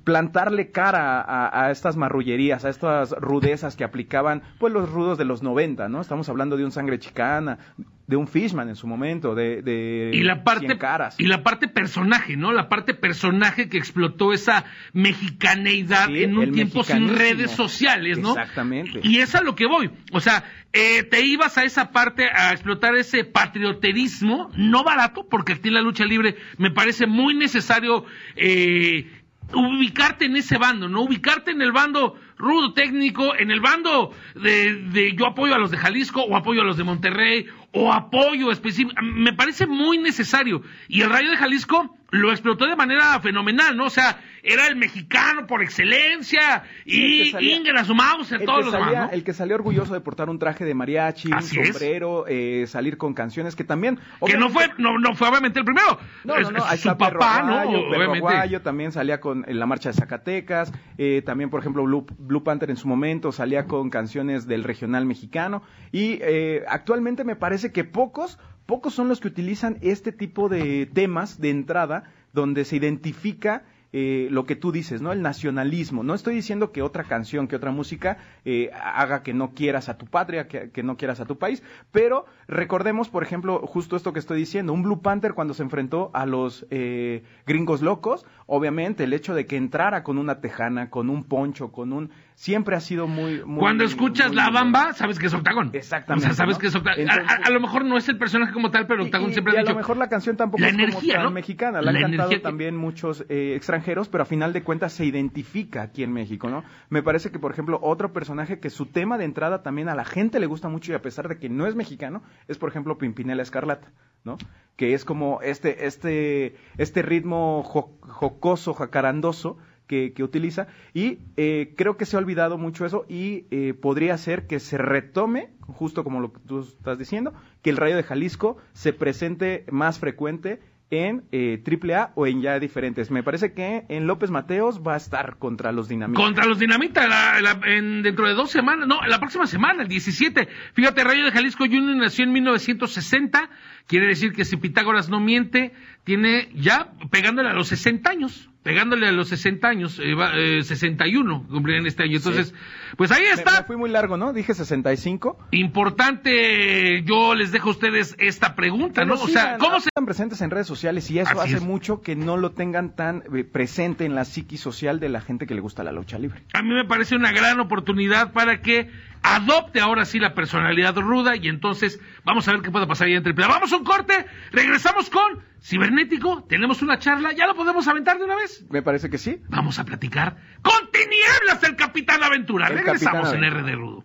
plantarle 0.05 0.71
cara 0.71 1.21
a, 1.21 1.67
a 1.67 1.71
estas 1.71 1.97
marrullerías, 1.97 2.65
a 2.65 2.69
estas 2.69 3.13
rudezas 3.13 3.77
que 3.77 3.85
aplicaban 3.85 4.43
pues 4.59 4.73
los 4.73 4.91
rudos 4.91 5.19
de 5.19 5.25
los 5.25 5.43
90, 5.43 5.89
¿no? 5.89 6.01
Estamos 6.01 6.29
hablando 6.29 6.57
de 6.57 6.65
un 6.65 6.73
sangre 6.73 6.99
chicana, 6.99 7.59
de 8.07 8.17
un 8.17 8.27
Fishman 8.29 8.69
en 8.69 8.77
su 8.77 8.87
momento, 8.87 9.35
de, 9.35 9.63
de 9.63 10.11
y 10.15 10.23
la 10.23 10.43
parte 10.45 10.67
Cien 10.67 10.79
caras. 10.79 11.15
y 11.19 11.27
la 11.27 11.43
parte 11.43 11.69
personaje, 11.69 12.37
¿no? 12.37 12.53
La 12.53 12.69
parte 12.69 12.95
personaje 12.95 13.69
que 13.69 13.79
explotó 13.79 14.33
esa 14.33 14.65
mexicaneidad 14.93 16.07
Sí, 16.09 16.25
en 16.25 16.37
un 16.37 16.53
tiempo 16.53 16.85
sin 16.85 17.17
redes 17.17 17.51
sociales, 17.53 18.19
¿no? 18.19 18.31
Exactamente. 18.31 19.01
Y 19.03 19.19
es 19.19 19.35
a 19.35 19.43
lo 19.43 19.55
que 19.55 19.67
voy. 19.67 19.91
O 20.13 20.21
sea, 20.21 20.45
eh, 20.73 21.03
te 21.05 21.25
ibas 21.25 21.57
a 21.59 21.65
esa 21.65 21.91
parte 21.91 22.29
a 22.33 22.53
explotar 22.53 22.95
ese 22.97 23.25
patrioterismo, 23.25 24.51
no 24.57 24.85
barato, 24.85 25.27
porque 25.29 25.55
aquí 25.55 25.69
en 25.69 25.75
la 25.75 25.83
lucha 25.83 26.05
libre 26.05 26.37
me 26.59 26.71
parece 26.71 27.07
muy 27.07 27.35
necesario 27.35 28.05
eh, 28.37 29.07
ubicarte 29.55 30.25
en 30.25 30.37
ese 30.37 30.59
bando, 30.59 30.89
¿no? 30.89 31.03
Ubicarte 31.03 31.51
en 31.51 31.63
el 31.63 31.73
bando 31.73 32.15
rudo 32.37 32.73
técnico, 32.73 33.35
en 33.37 33.51
el 33.51 33.61
bando 33.61 34.13
de, 34.35 34.75
de 34.91 35.15
yo 35.15 35.27
apoyo 35.27 35.55
a 35.55 35.59
los 35.59 35.71
de 35.71 35.79
Jalisco 35.79 36.23
o 36.23 36.37
apoyo 36.37 36.63
a 36.63 36.65
los 36.65 36.77
de 36.77 36.85
Monterrey 36.85 37.47
o 37.77 37.93
apoyo 37.93 38.51
específico. 38.51 38.95
Me 39.03 39.33
parece 39.33 39.67
muy 39.67 39.99
necesario. 39.99 40.63
Y 40.89 41.03
el 41.03 41.11
Rayo 41.11 41.31
de 41.31 41.37
Jalisco 41.37 41.97
lo 42.11 42.31
explotó 42.31 42.67
de 42.67 42.77
manera 42.77 43.19
fenomenal, 43.21 43.77
¿no? 43.77 43.87
O 43.87 43.91
sea, 43.91 44.21
era 44.43 44.69
el 44.69 44.77
mexicano 44.77 45.47
por 45.49 45.61
excelencia 45.61 46.63
y 46.85 47.25
que 47.25 47.31
salía- 47.33 47.57
Ingrid 47.57 47.85
su 47.85 47.95
Mauser, 47.97 48.41
El 48.41 48.47
todos 48.47 48.65
los 48.67 48.73
salía, 48.73 48.87
demás, 48.91 49.07
¿no? 49.09 49.13
el 49.13 49.25
que 49.25 49.33
salió 49.33 49.57
orgulloso 49.57 49.93
de 49.93 50.01
portar 50.01 50.31
un 50.31 50.39
traje 50.39 50.65
de 50.65 50.73
mariachi, 50.73 51.31
Así 51.33 51.59
un 51.59 51.67
sombrero, 51.67 52.25
eh, 52.29 52.65
salir 52.69 52.97
con 52.97 53.13
canciones 53.13 53.57
que 53.57 53.65
también... 53.65 53.99
Que 54.25 54.37
no 54.39 54.51
fue, 54.51 54.71
no, 54.79 54.99
no 54.99 55.17
fue 55.17 55.29
obviamente 55.29 55.59
el 55.59 55.65
primero. 55.65 55.99
No, 56.25 56.37
Es- 56.37 56.43
no, 56.45 56.53
no, 56.53 56.59
es 56.59 56.71
ahí 56.71 56.79
su 56.79 56.97
papá, 56.97 57.43
¿no? 57.43 57.59
Aguayo, 57.59 57.89
Obviamente. 57.89 58.19
Aguayo 58.19 58.63
también 58.63 58.93
salía 58.93 59.21
con 59.21 59.45
en 59.49 59.59
la 59.59 59.67
marcha 59.67 59.89
de 59.91 59.95
Zacatecas, 59.95 60.73
eh, 60.99 61.23
también 61.27 61.51
por 61.51 61.61
ejemplo 61.61 61.83
Blue, 61.83 62.07
Blue 62.19 62.45
Panther 62.45 62.71
en 62.71 62.77
su 62.77 62.87
momento 62.87 63.33
salía 63.33 63.65
con 63.67 63.91
canciones 63.91 64.47
del 64.47 64.63
regional 64.63 65.07
mexicano 65.07 65.63
y 65.91 66.19
eh, 66.23 66.63
actualmente 66.69 67.25
me 67.25 67.35
parece 67.37 67.66
que 67.73 67.85
pocos, 67.85 68.39
pocos 68.67 68.95
son 68.95 69.09
los 69.09 69.21
que 69.21 69.29
utilizan 69.29 69.79
este 69.81 70.13
tipo 70.13 70.49
de 70.49 70.87
temas 70.87 71.41
de 71.41 71.51
entrada 71.51 72.05
donde 72.33 72.65
se 72.65 72.77
identifica 72.77 73.65
eh, 73.99 74.29
lo 74.31 74.45
que 74.45 74.57
tú 74.57 74.73
dices, 74.73 75.01
¿no? 75.01 75.11
El 75.11 75.23
nacionalismo. 75.23 76.03
No 76.03 76.13
estoy 76.13 76.35
diciendo 76.35 76.71
que 76.71 76.83
otra 76.83 77.05
canción, 77.05 77.49
que 77.49 77.57
otra 77.57 77.71
música 77.71 78.19
eh, 78.45 78.71
haga 78.75 79.23
que 79.23 79.33
no 79.33 79.55
quieras 79.55 79.89
a 79.89 79.97
tu 79.97 80.05
patria, 80.05 80.49
que, 80.49 80.71
que 80.71 80.83
no 80.83 80.99
quieras 80.99 81.21
a 81.21 81.25
tu 81.25 81.39
país, 81.39 81.63
pero 81.93 82.27
recordemos, 82.47 83.09
por 83.09 83.23
ejemplo, 83.23 83.67
justo 83.67 83.97
esto 83.97 84.13
que 84.13 84.19
estoy 84.19 84.39
diciendo, 84.39 84.75
un 84.75 84.83
Blue 84.83 85.01
Panther 85.01 85.33
cuando 85.33 85.55
se 85.55 85.63
enfrentó 85.63 86.11
a 86.13 86.27
los 86.27 86.67
eh, 86.71 87.23
gringos 87.47 87.81
locos, 87.81 88.27
obviamente 88.45 89.05
el 89.05 89.15
hecho 89.15 89.35
de 89.35 89.47
que 89.47 89.57
entrara 89.57 90.03
con 90.03 90.19
una 90.19 90.43
tejana, 90.43 90.91
con 90.91 91.09
un 91.09 91.25
poncho, 91.25 91.73
con 91.73 91.95
un... 91.95 92.11
Siempre 92.39 92.77
ha 92.77 92.81
sido 92.81 93.07
muy... 93.07 93.43
muy 93.47 93.59
Cuando 93.61 93.83
escuchas 93.85 94.27
muy 94.29 94.37
la 94.37 94.51
bamba, 94.51 94.93
sabes 94.93 95.19
que 95.19 95.25
es 95.27 95.33
Octagón. 95.33 95.71
Exactamente, 95.73 96.27
O 96.27 96.29
sea, 96.29 96.37
sabes 96.37 96.57
¿no? 96.57 96.61
que 96.61 96.67
es 96.67 96.75
Octagón. 96.75 97.09
A- 97.09 97.15
Entonces- 97.15 97.39
a, 97.45 97.47
a 97.47 97.51
lo 97.51 97.61
mejor 97.61 97.85
no 97.87 97.97
es 97.97 98.07
el 98.11 98.19
personaje 98.19 98.53
como 98.53 98.71
tal, 98.71 98.87
pero 98.87 99.05
Octagón 99.05 99.31
Y- 99.31 99.33
siempre 99.33 99.55
y 99.55 99.57
ha 99.57 99.61
a 99.61 99.63
dicho. 99.63 99.73
lo 99.73 99.79
mejor 99.79 99.97
la 99.97 100.09
canción 100.11 100.37
tampoco 100.37 100.61
la 100.61 100.69
es 100.69 100.75
energía, 100.75 100.99
como 101.01 101.13
tan 101.15 101.23
¿no? 101.25 101.31
mexicana, 101.31 101.81
la, 101.81 101.93
La 101.93 101.99
han 102.01 102.11
cantado 102.11 102.29
que- 102.29 102.39
también 102.41 102.77
muchos 102.77 103.25
eh, 103.31 103.55
extranjeros, 103.57 104.11
pero 104.11 104.23
a 104.23 104.27
final 104.27 104.53
de 104.53 104.63
cuentas 104.63 104.93
se 104.93 105.07
identifica 105.07 105.81
aquí 105.81 106.03
en 106.03 106.13
México, 106.13 106.51
¿no? 106.51 106.63
Me 106.91 107.03
parece 107.03 107.31
que, 107.31 107.39
por 107.39 107.53
ejemplo, 107.53 107.79
otro 107.83 108.13
personaje 108.13 108.61
que 108.61 108.69
su 108.69 108.85
tema 108.85 109.17
de 109.17 109.25
entrada 109.25 109.63
también 109.63 109.89
a 109.89 109.95
la 109.95 110.05
gente 110.05 110.39
le 110.39 110.45
gusta 110.45 110.69
mucho 110.69 110.93
y 110.93 110.95
a 110.95 111.01
pesar 111.01 111.29
de 111.29 111.39
que 111.39 111.49
no 111.49 111.67
es 111.67 111.75
mexicano, 111.75 112.23
es, 112.49 112.59
por 112.59 112.69
ejemplo, 112.69 112.99
Pimpinela 112.99 113.43
Escarlata, 113.43 113.89
¿no? 114.25 114.37
Que 114.77 114.93
es 114.93 115.07
como 115.07 115.41
este, 115.41 115.87
este, 115.87 116.55
este 116.77 117.01
ritmo 117.01 117.63
jo- 117.63 117.97
jocoso, 118.03 118.75
jacarandoso, 118.75 119.57
que, 119.87 120.13
que 120.13 120.23
utiliza 120.25 120.67
y 120.95 121.19
eh, 121.37 121.75
creo 121.77 121.97
que 121.97 122.07
se 122.07 122.17
ha 122.17 122.19
olvidado 122.19 122.59
mucho 122.59 122.85
eso 122.87 123.05
y 123.09 123.45
eh, 123.51 123.75
podría 123.75 124.17
ser 124.19 124.47
que 124.47 124.59
se 124.61 124.79
retome, 124.79 125.51
justo 125.61 126.03
como 126.05 126.21
lo 126.21 126.33
que 126.33 126.41
tú 126.47 126.61
estás 126.61 126.99
diciendo, 126.99 127.33
que 127.63 127.71
el 127.71 127.77
Rayo 127.77 127.97
de 127.97 128.03
Jalisco 128.03 128.57
se 128.73 128.93
presente 128.93 129.65
más 129.71 129.99
frecuente 129.99 130.61
en 130.89 131.25
eh, 131.33 131.61
AAA 131.67 132.13
o 132.15 132.29
en 132.29 132.43
ya 132.43 132.61
diferentes. 132.61 133.11
Me 133.11 133.25
parece 133.25 133.53
que 133.53 133.85
en 133.89 134.07
López 134.07 134.31
Mateos 134.31 134.83
va 134.87 134.95
a 134.95 134.97
estar 134.99 135.37
contra 135.37 135.73
los 135.73 135.89
Dinamitas. 135.89 136.23
Contra 136.25 136.45
los 136.47 136.61
Dinamita 136.61 137.09
la- 137.09 137.41
la- 137.41 137.61
en- 137.67 138.05
dentro 138.05 138.29
de 138.29 138.35
dos 138.35 138.53
semanas, 138.53 138.87
no, 138.87 139.01
la 139.05 139.19
próxima 139.19 139.49
semana, 139.49 139.83
el 139.83 139.89
17. 139.89 140.47
Fíjate, 140.75 141.03
Rayo 141.03 141.25
de 141.25 141.33
Jalisco 141.33 141.65
Junior 141.65 141.97
nació 141.97 142.25
en 142.25 142.31
1960, 142.33 143.51
quiere 143.89 144.07
decir 144.07 144.33
que 144.33 144.45
si 144.45 144.57
Pitágoras 144.59 145.09
no 145.09 145.19
miente, 145.19 145.73
tiene 146.05 146.49
ya 146.55 146.93
pegándole 147.11 147.49
a 147.49 147.53
los 147.53 147.67
60 147.67 148.09
años. 148.11 148.49
Pegándole 148.67 149.07
a 149.07 149.13
los 149.13 149.29
60 149.29 149.69
años, 149.69 150.01
eh, 150.03 150.15
va, 150.15 150.33
eh, 150.37 150.65
61 150.65 151.47
cumplirán 151.49 151.87
este 151.87 152.03
año. 152.03 152.17
Entonces, 152.17 152.53
pues 152.97 153.13
ahí 153.13 153.23
Me- 153.23 153.31
está. 153.31 153.61
me 153.61 153.67
fui 153.69 153.77
muy 153.77 153.89
largo, 153.89 154.17
¿no? 154.17 154.33
Dije 154.33 154.55
65. 154.55 155.39
Importante, 155.53 157.03
yo 157.05 157.35
les 157.35 157.53
dejo 157.53 157.69
a 157.69 157.73
ustedes 157.73 158.17
esta 158.19 158.55
pregunta, 158.57 159.05
¿no? 159.05 159.15
O 159.15 159.29
sea, 159.29 159.57
¿cómo 159.59 159.79
se 159.81 159.89
están 159.89 160.05
presentes 160.05 160.41
en 160.41 160.51
redes 160.51 160.67
sociales 160.67 161.09
y 161.11 161.19
eso 161.21 161.31
Así 161.31 161.41
hace 161.41 161.57
es. 161.59 161.63
mucho 161.63 162.03
que 162.03 162.17
no 162.17 162.37
lo 162.37 162.51
tengan 162.53 162.95
tan 162.97 163.23
eh, 163.35 163.45
presente 163.45 164.05
en 164.05 164.15
la 164.15 164.25
psiqui 164.25 164.57
social 164.57 164.99
de 165.01 165.09
la 165.09 165.21
gente 165.21 165.47
que 165.47 165.55
le 165.55 165.61
gusta 165.61 165.85
la 165.85 165.93
lucha 165.93 166.19
libre. 166.19 166.43
a 166.53 166.63
mí 166.63 166.75
me 166.75 166.85
parece 166.85 167.15
una 167.17 167.31
gran 167.33 167.61
oportunidad 167.61 168.33
para 168.33 168.61
que 168.63 168.91
adopte 169.23 169.81
ahora 169.81 170.05
sí 170.05 170.19
la 170.19 170.35
personalidad 170.35 170.95
ruda 170.97 171.37
y 171.37 171.49
entonces 171.49 172.01
vamos 172.25 172.47
a 172.49 172.53
ver 172.53 172.63
qué 172.63 172.71
puede 172.71 172.87
pasar 172.87 173.07
ahí 173.09 173.15
en 173.15 173.23
Triple. 173.23 173.47
Vamos 173.47 173.73
a 173.73 173.77
un 173.77 173.85
corte, 173.85 174.27
regresamos 174.53 175.09
con 175.11 175.41
Cibernético, 175.67 176.45
tenemos 176.45 176.81
una 176.83 176.97
charla, 177.01 177.33
¿ya 177.33 177.45
lo 177.49 177.57
podemos 177.57 177.89
aventar 177.89 178.19
de 178.19 178.25
una 178.25 178.37
vez? 178.37 178.65
Me 178.71 178.83
parece 178.83 179.11
que 179.11 179.19
sí. 179.19 179.43
Vamos 179.49 179.81
a 179.81 179.85
platicar 179.85 180.37
con 180.63 180.93
Tinieblas, 180.93 181.61
el 181.65 181.75
Capitán 181.75 182.23
Aventura. 182.23 182.69
El 182.69 182.75
Regresamos 182.75 183.31
Capitán 183.31 183.43
en 183.43 183.53
Aventura. 183.53 183.73
RD 183.73 183.77
Rudo. 183.77 184.05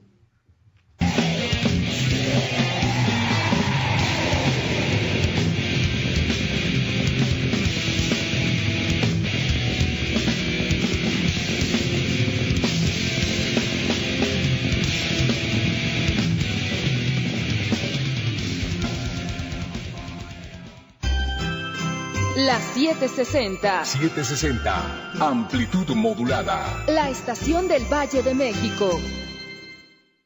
La 22.45 22.59
760, 22.59 23.85
760. 23.85 25.13
Amplitud 25.19 25.87
modulada. 25.95 26.83
la 26.87 27.09
estación 27.09 27.67
del 27.67 27.85
Valle 27.85 28.23
de 28.23 28.33
México. 28.33 28.89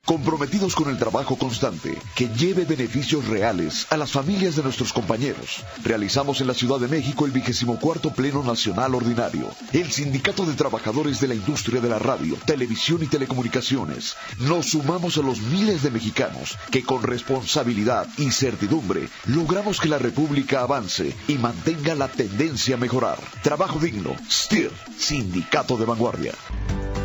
Comprometidos 0.06 0.76
con 0.76 0.90
el 0.92 1.00
trabajo 1.00 1.36
constante 1.36 1.98
que 2.14 2.28
lleve 2.28 2.64
beneficios 2.64 3.28
reales 3.28 3.88
a 3.90 3.98
las 3.98 4.12
familias 4.12 4.56
de 4.56 4.62
nuestros 4.62 4.94
compañeros, 4.94 5.66
realizamos 5.84 6.42
en 6.42 6.48
la 6.48 6.54
Ciudad 6.54 6.80
de 6.80 6.88
México 6.88 7.26
el 7.26 7.32
vigésimo 7.32 7.80
cuarto 7.80 8.12
Pleno 8.12 8.44
Nacional 8.44 8.94
Ordinario. 8.94 9.50
El 9.74 9.92
Sindicato 9.92 10.46
de 10.46 10.54
Trabajadores 10.54 11.20
de 11.22 11.30
la 11.30 11.34
Industria 11.34 11.82
de 11.82 11.90
la 11.90 11.98
Radio, 11.98 12.38
Televisión 12.46 13.02
y 13.02 13.08
Telecomunicaciones. 13.08 14.16
Nos 14.38 14.68
sumamos 14.68 15.18
a 15.18 15.22
los 15.22 15.40
miles 15.42 15.82
de 15.82 15.90
mexicanos 15.90 16.56
que 16.70 16.84
con 16.84 17.02
responsabilidad 17.02 18.08
y 18.20 18.30
certidumbre 18.30 19.10
logramos 19.26 19.80
que 19.80 19.90
la 19.90 19.98
República 19.98 20.62
avance 20.62 21.16
y 21.28 21.40
mantenga 21.40 21.96
la 21.96 22.10
tendencia 22.10 22.76
a 22.76 22.80
mejorar. 22.80 23.18
Trabajo 23.42 23.80
digno. 23.80 24.16
STIR, 24.30 24.72
Sindicato 25.00 25.78
de 25.78 25.86
Vanguardia. 25.86 26.34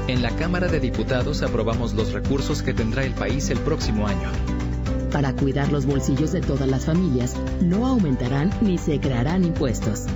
En 0.09 0.23
la 0.23 0.31
Cámara 0.37 0.69
de 0.69 0.81
Diputados 0.81 1.43
aprobamos 1.43 1.95
los 1.95 2.13
recursos 2.13 2.63
que 2.63 2.75
tendrá 2.75 3.05
el 3.05 3.13
país 3.13 3.51
el 3.51 3.59
próximo 3.59 4.07
año. 4.07 4.29
Para 5.13 5.35
cuidar 5.35 5.73
los 5.73 5.87
bolsillos 5.87 6.33
de 6.33 6.41
todas 6.41 6.69
las 6.69 6.87
familias, 6.87 7.35
no 7.61 7.87
aumentarán 7.87 8.51
ni 8.61 8.79
se 8.79 9.01
crearán 9.01 9.45
impuestos. 9.45 10.07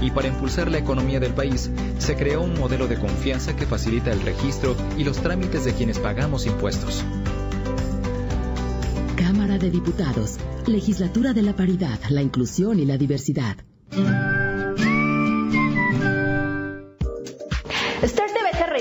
Y 0.00 0.10
para 0.10 0.28
impulsar 0.28 0.70
la 0.70 0.78
economía 0.78 1.20
del 1.20 1.34
país, 1.34 1.70
se 1.98 2.16
creó 2.16 2.42
un 2.42 2.58
modelo 2.58 2.86
de 2.86 2.96
confianza 2.96 3.56
que 3.56 3.66
facilita 3.66 4.12
el 4.12 4.20
registro 4.22 4.76
y 4.96 5.04
los 5.04 5.18
trámites 5.18 5.64
de 5.64 5.74
quienes 5.74 5.98
pagamos 5.98 6.46
impuestos. 6.46 7.04
Cámara 9.16 9.58
de 9.58 9.70
Diputados, 9.70 10.36
Legislatura 10.66 11.32
de 11.32 11.42
la 11.42 11.54
Paridad, 11.54 11.98
la 12.10 12.22
Inclusión 12.22 12.78
y 12.78 12.86
la 12.86 12.96
Diversidad. 12.96 13.56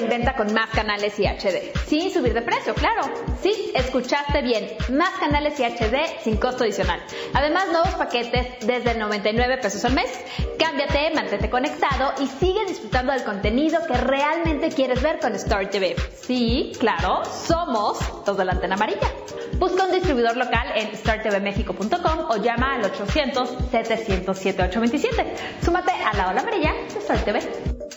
Reinventa 0.07 0.37
con 0.37 0.53
más 0.53 0.69
canales 0.69 1.19
y 1.19 1.25
HD, 1.25 1.73
sin 1.85 2.09
subir 2.11 2.33
de 2.33 2.41
precio, 2.41 2.73
claro. 2.73 3.01
Sí, 3.41 3.73
escuchaste 3.75 4.41
bien, 4.41 4.69
más 4.93 5.09
canales 5.19 5.59
y 5.59 5.63
HD 5.63 5.97
sin 6.23 6.37
costo 6.37 6.63
adicional. 6.63 7.03
Además, 7.33 7.65
nuevos 7.69 7.93
paquetes 7.95 8.65
desde 8.65 8.97
99 8.97 9.57
pesos 9.57 9.83
al 9.83 9.95
mes. 9.95 10.09
Cámbiate, 10.57 11.11
mantente 11.13 11.49
conectado 11.49 12.13
y 12.23 12.27
sigue 12.27 12.63
disfrutando 12.65 13.11
del 13.11 13.25
contenido 13.25 13.85
que 13.85 13.95
realmente 13.95 14.69
quieres 14.69 15.01
ver 15.01 15.19
con 15.19 15.35
Star 15.35 15.69
TV. 15.69 15.97
Sí, 16.15 16.71
claro, 16.79 17.25
somos 17.25 17.99
los 18.25 18.37
de 18.37 18.45
la 18.45 18.53
antena 18.53 18.75
amarilla. 18.75 19.11
Busca 19.59 19.83
un 19.83 19.91
distribuidor 19.91 20.37
local 20.37 20.69
en 20.73 20.95
startvmexico.com 20.95 22.27
o 22.29 22.37
llama 22.37 22.75
al 22.75 22.83
800-700-7827. 22.93 25.65
Súmate 25.65 25.91
a 25.91 26.13
la 26.15 26.29
ola 26.29 26.39
amarilla 26.39 26.71
de 26.93 26.99
Star 26.99 27.25
TV. 27.25 27.41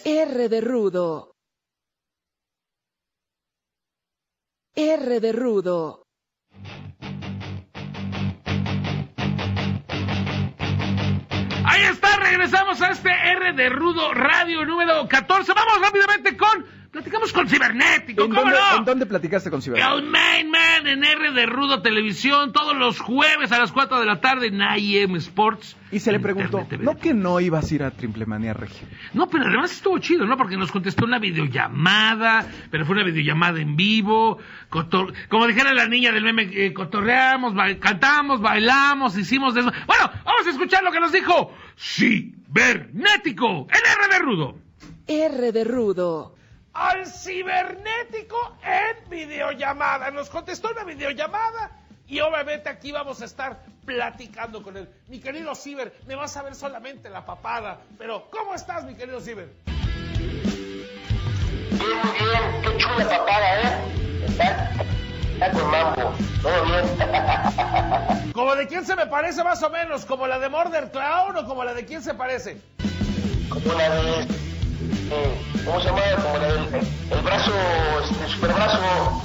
R 0.04 0.48
de 0.48 0.60
rudo. 0.60 1.36
R 4.74 5.20
de 5.20 5.32
rudo. 5.32 6.06
Ahí 11.64 11.82
está, 11.82 12.16
regresamos 12.16 12.80
a 12.80 12.90
este 12.90 13.10
R 13.10 13.52
de 13.52 13.68
Rudo 13.68 14.12
Radio 14.14 14.64
número 14.64 15.06
14. 15.08 15.52
Vamos 15.52 15.80
rápidamente 15.80 16.36
con. 16.36 16.79
Platicamos 16.90 17.32
con 17.32 17.48
Cibernético, 17.48 18.24
¿En 18.24 18.30
¿cómo 18.30 18.42
dónde, 18.42 18.56
no? 18.72 18.78
en 18.78 18.84
dónde 18.84 19.06
platicaste 19.06 19.48
con 19.48 19.62
Ciber? 19.62 19.78
El 19.80 20.02
Main 20.02 20.50
Man 20.50 20.88
en 20.88 21.04
R 21.04 21.30
de 21.30 21.46
Rudo 21.46 21.82
Televisión 21.82 22.52
todos 22.52 22.76
los 22.76 22.98
jueves 22.98 23.52
a 23.52 23.60
las 23.60 23.70
4 23.70 24.00
de 24.00 24.06
la 24.06 24.20
tarde 24.20 24.48
en 24.48 24.60
IM 24.76 25.14
Sports. 25.16 25.76
Y 25.92 26.00
se 26.00 26.10
le 26.10 26.18
preguntó, 26.18 26.66
¿no 26.80 26.98
que 26.98 27.14
no 27.14 27.38
ibas 27.38 27.70
a 27.70 27.74
ir 27.76 27.82
a 27.84 27.92
Triplemanía 27.92 28.54
Regia? 28.54 28.88
No, 29.14 29.28
pero 29.30 29.44
además 29.46 29.70
estuvo 29.70 29.98
chido, 30.00 30.26
¿no? 30.26 30.36
Porque 30.36 30.56
nos 30.56 30.72
contestó 30.72 31.04
una 31.04 31.20
videollamada, 31.20 32.44
pero 32.72 32.84
fue 32.84 32.96
una 32.96 33.04
videollamada 33.04 33.60
en 33.60 33.76
vivo. 33.76 34.38
cotor- 34.68 35.14
Como 35.28 35.46
dijera 35.46 35.72
la 35.72 35.86
niña 35.86 36.10
del 36.10 36.24
meme, 36.24 36.50
eh, 36.52 36.72
cotorreamos, 36.72 37.54
ba- 37.54 37.76
cantamos, 37.78 38.40
bailamos, 38.40 39.16
hicimos 39.16 39.54
de 39.54 39.60
eso. 39.60 39.72
Bueno, 39.86 40.10
vamos 40.24 40.44
a 40.44 40.50
escuchar 40.50 40.82
lo 40.82 40.90
que 40.90 40.98
nos 40.98 41.12
dijo 41.12 41.54
Cibernético 41.76 43.68
en 43.70 44.08
R 44.08 44.12
de 44.12 44.18
Rudo. 44.18 44.58
R 45.06 45.52
de 45.52 45.64
rudo. 45.64 46.34
Al 46.72 47.06
cibernético 47.06 48.56
en 48.62 49.10
videollamada. 49.10 50.10
Nos 50.10 50.30
contestó 50.30 50.70
una 50.70 50.84
videollamada 50.84 51.70
y 52.06 52.20
obviamente 52.20 52.68
aquí 52.68 52.92
vamos 52.92 53.22
a 53.22 53.24
estar 53.24 53.62
platicando 53.84 54.62
con 54.62 54.76
él. 54.76 54.88
Mi 55.08 55.20
querido 55.20 55.54
Ciber, 55.54 55.94
me 56.06 56.14
vas 56.14 56.36
a 56.36 56.42
ver 56.42 56.54
solamente 56.54 57.08
la 57.08 57.24
papada, 57.24 57.80
pero 57.98 58.28
¿cómo 58.30 58.54
estás, 58.54 58.84
mi 58.84 58.94
querido 58.94 59.20
Ciber? 59.20 59.48
Bien, 61.70 61.98
muy 62.04 62.28
bien, 62.28 62.62
qué 62.62 62.76
chula 62.76 63.08
papada, 63.08 63.60
¿eh? 63.62 64.24
Está, 64.26 64.70
está 65.32 65.50
con 65.52 65.70
mambo, 65.70 66.12
todo 66.42 66.64
bien. 66.66 68.32
¿Como 68.32 68.54
de 68.56 68.66
quién 68.66 68.84
se 68.84 68.96
me 68.96 69.06
parece 69.06 69.42
más 69.44 69.62
o 69.62 69.70
menos? 69.70 70.04
¿Como 70.04 70.26
la 70.26 70.38
de 70.38 70.48
Murder 70.48 70.90
Clown 70.90 71.36
o 71.36 71.46
como 71.46 71.64
la 71.64 71.74
de 71.74 71.84
quién 71.84 72.02
se 72.02 72.14
parece? 72.14 72.60
Como 73.48 73.72
la 73.74 73.90
de. 73.90 74.49
Eh, 75.10 75.62
¿Cómo 75.64 75.80
se 75.80 75.86
llama? 75.86 76.00
Como 76.22 76.38
la 76.38 76.46
del 76.52 76.74
el, 76.74 76.86
el 77.16 77.22
brazo, 77.22 77.52
este, 78.10 78.28
superbrazo. 78.28 79.22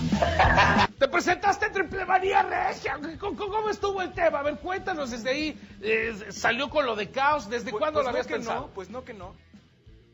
Te 0.99 1.07
presentaste 1.07 1.65
en 1.67 1.73
Triple 1.73 2.05
Manía 2.05 2.43
Regia. 2.43 2.97
¿Cómo, 3.19 3.37
cómo 3.37 3.69
estuvo 3.69 4.01
el 4.01 4.11
tema? 4.13 4.39
A 4.39 4.43
ver, 4.43 4.55
cuéntanos 4.57 5.11
desde 5.11 5.29
ahí. 5.29 5.59
eh, 5.81 6.13
¿Salió 6.29 6.69
con 6.69 6.85
lo 6.85 6.95
de 6.95 7.09
caos? 7.11 7.49
¿Desde 7.49 7.71
cuándo 7.71 8.01
lo 8.03 8.09
habías 8.09 8.27
pensado? 8.27 8.69
pues 8.73 8.89
no 8.89 9.03
que 9.03 9.13
no. 9.13 9.33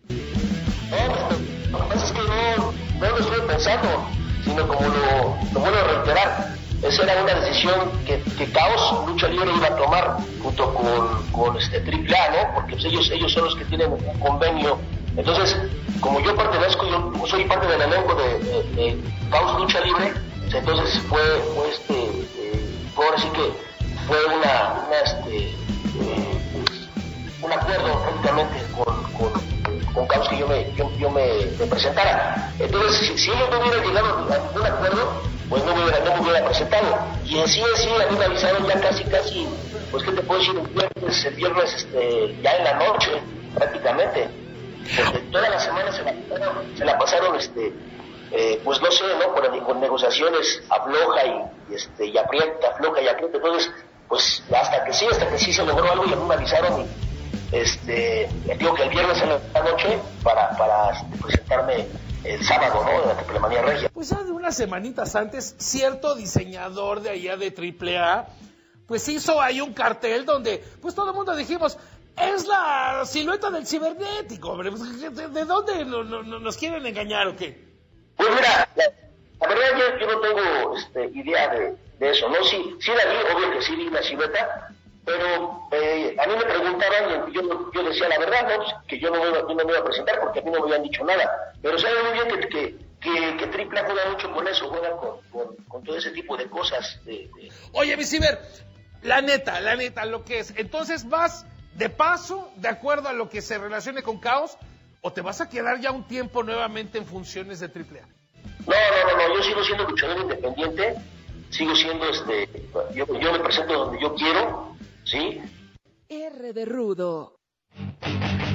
No, 0.09 1.77
lo 1.77 1.77
que 1.87 1.93
pasa 1.93 2.05
es 2.05 2.11
que 2.11 2.21
no, 2.21 2.71
no 2.99 3.09
lo 3.09 3.17
estuve 3.17 3.41
pensando, 3.47 4.05
sino 4.43 4.67
como 4.67 4.81
lo, 4.81 5.37
lo 5.53 5.59
vuelvo 5.59 5.77
a 5.79 5.83
reiterar. 5.83 6.55
Esa 6.83 7.03
era 7.03 7.23
una 7.23 7.35
decisión 7.35 7.91
que, 8.05 8.21
que 8.37 8.51
Caos 8.51 9.07
Lucha 9.07 9.27
Libre 9.27 9.51
iba 9.55 9.67
a 9.67 9.75
tomar 9.75 10.17
junto 10.41 10.73
con, 10.73 11.31
con 11.31 11.55
este 11.57 11.79
Triple 11.81 12.15
A, 12.17 12.31
¿no? 12.31 12.53
Porque 12.55 12.73
pues, 12.73 12.85
ellos, 12.85 13.09
ellos 13.11 13.31
son 13.31 13.45
los 13.45 13.55
que 13.55 13.65
tienen 13.65 13.91
un 13.93 14.19
convenio. 14.19 14.79
Entonces, 15.17 15.57
como 15.99 16.19
yo 16.21 16.35
pertenezco, 16.35 16.87
yo 16.87 17.27
soy 17.27 17.43
parte 17.45 17.67
del 17.67 17.81
elenco 17.81 18.15
de, 18.15 18.97
Caos 19.29 19.59
Lucha 19.59 19.81
Libre, 19.81 20.13
entonces 20.53 21.01
fue, 21.07 21.21
fue 21.55 21.69
este, 21.69 21.93
eh, 21.93 22.87
fue 22.93 23.05
ahora 23.05 23.17
sí 23.17 23.29
que 23.29 23.53
fue 24.07 24.25
una, 24.25 24.85
una, 24.87 24.99
este, 25.05 25.37
eh, 25.47 26.41
un 27.41 27.51
acuerdo 27.51 28.01
prácticamente 28.03 28.63
con, 28.75 29.03
con, 29.13 29.93
con 29.93 30.07
Caos 30.07 30.27
que 30.29 30.37
yo 30.37 30.47
me, 30.47 30.73
yo, 30.75 31.09
me, 31.09 31.45
presentara. 31.69 32.51
Entonces, 32.59 32.97
si, 32.97 33.17
si 33.17 33.31
ellos 33.31 33.49
no 33.51 33.59
hubieran 33.59 33.85
llegado 33.85 34.17
a 34.17 34.37
ningún 34.37 34.65
acuerdo, 34.65 35.21
pues 35.49 35.63
no 35.65 35.75
me 35.75 35.83
hubiera, 35.83 35.99
no 35.99 36.15
me 36.15 36.21
hubiera 36.21 36.45
presentado. 36.45 36.97
Y 37.25 37.37
en 37.37 37.47
sí, 37.47 37.61
en 37.61 37.77
sí, 37.77 37.89
a 37.89 38.11
mí 38.11 38.17
me 38.17 38.25
avisaron 38.25 38.65
ya 38.67 38.79
casi, 38.79 39.03
casi, 39.05 39.47
pues 39.91 40.03
qué 40.03 40.11
te 40.11 40.21
puedo 40.21 40.39
decir, 40.39 40.55
el 40.57 40.67
viernes, 40.67 41.25
el 41.25 41.35
viernes 41.35 41.73
este, 41.73 42.35
ya 42.41 42.51
en 42.55 42.63
la 42.63 42.73
noche, 42.73 43.11
prácticamente. 43.55 44.40
Porque 45.05 45.19
toda 45.31 45.49
la 45.49 45.59
semana 45.59 45.91
se 45.91 46.03
la 46.03 46.13
se 46.77 46.85
la 46.85 46.97
pasaron 46.97 47.35
este, 47.35 47.73
eh, 48.31 48.61
pues 48.63 48.81
no 48.81 48.91
sé, 48.91 49.03
¿no? 49.19 49.33
Con, 49.33 49.59
con 49.61 49.81
negociaciones 49.81 50.63
afloja 50.69 51.25
y, 51.25 51.73
este, 51.75 52.07
y 52.07 52.17
aprieta, 52.17 52.69
afloja 52.69 53.01
y 53.01 53.07
aprieta. 53.07 53.37
Entonces, 53.37 53.71
pues 54.07 54.43
hasta 54.53 54.83
que 54.83 54.93
sí, 54.93 55.05
hasta 55.09 55.27
que 55.29 55.37
sí 55.37 55.53
se 55.53 55.65
logró 55.65 55.91
algo 55.91 56.05
y 56.05 56.13
a 56.13 56.15
mí 56.15 56.23
me 56.25 56.35
avisaron 56.35 56.81
y 56.81 56.87
este, 57.51 58.29
digo 58.57 58.73
que 58.73 58.83
el 58.83 58.89
viernes 58.89 59.21
en 59.21 59.29
la 59.29 59.61
noche 59.63 59.99
para, 60.23 60.51
para 60.57 60.91
este, 60.91 61.17
presentarme 61.21 61.87
el 62.23 62.43
sábado, 62.45 62.83
¿no? 62.83 63.01
En 63.01 63.07
la 63.09 63.15
Triplemanía 63.15 63.61
Regia. 63.61 63.89
Pues 63.93 64.09
ya 64.09 64.23
de 64.23 64.31
unas 64.31 64.55
semanitas 64.55 65.15
antes, 65.15 65.55
cierto 65.57 66.15
diseñador 66.15 67.01
de 67.01 67.09
allá 67.09 67.35
de 67.35 67.53
AAA, 67.53 68.27
pues 68.87 69.07
hizo 69.09 69.41
ahí 69.41 69.59
un 69.59 69.73
cartel 69.73 70.25
donde, 70.25 70.63
pues 70.81 70.95
todo 70.95 71.09
el 71.09 71.15
mundo 71.15 71.35
dijimos, 71.35 71.77
es 72.17 72.47
la 72.47 73.03
silueta 73.05 73.49
del 73.49 73.65
cibernético, 73.67 74.49
hombre. 74.51 74.71
Pues, 74.71 75.01
¿De, 75.01 75.27
de 75.27 75.45
dónde 75.45 75.85
no- 75.85 76.03
no- 76.03 76.23
no- 76.23 76.39
nos 76.39 76.57
quieren 76.57 76.85
engañar 76.85 77.27
o 77.27 77.35
qué? 77.35 77.57
Pues 78.17 78.29
mira, 78.29 78.67
la, 78.75 78.83
la 79.39 79.47
verdad 79.47 79.77
yo, 79.77 79.99
yo 79.99 80.11
no 80.13 80.19
tengo 80.21 80.77
este, 80.77 81.05
idea 81.17 81.47
de, 81.49 81.75
de 81.99 82.09
eso, 82.11 82.29
¿no? 82.29 82.43
Sí, 82.43 82.75
sí 82.79 82.91
la 82.91 83.11
vi, 83.11 83.17
obvio 83.35 83.51
que 83.51 83.61
sí 83.61 83.75
vi 83.75 83.89
la 83.89 84.03
silueta, 84.03 84.67
pero 85.03 85.67
eh, 85.71 86.15
a 86.19 86.27
mí 86.27 86.33
me 86.35 86.43
preguntaban 86.43 87.29
y 87.29 87.33
yo, 87.33 87.71
yo 87.73 87.83
decía 87.83 88.07
la 88.09 88.19
verdad, 88.19 88.47
¿no? 88.49 88.55
Pues, 88.63 88.69
que 88.87 88.99
yo 88.99 89.09
no, 89.09 89.23
yo 89.25 89.47
no 89.47 89.55
me 89.65 89.71
iba 89.71 89.79
a 89.79 89.83
presentar 89.83 90.19
porque 90.19 90.39
a 90.39 90.43
mí 90.43 90.51
no 90.51 90.59
me 90.59 90.65
habían 90.65 90.83
dicho 90.83 91.03
nada. 91.03 91.53
Pero 91.61 91.79
saben 91.79 92.03
muy 92.05 92.13
bien 92.13 92.27
que, 92.41 92.47
que, 92.49 92.77
que, 92.99 93.37
que 93.37 93.47
Triple 93.47 93.79
A 93.79 93.85
juega 93.85 94.09
mucho 94.11 94.31
con 94.31 94.47
eso, 94.47 94.69
juega 94.69 94.91
con, 94.97 95.21
con, 95.31 95.55
con 95.67 95.83
todo 95.83 95.97
ese 95.97 96.11
tipo 96.11 96.37
de 96.37 96.47
cosas. 96.47 96.99
De, 97.05 97.29
de- 97.35 97.51
Oye, 97.73 97.97
mi 97.97 98.03
ciber, 98.03 98.39
la 99.01 99.21
neta, 99.21 99.59
la 99.61 99.75
neta, 99.75 100.05
lo 100.05 100.23
que 100.23 100.39
es. 100.39 100.53
Entonces 100.57 101.09
vas 101.09 101.45
de 101.75 101.89
paso, 101.89 102.51
de 102.57 102.67
acuerdo 102.67 103.09
a 103.09 103.13
lo 103.13 103.29
que 103.29 103.41
se 103.41 103.57
relacione 103.57 104.03
con 104.03 104.19
caos, 104.19 104.57
o 105.01 105.11
te 105.11 105.21
vas 105.21 105.41
a 105.41 105.49
quedar 105.49 105.79
ya 105.79 105.91
un 105.91 106.07
tiempo 106.07 106.43
nuevamente 106.43 106.97
en 106.97 107.05
funciones 107.05 107.59
de 107.59 107.67
AAA. 107.67 108.07
No, 108.67 108.73
no, 108.73 109.17
no, 109.17 109.27
no, 109.27 109.35
yo 109.35 109.43
sigo 109.43 109.63
siendo 109.63 109.89
luchador 109.89 110.19
independiente, 110.21 110.95
sigo 111.49 111.75
siendo, 111.75 112.09
este, 112.09 112.49
yo, 112.93 113.05
yo 113.19 113.31
me 113.33 113.39
presento 113.39 113.73
donde 113.73 114.01
yo 114.01 114.13
quiero, 114.15 114.75
¿sí? 115.03 115.41
R 116.09 116.53
de 116.53 116.65
rudo. 116.65 117.39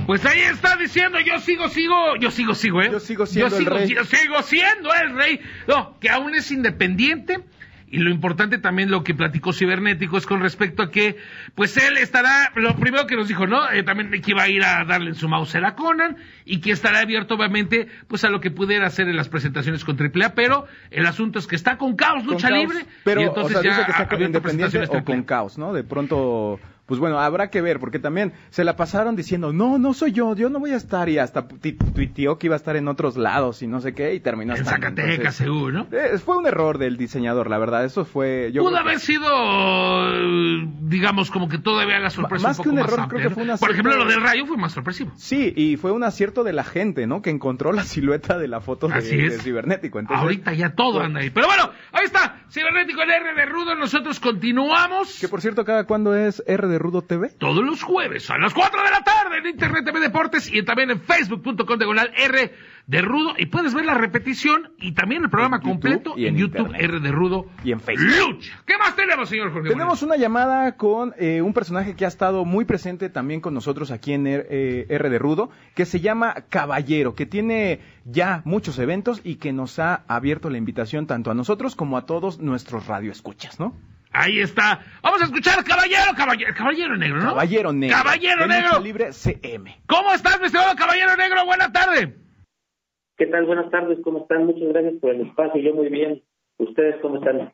Pues 0.06 0.24
ahí 0.24 0.40
está 0.40 0.76
diciendo, 0.76 1.18
yo 1.18 1.40
sigo, 1.40 1.68
sigo, 1.68 2.16
yo 2.20 2.30
sigo, 2.30 2.54
sigo, 2.54 2.80
¿eh? 2.80 2.90
Yo 2.92 3.00
sigo 3.00 3.26
siendo 3.26 3.56
el 3.56 3.64
sigo, 3.64 3.76
rey. 3.76 3.88
Yo 3.88 4.04
sigo 4.04 4.42
siendo 4.42 4.94
el 4.94 5.16
rey. 5.16 5.40
No, 5.66 5.98
que 5.98 6.10
aún 6.10 6.34
es 6.36 6.52
independiente. 6.52 7.40
Y 7.89 7.99
lo 7.99 8.11
importante 8.11 8.59
también 8.59 8.91
lo 8.91 9.05
que 9.05 9.14
platicó 9.14 9.53
Cibernético 9.53 10.16
es 10.16 10.26
con 10.26 10.41
respecto 10.41 10.82
a 10.82 10.91
que, 10.91 11.16
pues 11.55 11.76
él 11.76 11.97
estará, 11.99 12.53
lo 12.57 12.74
primero 12.76 13.07
que 13.07 13.16
nos 13.16 13.28
dijo, 13.28 13.47
¿no? 13.47 13.70
Eh, 13.70 13.84
también 13.84 14.11
que 14.11 14.30
iba 14.32 14.43
a 14.43 14.49
ir 14.49 14.64
a 14.64 14.84
darle 14.84 15.11
en 15.11 15.14
su 15.14 15.28
mouse 15.28 15.55
a 15.57 15.74
Conan 15.74 16.16
y 16.45 16.61
que 16.61 16.72
estará 16.72 17.01
abierto 17.01 17.34
obviamente, 17.34 17.87
pues 18.09 18.24
a 18.24 18.28
lo 18.28 18.41
que 18.41 18.51
pudiera 18.51 18.87
hacer 18.87 19.09
en 19.09 19.16
las 19.16 19.28
presentaciones 19.28 19.84
con 19.84 19.97
AAA, 19.97 20.34
pero 20.34 20.66
el 20.91 21.07
asunto 21.07 21.39
es 21.39 21.47
que 21.47 21.57
está 21.57 21.76
con 21.78 21.95
Caos 21.95 22.24
Con 22.24 22.34
Lucha 22.34 22.49
caos. 22.49 22.61
Libre 22.61 22.87
Pero, 23.05 23.20
y 23.20 23.24
entonces 23.24 23.57
o 23.57 23.62
sea, 23.62 23.70
ya 23.70 23.76
dice 23.76 23.87
que 23.87 23.93
está 23.93 24.03
abierto 24.03 24.39
independiente 24.39 24.97
o 24.97 25.05
con 25.05 25.22
caos, 25.22 25.59
¿no? 25.59 25.72
De 25.72 25.84
pronto, 25.84 26.59
pues 26.87 27.01
bueno, 27.01 27.18
habrá 27.18 27.51
que 27.51 27.61
ver, 27.61 27.78
porque 27.80 27.99
también 27.99 28.32
se 28.51 28.64
la 28.64 28.76
pasaron 28.76 29.16
diciendo, 29.16 29.53
no, 29.53 29.78
no 29.78 29.93
soy 29.93 30.12
yo, 30.12 30.34
yo 30.37 30.49
no 30.49 30.61
voy 30.61 30.70
a 30.72 30.76
estar, 30.76 31.09
y 31.09 31.18
hasta 31.18 31.47
tuiteó 31.49 32.39
que 32.39 32.47
iba 32.47 32.55
a 32.55 32.59
estar 32.59 32.76
en 32.76 32.89
otros 32.89 33.16
lados 33.16 33.62
y 33.62 33.66
no 33.66 33.80
sé 33.80 33.93
qué, 33.95 34.14
y 34.14 34.20
terminó 34.20 34.55
En 34.55 34.61
estando. 34.62 34.87
Zacatecas, 34.87 35.14
Entonces, 35.16 35.34
seguro, 35.37 35.72
¿no? 35.72 35.87
eh, 35.93 36.18
fue 36.18 36.37
un 36.37 36.47
error 36.47 36.78
del 36.78 36.97
diseñador, 36.97 37.51
la 37.51 37.59
verdad, 37.59 37.84
eso 37.84 38.05
fue... 38.05 38.51
Yo 38.53 38.62
Pudo 38.62 38.74
que- 38.74 38.78
haber 38.78 39.01
sido, 39.01 39.26
eh, 40.12 40.68
digamos, 40.82 41.30
como 41.30 41.49
que 41.49 41.59
todavía 41.59 41.99
la 41.99 42.11
sorpresa 42.11 42.49
más 42.49 42.59
un 42.59 42.62
que 42.64 42.70
poco 42.70 42.76
un 42.80 42.82
más 42.82 42.93
error, 42.93 43.09
creo 43.09 43.22
que 43.28 43.30
fue 43.34 43.43
un 43.43 43.59
Por 43.59 43.70
ejemplo, 43.70 43.97
lo 43.97 44.05
del 44.07 44.20
rayo 44.22 44.47
fue 44.47 44.57
más 44.57 44.72
sorpresivo. 44.72 45.12
Sí, 45.16 45.53
y 45.57 45.76
fue 45.76 45.93
un 45.93 46.05
acierto 46.05 46.45
de 46.45 46.53
la 46.53 46.64
gente, 46.64 47.07
¿no? 47.07 47.22
Que 47.22 47.30
encontró 47.30 47.72
la 47.72 47.82
silueta 47.84 48.39
de 48.39 48.49
la 48.49 48.61
foto 48.61 48.89
de, 48.89 48.95
Así 48.95 49.18
es. 49.18 49.39
de 49.39 49.43
cibernético. 49.43 49.99
Entonces, 49.99 50.22
Ahorita 50.22 50.53
ya 50.53 50.70
todo 50.74 51.01
anda 51.01 51.20
ahí. 51.20 51.30
Pero 51.30 51.47
bueno, 51.47 51.70
ahí 51.93 52.05
está, 52.05 52.43
Cibernético 52.51 53.03
el 53.03 53.11
R 53.11 53.34
de 53.34 53.47
Rudo, 53.47 53.74
nosotros 53.74 54.20
continuamos. 54.20 55.18
Que 55.20 55.28
por 55.28 55.41
cierto, 55.41 55.64
¿cada 55.64 55.84
cuándo 55.84 56.14
es 56.14 56.43
R 56.47 56.66
de 56.68 56.75
Rudo 56.78 57.02
TV? 57.02 57.30
Todos 57.38 57.64
los 57.64 57.82
jueves 57.82 58.30
a 58.30 58.38
las 58.38 58.54
4 58.54 58.82
de 58.82 58.90
la 58.90 59.02
tarde 59.02 59.38
en 59.38 59.46
Internet 59.46 59.84
TV 59.84 60.00
Deportes 60.00 60.52
y 60.52 60.62
también 60.62 60.90
en 60.90 61.00
facebook.com 61.00 61.78
diagonal 61.78 62.12
R 62.16 62.52
de 62.86 63.02
Rudo. 63.02 63.34
Y 63.38 63.46
puedes 63.46 63.74
ver 63.74 63.84
la 63.84 63.94
repetición 63.94 64.72
y 64.78 64.92
también 64.92 65.24
el 65.24 65.30
programa 65.30 65.60
completo 65.60 66.14
y 66.16 66.26
en, 66.26 66.36
YouTube 66.36 66.66
Internet. 66.66 66.82
R 66.82 67.00
de 67.00 67.12
Rudo. 67.12 67.46
Y 67.64 67.72
en 67.72 67.80
Facebook. 67.80 68.10
Lucha. 68.18 68.62
¿Qué 68.64 68.78
más 68.78 68.96
tenemos, 68.96 69.28
señor 69.28 69.52
Jorge? 69.52 69.70
Tenemos 69.70 70.02
una 70.02 70.16
llamada 70.16 70.76
con 70.76 71.14
eh, 71.18 71.42
un 71.42 71.52
personaje 71.52 71.96
que 71.96 72.04
ha 72.04 72.08
estado 72.08 72.44
muy 72.44 72.64
presente 72.64 73.10
también 73.10 73.40
con 73.40 73.54
nosotros 73.54 73.90
aquí 73.90 74.12
en 74.12 74.26
R, 74.26 74.46
eh, 74.50 74.86
R 74.88 75.10
de 75.10 75.18
Rudo, 75.18 75.50
que 75.74 75.84
se 75.86 76.00
llama 76.00 76.34
Caballero, 76.48 77.14
que 77.14 77.26
tiene 77.26 77.80
ya 78.04 78.42
muchos 78.44 78.78
eventos 78.78 79.20
y 79.24 79.36
que 79.36 79.52
nos 79.52 79.78
ha 79.78 80.04
abierto 80.06 80.50
la 80.50 80.58
invitación 80.58 81.06
tanto 81.06 81.30
a 81.30 81.34
nosotros 81.34 81.76
como 81.76 81.96
a 81.96 82.06
todos 82.06 82.38
nuestros 82.38 82.86
radioescuchas, 82.86 83.58
¿no? 83.58 83.74
Ahí 84.16 84.40
está. 84.40 84.80
Vamos 85.02 85.20
a 85.20 85.24
escuchar 85.26 85.62
Caballero, 85.64 86.12
Caballero, 86.16 86.54
Caballero 86.56 86.96
Negro, 86.96 87.18
¿no? 87.18 87.28
Caballero 87.30 87.72
Negro. 87.72 87.96
Caballero 87.96 88.42
de 88.42 88.48
Negro. 88.48 88.80
Libre 88.80 89.12
CM. 89.12 89.80
¿Cómo 89.86 90.12
estás, 90.14 90.40
mi 90.40 90.46
estimado 90.46 90.74
Caballero 90.76 91.16
Negro? 91.16 91.44
Buena 91.44 91.70
tarde. 91.70 92.16
¿Qué 93.18 93.26
tal? 93.26 93.44
Buenas 93.46 93.70
tardes, 93.70 93.98
¿cómo 94.04 94.20
están? 94.22 94.44
Muchas 94.46 94.68
gracias 94.68 94.94
por 95.00 95.14
el 95.14 95.22
espacio, 95.26 95.60
yo 95.62 95.74
muy 95.74 95.88
bien. 95.88 96.22
¿Ustedes 96.58 96.96
cómo 97.02 97.16
están? 97.18 97.52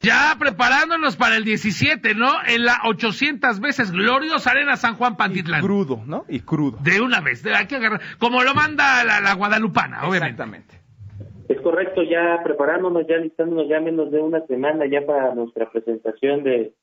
Ya 0.00 0.34
preparándonos 0.38 1.16
para 1.16 1.36
el 1.36 1.44
17, 1.44 2.14
¿no? 2.14 2.32
En 2.46 2.64
la 2.64 2.80
800 2.84 3.60
veces 3.60 3.90
gloriosa 3.92 4.50
Arena 4.50 4.76
San 4.76 4.94
Juan 4.96 5.16
Pantitlán. 5.16 5.60
Crudo, 5.60 6.02
¿no? 6.06 6.24
Y 6.28 6.40
crudo. 6.40 6.78
De 6.82 7.00
una 7.00 7.20
vez, 7.20 7.42
de- 7.42 7.54
hay 7.54 7.66
que 7.66 7.76
agarrar. 7.76 8.00
Como 8.18 8.42
lo 8.42 8.54
manda 8.54 9.04
la, 9.04 9.20
la 9.20 9.34
guadalupana, 9.34 10.00
obviamente. 10.06 10.26
Exactamente. 10.42 10.79
Es 11.50 11.60
correcto, 11.62 12.04
ya 12.04 12.40
preparándonos, 12.44 13.08
ya 13.08 13.16
listándonos 13.16 13.66
ya 13.66 13.80
menos 13.80 14.12
de 14.12 14.20
una 14.20 14.46
semana 14.46 14.86
ya 14.86 15.04
para 15.04 15.34
nuestra 15.34 15.68
presentación 15.68 16.44
de, 16.44 16.74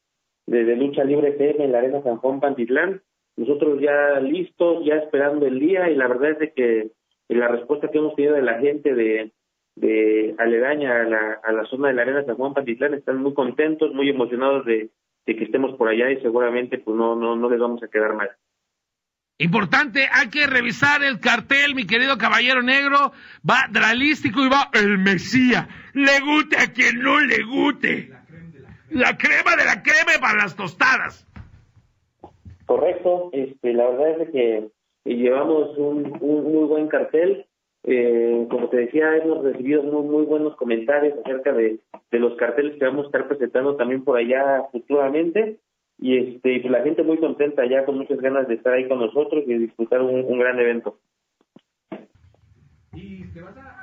de, 0.45 0.75
Lucha 0.75 1.05
Libre 1.05 1.31
TM 1.31 1.61
en 1.61 1.71
la 1.71 1.77
Arena 1.77 2.03
San 2.03 2.17
Juan 2.17 2.41
Pantitlán. 2.41 3.01
Nosotros 3.37 3.79
ya 3.79 4.19
listos, 4.19 4.83
ya 4.83 4.95
esperando 4.95 5.45
el 5.45 5.57
día 5.57 5.89
y 5.89 5.95
la 5.95 6.09
verdad 6.09 6.31
es 6.31 6.39
de 6.39 6.51
que 6.51 6.91
la 7.29 7.47
respuesta 7.47 7.87
que 7.87 7.97
hemos 7.97 8.13
tenido 8.15 8.35
de 8.35 8.41
la 8.41 8.59
gente 8.59 8.93
de, 8.93 9.31
de 9.77 10.35
aledaña 10.37 10.99
a 10.99 11.03
la, 11.05 11.39
a 11.41 11.51
la 11.53 11.63
zona 11.67 11.87
de 11.87 11.93
la 11.93 12.01
Arena 12.01 12.25
San 12.25 12.35
Juan 12.35 12.53
Pantitlán 12.53 12.93
están 12.93 13.21
muy 13.21 13.33
contentos, 13.33 13.93
muy 13.93 14.09
emocionados 14.09 14.65
de, 14.65 14.89
de 15.25 15.35
que 15.37 15.45
estemos 15.45 15.77
por 15.77 15.87
allá 15.87 16.11
y 16.11 16.19
seguramente 16.21 16.77
pues 16.77 16.97
no, 16.97 17.15
no, 17.15 17.37
no 17.37 17.49
les 17.49 17.59
vamos 17.61 17.81
a 17.83 17.87
quedar 17.87 18.15
mal. 18.15 18.31
Importante, 19.39 20.07
hay 20.11 20.29
que 20.29 20.47
revisar 20.47 21.03
el 21.03 21.19
cartel, 21.19 21.75
mi 21.75 21.85
querido 21.85 22.17
caballero 22.17 22.63
negro. 22.63 23.11
Va 23.47 23.67
dralístico 23.71 24.43
y 24.43 24.49
va 24.49 24.69
el 24.73 24.97
Mesías. 24.97 25.67
Le 25.93 26.19
guste 26.21 26.57
a 26.57 26.73
quien 26.73 26.99
no 27.01 27.19
le 27.19 27.43
guste. 27.43 28.09
La 28.89 29.15
crema 29.15 29.55
de 29.55 29.65
la 29.65 29.83
crema 29.83 30.19
para 30.19 30.39
las 30.39 30.55
tostadas. 30.55 31.27
Correcto, 32.65 33.29
este, 33.31 33.73
la 33.73 33.89
verdad 33.89 34.21
es 34.21 34.29
que 34.31 34.69
llevamos 35.05 35.77
un, 35.77 36.17
un 36.19 36.43
muy 36.51 36.67
buen 36.67 36.87
cartel. 36.87 37.45
Eh, 37.83 38.47
como 38.49 38.69
te 38.69 38.77
decía, 38.77 39.17
hemos 39.17 39.43
recibido 39.43 39.83
muy, 39.83 40.03
muy 40.03 40.25
buenos 40.25 40.55
comentarios 40.55 41.17
acerca 41.23 41.53
de 41.53 41.79
los 42.11 42.35
carteles 42.37 42.77
que 42.77 42.85
vamos 42.85 43.05
a 43.05 43.07
estar 43.07 43.27
presentando 43.27 43.75
también 43.75 44.03
por 44.03 44.17
allá 44.17 44.63
futuramente. 44.71 45.59
Y 45.99 46.17
este, 46.17 46.53
y 46.53 46.59
pues 46.59 46.71
la 46.71 46.83
gente 46.83 47.03
muy 47.03 47.17
contenta 47.17 47.65
ya 47.65 47.85
con 47.85 47.97
muchas 47.97 48.19
ganas 48.19 48.47
de 48.47 48.55
estar 48.55 48.73
ahí 48.73 48.87
con 48.87 48.99
nosotros 48.99 49.43
y 49.47 49.53
disfrutar 49.57 50.01
un, 50.01 50.23
un 50.25 50.39
gran 50.39 50.59
evento. 50.59 50.97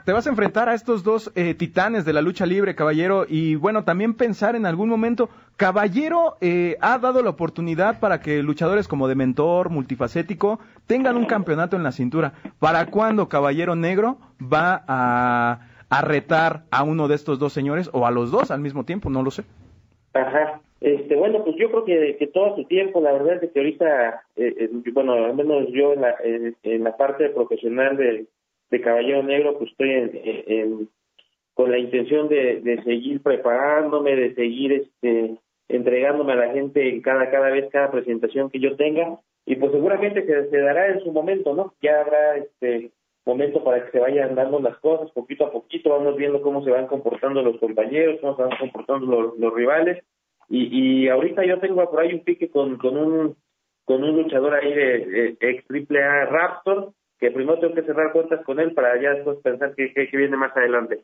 Te 0.04 0.12
vas 0.12 0.26
a 0.26 0.30
enfrentar 0.30 0.68
a 0.68 0.74
estos 0.74 1.02
dos 1.02 1.32
eh, 1.34 1.54
titanes 1.54 2.04
de 2.04 2.12
la 2.12 2.20
lucha 2.20 2.44
libre, 2.44 2.74
Caballero, 2.74 3.24
y 3.26 3.54
bueno, 3.54 3.84
también 3.84 4.14
pensar 4.14 4.54
en 4.54 4.66
algún 4.66 4.88
momento, 4.88 5.30
Caballero 5.56 6.36
eh, 6.40 6.76
ha 6.80 6.98
dado 6.98 7.22
la 7.22 7.30
oportunidad 7.30 8.00
para 8.00 8.20
que 8.20 8.42
luchadores 8.42 8.86
como 8.86 9.08
de 9.08 9.14
mentor, 9.14 9.70
multifacético, 9.70 10.60
tengan 10.86 11.16
un 11.16 11.24
campeonato 11.24 11.76
en 11.76 11.84
la 11.84 11.92
cintura. 11.92 12.34
¿Para 12.58 12.86
cuándo 12.86 13.28
Caballero 13.28 13.76
Negro 13.76 14.18
va 14.40 14.84
a, 14.86 15.60
a 15.88 16.02
retar 16.02 16.64
a 16.70 16.82
uno 16.82 17.08
de 17.08 17.14
estos 17.14 17.38
dos 17.38 17.52
señores 17.52 17.88
o 17.92 18.06
a 18.06 18.10
los 18.10 18.30
dos 18.30 18.50
al 18.50 18.60
mismo 18.60 18.84
tiempo? 18.84 19.08
No 19.08 19.22
lo 19.22 19.30
sé. 19.30 19.44
Ajá. 20.12 20.60
Este, 20.84 21.16
bueno, 21.16 21.42
pues 21.42 21.56
yo 21.56 21.70
creo 21.70 21.86
que, 21.86 22.26
todo 22.26 22.56
su 22.56 22.64
tiempo, 22.64 23.00
la 23.00 23.12
verdad 23.14 23.42
es 23.42 23.50
que 23.50 23.58
ahorita, 23.58 24.22
eh, 24.36 24.54
eh, 24.58 24.68
bueno, 24.92 25.14
al 25.14 25.34
menos 25.34 25.68
yo 25.72 25.94
en 25.94 26.02
la, 26.02 26.14
en, 26.22 26.54
en 26.62 26.84
la 26.84 26.94
parte 26.94 27.30
profesional 27.30 27.96
de, 27.96 28.26
Caballero 28.82 29.22
Negro, 29.22 29.56
pues 29.56 29.70
estoy 29.70 29.88
en, 29.92 30.90
con 31.54 31.70
la 31.70 31.78
intención 31.78 32.28
de, 32.28 32.82
seguir 32.84 33.22
preparándome, 33.22 34.14
de 34.14 34.34
seguir 34.34 34.72
este, 34.72 35.38
entregándome 35.68 36.34
a 36.34 36.36
la 36.36 36.52
gente 36.52 36.86
en 36.86 37.00
cada, 37.00 37.30
cada 37.30 37.48
vez, 37.48 37.70
cada 37.70 37.90
presentación 37.90 38.50
que 38.50 38.60
yo 38.60 38.76
tenga, 38.76 39.20
y 39.46 39.56
pues 39.56 39.72
seguramente 39.72 40.26
se, 40.26 40.58
dará 40.58 40.88
en 40.88 41.00
su 41.00 41.12
momento, 41.12 41.54
¿no? 41.54 41.72
Ya 41.80 42.02
habrá 42.02 42.36
este 42.36 42.90
momento 43.24 43.64
para 43.64 43.86
que 43.86 43.92
se 43.92 44.00
vayan 44.00 44.34
dando 44.34 44.60
las 44.60 44.76
cosas 44.80 45.10
poquito 45.12 45.46
a 45.46 45.52
poquito, 45.52 45.88
vamos 45.88 46.16
viendo 46.16 46.42
cómo 46.42 46.62
se 46.62 46.70
van 46.70 46.88
comportando 46.88 47.40
los 47.40 47.58
compañeros, 47.58 48.18
cómo 48.20 48.36
se 48.36 48.42
van 48.42 48.58
comportando 48.58 49.34
los 49.38 49.54
rivales, 49.54 50.04
y, 50.48 51.04
y 51.04 51.08
ahorita 51.08 51.44
yo 51.44 51.58
tengo 51.60 51.90
por 51.90 52.00
ahí 52.00 52.14
un 52.14 52.24
pique 52.24 52.50
con, 52.50 52.76
con 52.78 52.96
un 52.96 53.36
con 53.84 54.02
un 54.02 54.16
luchador 54.16 54.54
ahí 54.54 54.72
de, 54.72 55.36
ex 55.40 55.66
triple 55.66 56.02
A 56.02 56.26
Raptor, 56.26 56.92
que 57.18 57.30
primero 57.30 57.58
tengo 57.60 57.74
que 57.74 57.82
cerrar 57.82 58.12
cuentas 58.12 58.44
con 58.44 58.58
él 58.58 58.72
para 58.72 59.00
ya 59.00 59.10
después 59.10 59.38
pensar 59.42 59.74
que, 59.74 59.92
que, 59.92 60.08
que 60.08 60.16
viene 60.16 60.36
más 60.36 60.56
adelante. 60.56 61.00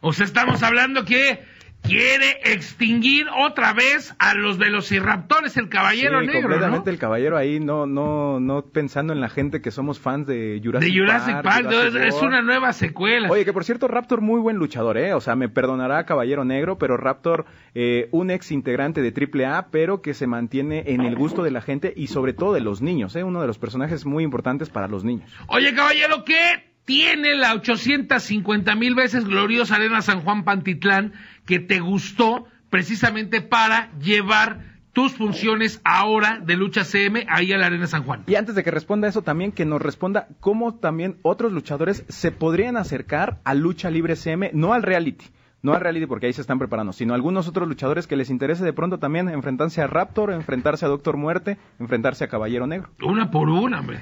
O 0.00 0.12
sea, 0.12 0.26
estamos 0.26 0.62
hablando 0.64 1.04
que 1.04 1.38
quiere 1.82 2.40
extinguir 2.44 3.26
otra 3.38 3.72
vez 3.72 4.14
a 4.18 4.34
los 4.34 4.56
velociraptores, 4.58 5.56
el 5.56 5.68
caballero 5.68 6.20
Sí, 6.20 6.26
negro, 6.26 6.42
completamente 6.42 6.90
¿no? 6.90 6.92
el 6.94 6.98
caballero 6.98 7.36
ahí, 7.36 7.60
no, 7.60 7.86
no, 7.86 8.40
no 8.40 8.62
pensando 8.62 9.12
en 9.12 9.20
la 9.20 9.28
gente 9.28 9.60
que 9.60 9.70
somos 9.70 9.98
fans 9.98 10.26
de 10.26 10.60
Jurassic, 10.62 10.92
De 10.92 10.98
Jurassic 10.98 11.42
Park, 11.42 11.66
Jurassic 11.66 12.02
es, 12.02 12.14
es 12.14 12.22
una 12.22 12.40
nueva 12.42 12.72
secuela. 12.72 13.30
Oye, 13.30 13.44
que 13.44 13.52
por 13.52 13.64
cierto, 13.64 13.88
Raptor 13.88 14.20
muy 14.20 14.40
buen 14.40 14.56
luchador, 14.56 14.96
¿eh? 14.96 15.12
O 15.14 15.20
sea, 15.20 15.36
me 15.36 15.48
perdonará 15.48 16.04
Caballero 16.06 16.44
Negro, 16.44 16.78
pero 16.78 16.96
Raptor, 16.96 17.46
eh, 17.74 18.08
un 18.12 18.30
ex 18.30 18.52
integrante 18.52 19.02
de 19.02 19.12
AAA, 19.12 19.68
pero 19.70 20.02
que 20.02 20.14
se 20.14 20.26
mantiene 20.26 20.84
en 20.86 21.02
el 21.02 21.16
gusto 21.16 21.42
de 21.42 21.50
la 21.50 21.60
gente 21.60 21.92
y 21.96 22.06
sobre 22.06 22.32
todo 22.32 22.52
de 22.54 22.60
los 22.60 22.80
niños, 22.80 23.16
¿eh? 23.16 23.24
Uno 23.24 23.40
de 23.40 23.46
los 23.46 23.58
personajes 23.58 24.06
muy 24.06 24.24
importantes 24.24 24.70
para 24.70 24.88
los 24.88 25.04
niños. 25.04 25.30
Oye, 25.48 25.74
caballero, 25.74 26.24
¿qué 26.24 26.71
tiene 26.84 27.34
la 27.36 27.54
850 27.54 28.74
mil 28.74 28.94
veces 28.94 29.24
gloriosa 29.24 29.76
Arena 29.76 30.02
San 30.02 30.22
Juan 30.22 30.44
Pantitlán 30.44 31.12
que 31.46 31.58
te 31.58 31.80
gustó 31.80 32.46
precisamente 32.70 33.40
para 33.40 33.90
llevar 33.98 34.72
tus 34.92 35.12
funciones 35.12 35.80
ahora 35.84 36.38
de 36.44 36.56
lucha 36.56 36.84
CM 36.84 37.26
ahí 37.28 37.52
a 37.52 37.58
la 37.58 37.66
Arena 37.66 37.86
San 37.86 38.04
Juan? 38.04 38.24
Y 38.26 38.34
antes 38.34 38.54
de 38.54 38.62
que 38.62 38.70
responda 38.70 39.08
eso, 39.08 39.22
también 39.22 39.52
que 39.52 39.64
nos 39.64 39.80
responda 39.80 40.28
cómo 40.40 40.74
también 40.74 41.16
otros 41.22 41.52
luchadores 41.52 42.04
se 42.08 42.30
podrían 42.30 42.76
acercar 42.76 43.40
a 43.44 43.54
Lucha 43.54 43.90
Libre 43.90 44.16
CM, 44.16 44.50
no 44.52 44.72
al 44.72 44.82
reality. 44.82 45.26
No 45.62 45.74
al 45.74 45.80
reality 45.80 46.06
porque 46.06 46.26
ahí 46.26 46.32
se 46.32 46.40
están 46.40 46.58
preparando, 46.58 46.92
sino 46.92 47.14
algunos 47.14 47.46
otros 47.46 47.68
luchadores 47.68 48.08
que 48.08 48.16
les 48.16 48.30
interese 48.30 48.64
de 48.64 48.72
pronto 48.72 48.98
también 48.98 49.28
enfrentarse 49.28 49.80
a 49.80 49.86
Raptor, 49.86 50.32
enfrentarse 50.32 50.84
a 50.84 50.88
Doctor 50.88 51.16
Muerte, 51.16 51.56
enfrentarse 51.78 52.24
a 52.24 52.28
Caballero 52.28 52.66
Negro. 52.66 52.90
Una 53.00 53.30
por 53.30 53.48
una, 53.48 53.78
hombre. 53.78 54.00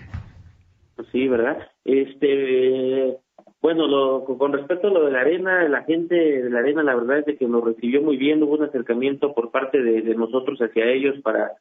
Sí, 1.13 1.29
¿verdad? 1.29 1.69
Este, 1.85 3.17
bueno, 3.61 3.87
lo, 3.87 4.25
con 4.25 4.53
respecto 4.53 4.89
a 4.89 4.91
lo 4.91 5.05
de 5.05 5.13
la 5.13 5.21
arena, 5.21 5.69
la 5.69 5.83
gente 5.85 6.15
de 6.15 6.51
la 6.51 6.61
arena, 6.61 6.83
la 6.83 6.95
verdad 6.95 7.19
es 7.19 7.27
de 7.27 7.37
que 7.37 7.47
nos 7.47 7.65
recibió 7.65 8.03
muy 8.03 8.17
bien, 8.17 8.43
hubo 8.43 8.55
un 8.55 8.65
acercamiento 8.65 9.35
por 9.35 9.51
parte 9.51 9.83
de, 9.83 10.03
de 10.03 10.15
nosotros 10.15 10.59
hacia 10.61 10.91
ellos 10.91 11.21
para, 11.23 11.53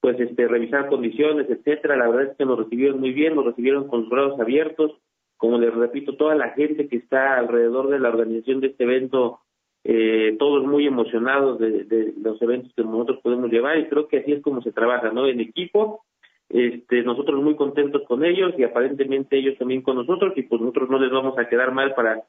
pues, 0.00 0.18
este, 0.20 0.48
revisar 0.48 0.88
condiciones, 0.88 1.48
etcétera. 1.50 1.96
La 1.96 2.08
verdad 2.08 2.32
es 2.32 2.36
que 2.36 2.44
nos 2.44 2.58
recibieron 2.58 3.00
muy 3.00 3.12
bien, 3.12 3.34
nos 3.34 3.46
recibieron 3.46 3.88
con 3.88 4.02
los 4.02 4.08
brazos 4.08 4.40
abiertos. 4.40 4.92
Como 5.36 5.58
les 5.58 5.74
repito, 5.74 6.16
toda 6.16 6.34
la 6.34 6.50
gente 6.50 6.88
que 6.88 6.96
está 6.96 7.36
alrededor 7.36 7.90
de 7.90 7.98
la 7.98 8.08
organización 8.08 8.60
de 8.60 8.68
este 8.68 8.84
evento, 8.84 9.40
eh, 9.84 10.34
todos 10.38 10.64
muy 10.64 10.86
emocionados 10.86 11.58
de, 11.58 11.84
de 11.84 12.14
los 12.22 12.40
eventos 12.40 12.72
que 12.74 12.82
nosotros 12.82 13.20
podemos 13.22 13.50
llevar 13.50 13.78
y 13.78 13.88
creo 13.88 14.08
que 14.08 14.18
así 14.18 14.32
es 14.32 14.42
como 14.42 14.62
se 14.62 14.72
trabaja, 14.72 15.10
¿no? 15.10 15.26
En 15.26 15.40
equipo 15.40 16.05
este, 16.48 17.02
nosotros 17.02 17.42
muy 17.42 17.56
contentos 17.56 18.02
con 18.06 18.24
ellos 18.24 18.54
y 18.56 18.62
aparentemente 18.64 19.36
ellos 19.38 19.58
también 19.58 19.82
con 19.82 19.96
nosotros 19.96 20.32
y 20.36 20.42
pues 20.42 20.60
nosotros 20.60 20.88
no 20.90 20.98
les 20.98 21.10
vamos 21.10 21.38
a 21.38 21.48
quedar 21.48 21.72
mal 21.72 21.94
para 21.94 22.22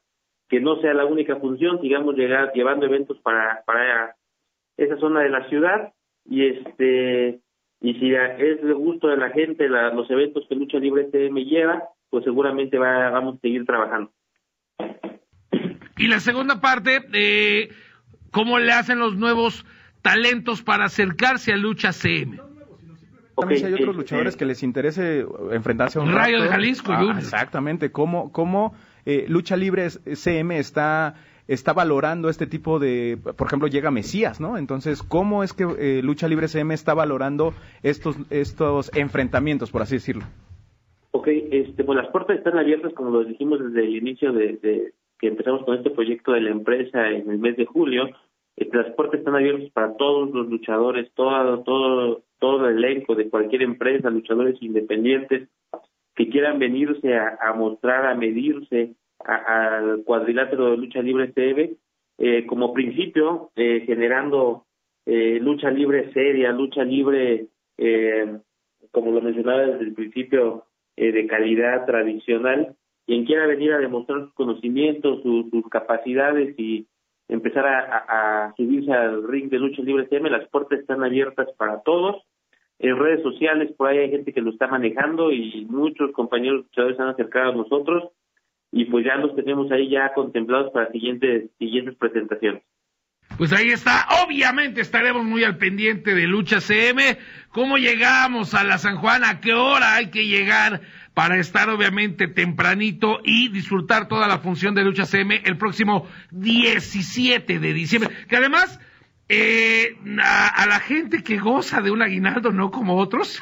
que 0.48 0.60
no 0.60 0.80
sea 0.80 0.94
la 0.94 1.04
única 1.04 1.36
función, 1.36 1.80
sigamos 1.80 2.16
llegar, 2.16 2.52
llevando 2.54 2.86
eventos 2.86 3.18
para, 3.20 3.62
para 3.66 4.16
esa 4.76 4.96
zona 4.98 5.20
de 5.20 5.28
la 5.30 5.48
ciudad 5.48 5.92
y 6.24 6.46
este 6.46 7.40
y 7.80 7.94
si 7.94 8.12
es 8.12 8.60
de 8.62 8.72
gusto 8.72 9.06
de 9.08 9.18
la 9.18 9.30
gente 9.30 9.68
la- 9.68 9.92
los 9.94 10.10
eventos 10.10 10.44
que 10.48 10.56
Lucha 10.56 10.78
Libre 10.78 11.04
TM 11.04 11.44
lleva, 11.44 11.84
pues 12.10 12.24
seguramente 12.24 12.76
va, 12.76 13.10
vamos 13.10 13.36
a 13.36 13.40
seguir 13.40 13.64
trabajando. 13.66 14.10
Y 15.96 16.08
la 16.08 16.18
segunda 16.20 16.60
parte, 16.60 17.00
eh, 17.12 17.68
¿cómo 18.32 18.58
le 18.58 18.72
hacen 18.72 18.98
los 18.98 19.16
nuevos 19.16 19.64
talentos 20.02 20.62
para 20.62 20.86
acercarse 20.86 21.52
a 21.52 21.56
lucha 21.56 21.92
CM? 21.92 22.40
También 23.40 23.60
si 23.60 23.66
hay 23.66 23.74
otros 23.74 23.96
luchadores 23.96 24.36
que 24.36 24.44
les 24.46 24.62
interese 24.62 25.26
enfrentarse 25.52 25.98
a 25.98 26.02
un 26.02 26.12
Rayo 26.12 26.42
de. 26.42 26.48
Jalisco, 26.48 26.92
Ah, 26.92 27.14
exactamente, 27.18 27.90
cómo, 27.92 28.32
cómo 28.32 28.74
eh, 29.06 29.26
Lucha 29.28 29.56
Libre 29.56 29.86
es- 29.86 30.00
CM 30.14 30.58
está 30.58 31.14
está 31.46 31.72
valorando 31.72 32.28
este 32.28 32.46
tipo 32.46 32.78
de, 32.78 33.16
por 33.36 33.46
ejemplo, 33.46 33.68
llega 33.68 33.90
Mesías, 33.90 34.38
¿no? 34.38 34.58
Entonces, 34.58 35.02
¿cómo 35.02 35.42
es 35.42 35.54
que 35.54 35.64
eh, 35.78 36.02
Lucha 36.02 36.28
Libre 36.28 36.46
CM 36.46 36.74
está 36.74 36.92
valorando 36.92 37.54
estos 37.82 38.16
estos 38.30 38.90
enfrentamientos, 38.94 39.70
por 39.70 39.80
así 39.80 39.94
decirlo? 39.94 40.24
Ok, 41.12 41.28
este, 41.28 41.84
pues 41.84 41.96
las 41.96 42.08
puertas 42.10 42.36
están 42.36 42.58
abiertas, 42.58 42.92
como 42.92 43.10
lo 43.10 43.24
dijimos 43.24 43.60
desde 43.64 43.80
el 43.86 43.96
inicio 43.96 44.32
de, 44.32 44.58
de 44.58 44.92
que 45.18 45.28
empezamos 45.28 45.64
con 45.64 45.76
este 45.78 45.88
proyecto 45.90 46.32
de 46.32 46.42
la 46.42 46.50
empresa 46.50 47.08
en 47.08 47.30
el 47.30 47.38
mes 47.38 47.56
de 47.56 47.64
julio. 47.64 48.04
Este, 48.56 48.76
las 48.76 48.92
puertas 48.94 49.20
están 49.20 49.34
abiertas 49.34 49.70
para 49.70 49.96
todos 49.96 50.30
los 50.34 50.48
luchadores, 50.48 51.10
todo, 51.14 51.60
todo, 51.62 52.22
todo 52.38 52.68
el 52.68 52.78
elenco 52.84 53.14
de 53.14 53.28
cualquier 53.28 53.62
empresa, 53.62 54.10
luchadores 54.10 54.56
independientes 54.62 55.48
que 56.14 56.28
quieran 56.28 56.58
venirse 56.58 57.16
a, 57.16 57.52
mostrar, 57.54 58.06
a 58.06 58.14
medirse 58.14 58.94
al 59.20 60.02
cuadrilátero 60.04 60.70
de 60.70 60.76
lucha 60.76 61.00
libre 61.00 61.28
TV, 61.28 61.76
eh, 62.18 62.46
como 62.46 62.72
principio, 62.72 63.50
eh, 63.54 63.84
generando 63.86 64.64
eh, 65.10 65.38
lucha 65.40 65.70
libre 65.70 66.12
seria, 66.12 66.52
lucha 66.52 66.84
libre, 66.84 67.46
eh, 67.78 68.38
como 68.90 69.10
lo 69.10 69.22
mencionaba 69.22 69.62
desde 69.62 69.84
el 69.84 69.94
principio, 69.94 70.64
eh, 70.96 71.12
de 71.12 71.26
calidad 71.26 71.86
tradicional. 71.86 72.76
Quien 73.06 73.24
quiera 73.24 73.46
venir 73.46 73.72
a 73.72 73.78
demostrar 73.78 74.20
sus 74.20 74.34
conocimientos, 74.34 75.22
sus 75.22 75.66
capacidades 75.70 76.58
y 76.58 76.86
empezar 77.28 77.66
a, 77.66 78.46
a- 78.46 78.54
subirse 78.56 78.92
al 78.92 79.26
ring 79.28 79.50
de 79.50 79.58
lucha 79.58 79.82
libre 79.82 80.06
TM, 80.06 80.28
las 80.30 80.48
puertas 80.48 80.80
están 80.80 81.04
abiertas 81.04 81.48
para 81.56 81.82
todos. 81.82 82.16
En 82.78 82.96
redes 82.96 83.22
sociales, 83.22 83.72
por 83.76 83.88
ahí 83.88 83.98
hay 83.98 84.10
gente 84.10 84.32
que 84.32 84.40
lo 84.40 84.50
está 84.50 84.66
manejando 84.68 85.32
y 85.32 85.66
muchos 85.68 86.12
compañeros 86.12 86.64
luchadores 86.64 86.96
se 86.96 87.02
han 87.02 87.08
acercado 87.08 87.52
a 87.52 87.56
nosotros 87.56 88.10
y 88.70 88.84
pues 88.84 89.04
ya 89.04 89.16
los 89.16 89.34
tenemos 89.34 89.70
ahí 89.72 89.88
ya 89.90 90.12
contemplados 90.14 90.70
para 90.72 90.90
siguientes 90.92 91.50
siguientes 91.58 91.96
presentaciones. 91.96 92.62
Pues 93.36 93.52
ahí 93.52 93.70
está, 93.70 94.06
obviamente 94.24 94.80
estaremos 94.80 95.24
muy 95.24 95.44
al 95.44 95.58
pendiente 95.58 96.14
de 96.14 96.26
Lucha 96.26 96.60
CM. 96.60 97.18
¿Cómo 97.50 97.78
llegamos 97.78 98.54
a 98.54 98.64
la 98.64 98.78
San 98.78 98.96
Juan? 98.96 99.22
¿A 99.24 99.40
qué 99.40 99.52
hora 99.52 99.94
hay 99.94 100.10
que 100.10 100.26
llegar 100.26 100.80
para 101.14 101.38
estar 101.38 101.68
obviamente 101.70 102.28
tempranito 102.28 103.20
y 103.24 103.48
disfrutar 103.48 104.08
toda 104.08 104.26
la 104.28 104.38
función 104.38 104.74
de 104.74 104.84
Lucha 104.84 105.06
CM 105.06 105.42
el 105.44 105.56
próximo 105.56 106.06
17 106.32 107.58
de 107.58 107.72
diciembre? 107.72 108.10
Que 108.28 108.36
además, 108.36 108.80
eh, 109.28 109.96
a, 110.20 110.66
la 110.66 110.80
gente 110.80 111.22
que 111.22 111.38
goza 111.38 111.80
de 111.80 111.90
un 111.90 112.02
aguinaldo, 112.02 112.50
no 112.50 112.70
como 112.70 112.96
otros, 112.96 113.40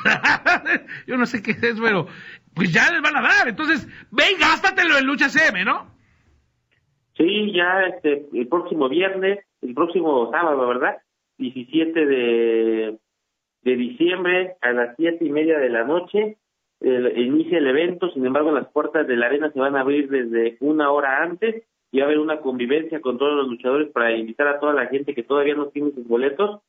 yo 1.07 1.16
no 1.16 1.26
sé 1.26 1.43
qué 1.43 1.53
es, 1.53 1.80
pero 1.80 2.07
pues 2.55 2.72
ya 2.72 2.91
les 2.91 3.03
van 3.03 3.16
a 3.16 3.22
dar. 3.22 3.49
Entonces, 3.49 3.89
ve 4.11 4.24
gástatelo 4.39 4.99
en 4.99 5.07
Lucha 5.07 5.28
CM, 5.28 5.64
¿no? 5.64 5.95
Sí, 7.16 7.53
ya 7.53 7.82
este, 7.95 8.26
el 8.34 8.49
próximo 8.49 8.89
viernes, 8.89 9.39
el 9.62 9.74
próximo 9.74 10.30
sábado, 10.30 10.66
¿verdad? 10.68 10.98
17 11.38 12.07
de, 12.07 12.98
diciembre 13.62 14.54
a 14.61 14.72
las 14.72 14.96
siete 14.96 15.24
y 15.24 15.30
media 15.30 15.59
de 15.59 15.68
la 15.68 15.84
noche 15.84 16.36
el- 16.80 17.18
inicia 17.18 17.59
el 17.59 17.66
evento, 17.66 18.11
sin 18.12 18.24
embargo 18.24 18.52
las 18.52 18.68
puertas 18.68 19.07
de 19.07 19.16
la 19.16 19.26
arena 19.26 19.50
se 19.50 19.59
van 19.59 19.76
a 19.76 19.80
abrir 19.80 20.09
desde 20.09 20.57
una 20.61 20.90
hora 20.90 21.22
antes 21.22 21.64
y 21.90 21.98
va 21.98 22.04
a 22.04 22.07
haber 22.07 22.18
una 22.18 22.40
convivencia 22.40 23.00
con 23.00 23.18
todos 23.18 23.34
los 23.34 23.48
luchadores 23.48 23.90
para 23.90 24.12
invitar 24.14 24.46
a 24.48 24.61
toda 24.61 24.72
la 24.72 24.86
gente 24.86 25.14
que 25.14 25.22
todavía 25.22 25.54
no 25.54 25.68
tiene 25.68 25.92
sus 25.92 26.07
boletos. 26.07 26.61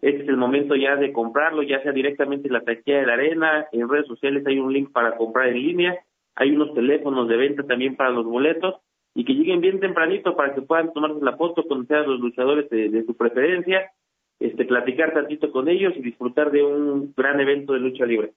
Este 0.00 0.22
es 0.22 0.28
el 0.28 0.36
momento 0.36 0.76
ya 0.76 0.96
de 0.96 1.12
comprarlo, 1.12 1.62
ya 1.62 1.82
sea 1.82 1.92
directamente 1.92 2.48
en 2.48 2.54
la 2.54 2.60
taquilla 2.60 3.00
de 3.00 3.06
la 3.06 3.14
arena, 3.14 3.66
en 3.72 3.88
redes 3.88 4.06
sociales 4.06 4.46
hay 4.46 4.58
un 4.58 4.72
link 4.72 4.92
para 4.92 5.16
comprar 5.16 5.48
en 5.48 5.54
línea, 5.60 5.98
hay 6.34 6.50
unos 6.54 6.74
teléfonos 6.74 7.28
de 7.28 7.36
venta 7.36 7.62
también 7.64 7.96
para 7.96 8.10
los 8.10 8.24
boletos 8.24 8.76
y 9.16 9.24
que 9.24 9.32
lleguen 9.32 9.62
bien 9.62 9.80
tempranito 9.80 10.36
para 10.36 10.54
que 10.54 10.60
puedan 10.60 10.92
tomarse 10.92 11.24
la 11.24 11.36
foto, 11.36 11.66
conocer 11.66 11.96
a 11.96 12.06
los 12.06 12.20
luchadores 12.20 12.68
de, 12.68 12.90
de 12.90 13.02
su 13.04 13.16
preferencia, 13.16 13.90
este, 14.38 14.66
platicar 14.66 15.14
tantito 15.14 15.50
con 15.50 15.68
ellos 15.70 15.94
y 15.96 16.02
disfrutar 16.02 16.50
de 16.50 16.62
un 16.62 17.14
gran 17.16 17.40
evento 17.40 17.72
de 17.72 17.80
lucha 17.80 18.04
libre. 18.04 18.34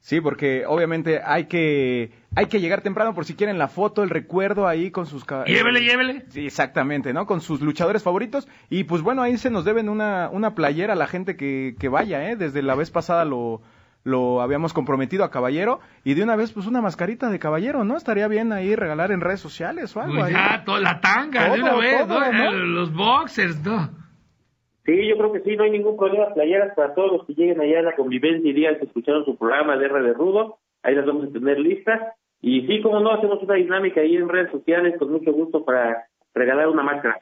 Sí, 0.00 0.20
porque 0.20 0.64
obviamente 0.66 1.20
hay 1.24 1.46
que 1.46 2.10
hay 2.34 2.46
que 2.46 2.60
llegar 2.60 2.82
temprano 2.82 3.14
por 3.14 3.24
si 3.24 3.34
quieren 3.34 3.58
la 3.58 3.68
foto, 3.68 4.02
el 4.02 4.10
recuerdo 4.10 4.66
ahí 4.66 4.90
con 4.90 5.06
sus 5.06 5.24
Llévele, 5.46 5.80
llévele. 5.80 6.24
Sí, 6.28 6.46
exactamente, 6.46 7.12
¿no? 7.12 7.26
Con 7.26 7.40
sus 7.40 7.60
luchadores 7.60 8.02
favoritos 8.02 8.48
y 8.68 8.84
pues 8.84 9.02
bueno, 9.02 9.22
ahí 9.22 9.36
se 9.36 9.50
nos 9.50 9.64
deben 9.64 9.88
una 9.88 10.30
una 10.32 10.54
playera 10.54 10.94
a 10.94 10.96
la 10.96 11.06
gente 11.06 11.36
que 11.36 11.76
que 11.78 11.88
vaya, 11.88 12.28
¿eh? 12.30 12.36
Desde 12.36 12.62
la 12.62 12.74
vez 12.74 12.90
pasada 12.90 13.24
lo 13.24 13.62
lo 14.06 14.40
habíamos 14.40 14.72
comprometido 14.72 15.24
a 15.24 15.30
Caballero 15.32 15.80
y 16.04 16.14
de 16.14 16.22
una 16.22 16.36
vez 16.36 16.52
pues 16.52 16.66
una 16.68 16.80
mascarita 16.80 17.28
de 17.28 17.40
Caballero, 17.40 17.82
¿no? 17.82 17.96
Estaría 17.96 18.28
bien 18.28 18.52
ahí 18.52 18.76
regalar 18.76 19.10
en 19.10 19.20
redes 19.20 19.40
sociales 19.40 19.96
o 19.96 20.00
algo 20.00 20.14
Pues 20.14 20.26
ahí. 20.26 20.32
ya, 20.32 20.62
toda 20.64 20.78
la 20.80 21.00
tanga, 21.00 21.48
de 21.52 21.60
una 21.60 21.74
vez, 21.74 22.06
todo, 22.06 22.20
¿no? 22.20 22.32
¿no? 22.32 22.52
Los 22.52 22.94
boxers, 22.94 23.64
¿no? 23.64 23.88
Sí, 24.84 25.08
yo 25.08 25.18
creo 25.18 25.32
que 25.32 25.40
sí, 25.40 25.56
no 25.56 25.64
hay 25.64 25.72
ningún 25.72 25.96
problema. 25.96 26.32
Playeras 26.32 26.72
para 26.76 26.94
todos 26.94 27.10
los 27.10 27.26
que 27.26 27.34
lleguen 27.34 27.60
allá 27.60 27.80
a 27.80 27.82
la 27.82 27.96
convivencia 27.96 28.48
y 28.48 28.54
digan 28.54 28.78
que 28.78 28.84
escucharon 28.84 29.24
su 29.24 29.36
programa 29.36 29.76
de 29.76 29.86
R 29.86 30.00
de 30.00 30.12
Rudo. 30.14 30.58
Ahí 30.84 30.94
las 30.94 31.04
vamos 31.04 31.24
a 31.28 31.32
tener 31.32 31.58
listas. 31.58 32.00
Y 32.40 32.64
sí, 32.68 32.80
como 32.82 33.00
no, 33.00 33.10
hacemos 33.10 33.42
una 33.42 33.54
dinámica 33.54 34.00
ahí 34.02 34.14
en 34.14 34.28
redes 34.28 34.52
sociales 34.52 34.94
con 35.00 35.10
mucho 35.10 35.32
gusto 35.32 35.64
para 35.64 36.06
regalar 36.32 36.68
una 36.68 36.84
máscara. 36.84 37.18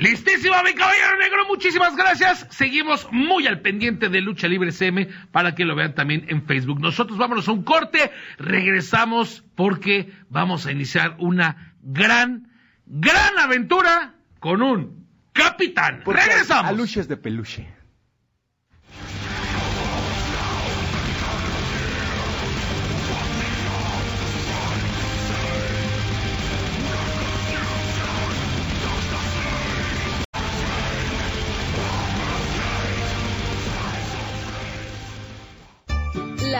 Listísimo, 0.00 0.54
mi 0.64 0.72
caballero 0.72 1.18
negro, 1.18 1.46
muchísimas 1.46 1.94
gracias. 1.94 2.46
Seguimos 2.48 3.06
muy 3.12 3.46
al 3.46 3.60
pendiente 3.60 4.08
de 4.08 4.22
Lucha 4.22 4.48
Libre 4.48 4.72
CM 4.72 5.08
para 5.30 5.54
que 5.54 5.66
lo 5.66 5.76
vean 5.76 5.94
también 5.94 6.24
en 6.28 6.46
Facebook. 6.46 6.80
Nosotros 6.80 7.18
vámonos 7.18 7.48
a 7.48 7.52
un 7.52 7.64
corte, 7.64 8.10
regresamos 8.38 9.44
porque 9.54 10.10
vamos 10.30 10.64
a 10.64 10.72
iniciar 10.72 11.16
una 11.18 11.74
gran, 11.82 12.48
gran 12.86 13.38
aventura 13.38 14.14
con 14.38 14.62
un 14.62 15.06
capitán. 15.34 16.02
Regresamos. 16.06 16.70
Aluches 16.70 17.06
de 17.06 17.18
peluche. 17.18 17.79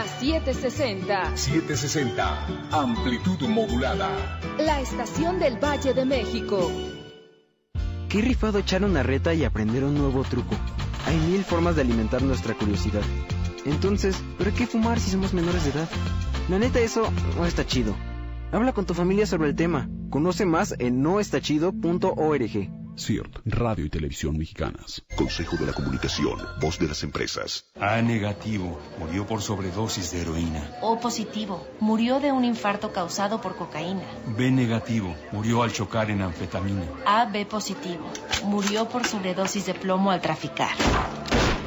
La 0.00 0.06
760. 0.06 1.36
760. 1.36 2.46
Amplitud 2.72 3.46
modulada. 3.48 4.40
La 4.58 4.80
estación 4.80 5.38
del 5.38 5.62
Valle 5.62 5.92
de 5.92 6.06
México. 6.06 6.70
Qué 8.08 8.22
rifado 8.22 8.60
echar 8.60 8.82
una 8.82 9.02
reta 9.02 9.34
y 9.34 9.44
aprender 9.44 9.84
un 9.84 9.98
nuevo 9.98 10.22
truco. 10.22 10.56
Hay 11.06 11.18
mil 11.18 11.44
formas 11.44 11.76
de 11.76 11.82
alimentar 11.82 12.22
nuestra 12.22 12.54
curiosidad. 12.54 13.02
Entonces, 13.66 14.16
¿pero 14.38 14.54
qué 14.54 14.66
fumar 14.66 14.98
si 14.98 15.10
somos 15.10 15.34
menores 15.34 15.64
de 15.64 15.70
edad? 15.72 15.88
La 16.48 16.58
neta, 16.58 16.80
eso 16.80 17.02
no 17.36 17.44
está 17.44 17.66
chido. 17.66 17.94
Habla 18.52 18.72
con 18.72 18.86
tu 18.86 18.94
familia 18.94 19.26
sobre 19.26 19.50
el 19.50 19.54
tema. 19.54 19.90
Conoce 20.08 20.46
más 20.46 20.74
en 20.78 21.02
noestachido.org. 21.02 22.79
CIRT, 22.96 23.40
Radio 23.44 23.84
y 23.84 23.90
Televisión 23.90 24.36
Mexicanas. 24.36 25.02
Consejo 25.16 25.56
de 25.56 25.66
la 25.66 25.72
Comunicación, 25.72 26.38
voz 26.60 26.78
de 26.78 26.88
las 26.88 27.02
empresas. 27.02 27.64
A 27.80 28.00
negativo, 28.02 28.78
murió 28.98 29.26
por 29.26 29.42
sobredosis 29.42 30.12
de 30.12 30.22
heroína. 30.22 30.78
O 30.82 31.00
positivo, 31.00 31.66
murió 31.80 32.20
de 32.20 32.32
un 32.32 32.44
infarto 32.44 32.92
causado 32.92 33.40
por 33.40 33.56
cocaína. 33.56 34.04
B 34.36 34.50
negativo, 34.50 35.14
murió 35.32 35.62
al 35.62 35.72
chocar 35.72 36.10
en 36.10 36.22
anfetamina. 36.22 36.84
AB 37.06 37.46
positivo, 37.46 38.10
murió 38.44 38.88
por 38.88 39.06
sobredosis 39.06 39.66
de 39.66 39.74
plomo 39.74 40.10
al 40.10 40.20
traficar. 40.20 40.76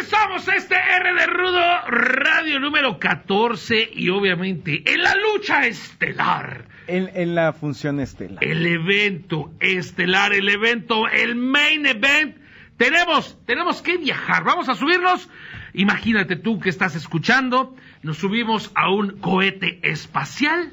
Regresamos 0.00 0.48
a 0.48 0.56
este 0.56 0.74
R 0.74 1.12
de 1.12 1.26
Rudo, 1.26 1.60
radio 1.88 2.58
número 2.58 2.98
14 2.98 3.90
y 3.92 4.08
obviamente 4.08 4.82
en 4.90 5.02
la 5.02 5.14
lucha 5.14 5.66
estelar. 5.66 6.64
En, 6.86 7.10
en 7.12 7.34
la 7.34 7.52
función 7.52 8.00
estelar. 8.00 8.42
El 8.42 8.66
evento 8.66 9.52
estelar, 9.60 10.32
el 10.32 10.48
evento, 10.48 11.06
el 11.06 11.34
main 11.34 11.84
event. 11.84 12.38
Tenemos, 12.78 13.36
tenemos 13.44 13.82
que 13.82 13.98
viajar. 13.98 14.42
Vamos 14.42 14.70
a 14.70 14.74
subirnos. 14.74 15.28
Imagínate 15.74 16.36
tú 16.36 16.60
que 16.60 16.70
estás 16.70 16.96
escuchando. 16.96 17.76
Nos 18.02 18.16
subimos 18.16 18.72
a 18.74 18.90
un 18.90 19.20
cohete 19.20 19.80
espacial. 19.82 20.72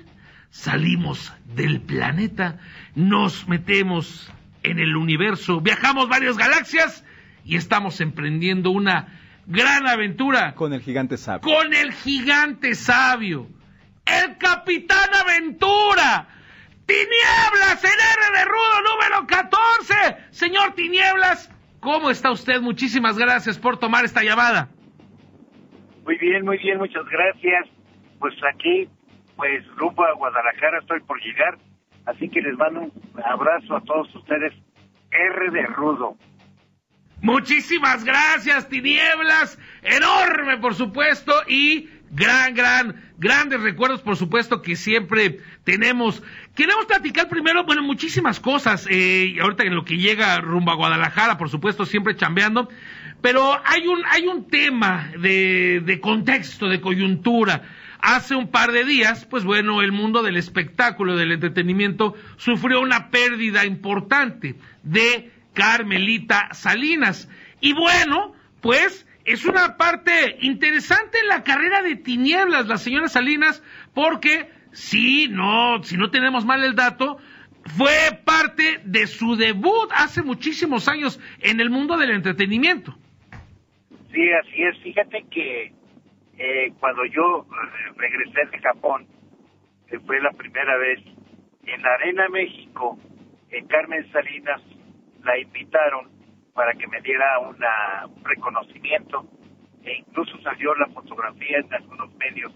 Salimos 0.51 1.33
del 1.53 1.81
planeta. 1.81 2.59
Nos 2.95 3.45
metemos 3.49 4.31
en 4.63 4.79
el 4.79 4.95
universo. 4.95 5.59
Viajamos 5.59 6.07
varias 6.07 6.37
galaxias 6.37 7.03
y 7.47 7.55
estamos 7.55 8.01
emprendiendo 8.01 8.71
una 8.71 9.07
gran 9.45 9.87
aventura. 9.87 10.53
Con 10.53 10.73
el 10.73 10.81
gigante 10.81 11.15
sabio. 11.17 11.41
Con 11.41 11.73
el 11.73 11.93
gigante 11.93 12.75
sabio. 12.75 13.47
El 14.05 14.37
Capitán 14.37 15.09
Aventura. 15.13 16.27
Tinieblas 16.85 17.83
en 17.83 17.89
R 17.89 18.37
de 18.37 18.45
Rudo 18.45 18.81
número 18.81 19.27
14. 19.27 20.29
Señor 20.31 20.73
Tinieblas, 20.73 21.49
¿cómo 21.79 22.09
está 22.09 22.31
usted? 22.31 22.59
Muchísimas 22.61 23.17
gracias 23.17 23.57
por 23.57 23.77
tomar 23.77 24.03
esta 24.03 24.23
llamada. 24.23 24.67
Muy 26.03 26.17
bien, 26.17 26.43
muy 26.43 26.57
bien, 26.57 26.77
muchas 26.77 27.05
gracias. 27.05 27.67
Pues 28.19 28.33
aquí, 28.53 28.89
pues 29.37 29.65
rumbo 29.77 30.03
a 30.03 30.13
Guadalajara 30.13 30.79
estoy 30.79 30.99
por 31.01 31.21
llegar, 31.21 31.57
así 32.05 32.29
que 32.29 32.41
les 32.41 32.57
mando 32.57 32.81
un 32.81 32.91
abrazo 33.23 33.77
a 33.77 33.81
todos 33.81 34.13
ustedes. 34.15 34.53
R 35.11 35.51
de 35.51 35.65
Rudo. 35.67 36.17
Muchísimas 37.21 38.03
gracias, 38.03 38.69
Tinieblas. 38.69 39.57
Enorme, 39.81 40.57
por 40.57 40.75
supuesto. 40.75 41.33
Y 41.47 41.89
gran, 42.11 42.53
gran, 42.53 43.11
grandes 43.17 43.61
recuerdos, 43.61 44.01
por 44.01 44.15
supuesto, 44.15 44.61
que 44.61 44.75
siempre 44.75 45.39
tenemos. 45.63 46.21
Queremos 46.55 46.85
platicar 46.85 47.27
primero, 47.27 47.63
bueno, 47.65 47.81
muchísimas 47.81 48.39
cosas. 48.39 48.87
Eh, 48.89 49.35
ahorita 49.41 49.63
en 49.63 49.75
lo 49.75 49.83
que 49.83 49.97
llega 49.97 50.39
rumbo 50.39 50.71
a 50.71 50.75
Guadalajara, 50.75 51.37
por 51.37 51.49
supuesto, 51.49 51.85
siempre 51.85 52.15
chambeando. 52.15 52.69
Pero 53.21 53.59
hay 53.65 53.87
un, 53.87 54.03
hay 54.05 54.27
un 54.27 54.47
tema 54.47 55.11
de, 55.19 55.81
de 55.83 55.99
contexto, 55.99 56.67
de 56.67 56.81
coyuntura. 56.81 57.63
Hace 57.99 58.35
un 58.35 58.51
par 58.51 58.71
de 58.71 58.85
días, 58.85 59.25
pues 59.25 59.43
bueno, 59.43 59.81
el 59.81 59.91
mundo 59.91 60.21
del 60.21 60.37
espectáculo, 60.37 61.15
del 61.15 61.31
entretenimiento, 61.31 62.13
sufrió 62.37 62.79
una 62.79 63.09
pérdida 63.09 63.65
importante 63.65 64.55
de 64.83 65.31
Carmelita 65.57 66.49
Salinas. 66.53 67.27
Y 67.59 67.73
bueno, 67.73 68.35
pues 68.61 69.07
es 69.25 69.43
una 69.43 69.75
parte 69.75 70.37
interesante 70.41 71.17
en 71.19 71.27
la 71.27 71.43
carrera 71.43 71.81
de 71.81 71.95
tinieblas, 71.95 72.67
la 72.67 72.77
señora 72.77 73.07
Salinas, 73.07 73.63
porque 73.95 74.51
si 74.71 75.27
no, 75.29 75.81
si 75.81 75.97
no 75.97 76.11
tenemos 76.11 76.45
mal 76.45 76.63
el 76.63 76.75
dato, 76.75 77.17
fue 77.75 78.19
parte 78.23 78.81
de 78.85 79.07
su 79.07 79.35
debut 79.35 79.89
hace 79.95 80.21
muchísimos 80.21 80.87
años 80.87 81.19
en 81.41 81.59
el 81.59 81.71
mundo 81.71 81.97
del 81.97 82.11
entretenimiento. 82.11 82.95
Sí, 84.13 84.29
así 84.31 84.63
es. 84.63 84.77
Fíjate 84.83 85.25
que 85.31 85.73
eh, 86.37 86.71
cuando 86.79 87.03
yo 87.05 87.47
eh, 87.49 87.93
regresé 87.97 88.45
de 88.51 88.59
Japón, 88.59 89.07
fue 90.05 90.21
la 90.21 90.31
primera 90.33 90.77
vez, 90.77 90.99
en 91.65 91.85
Arena 91.85 92.29
México, 92.29 92.99
en 93.49 93.65
Carmen 93.67 94.09
Salinas 94.11 94.61
la 95.27 95.37
invitaron 95.37 96.09
para 96.53 96.73
que 96.73 96.87
me 96.87 97.01
diera 97.01 97.37
una, 97.39 98.07
un 98.07 98.23
reconocimiento 98.23 99.27
e 99.83 99.97
incluso 99.97 100.39
salió 100.41 100.73
la 100.75 100.87
fotografía 100.87 101.59
en 101.59 101.73
algunos 101.73 102.15
medios. 102.15 102.53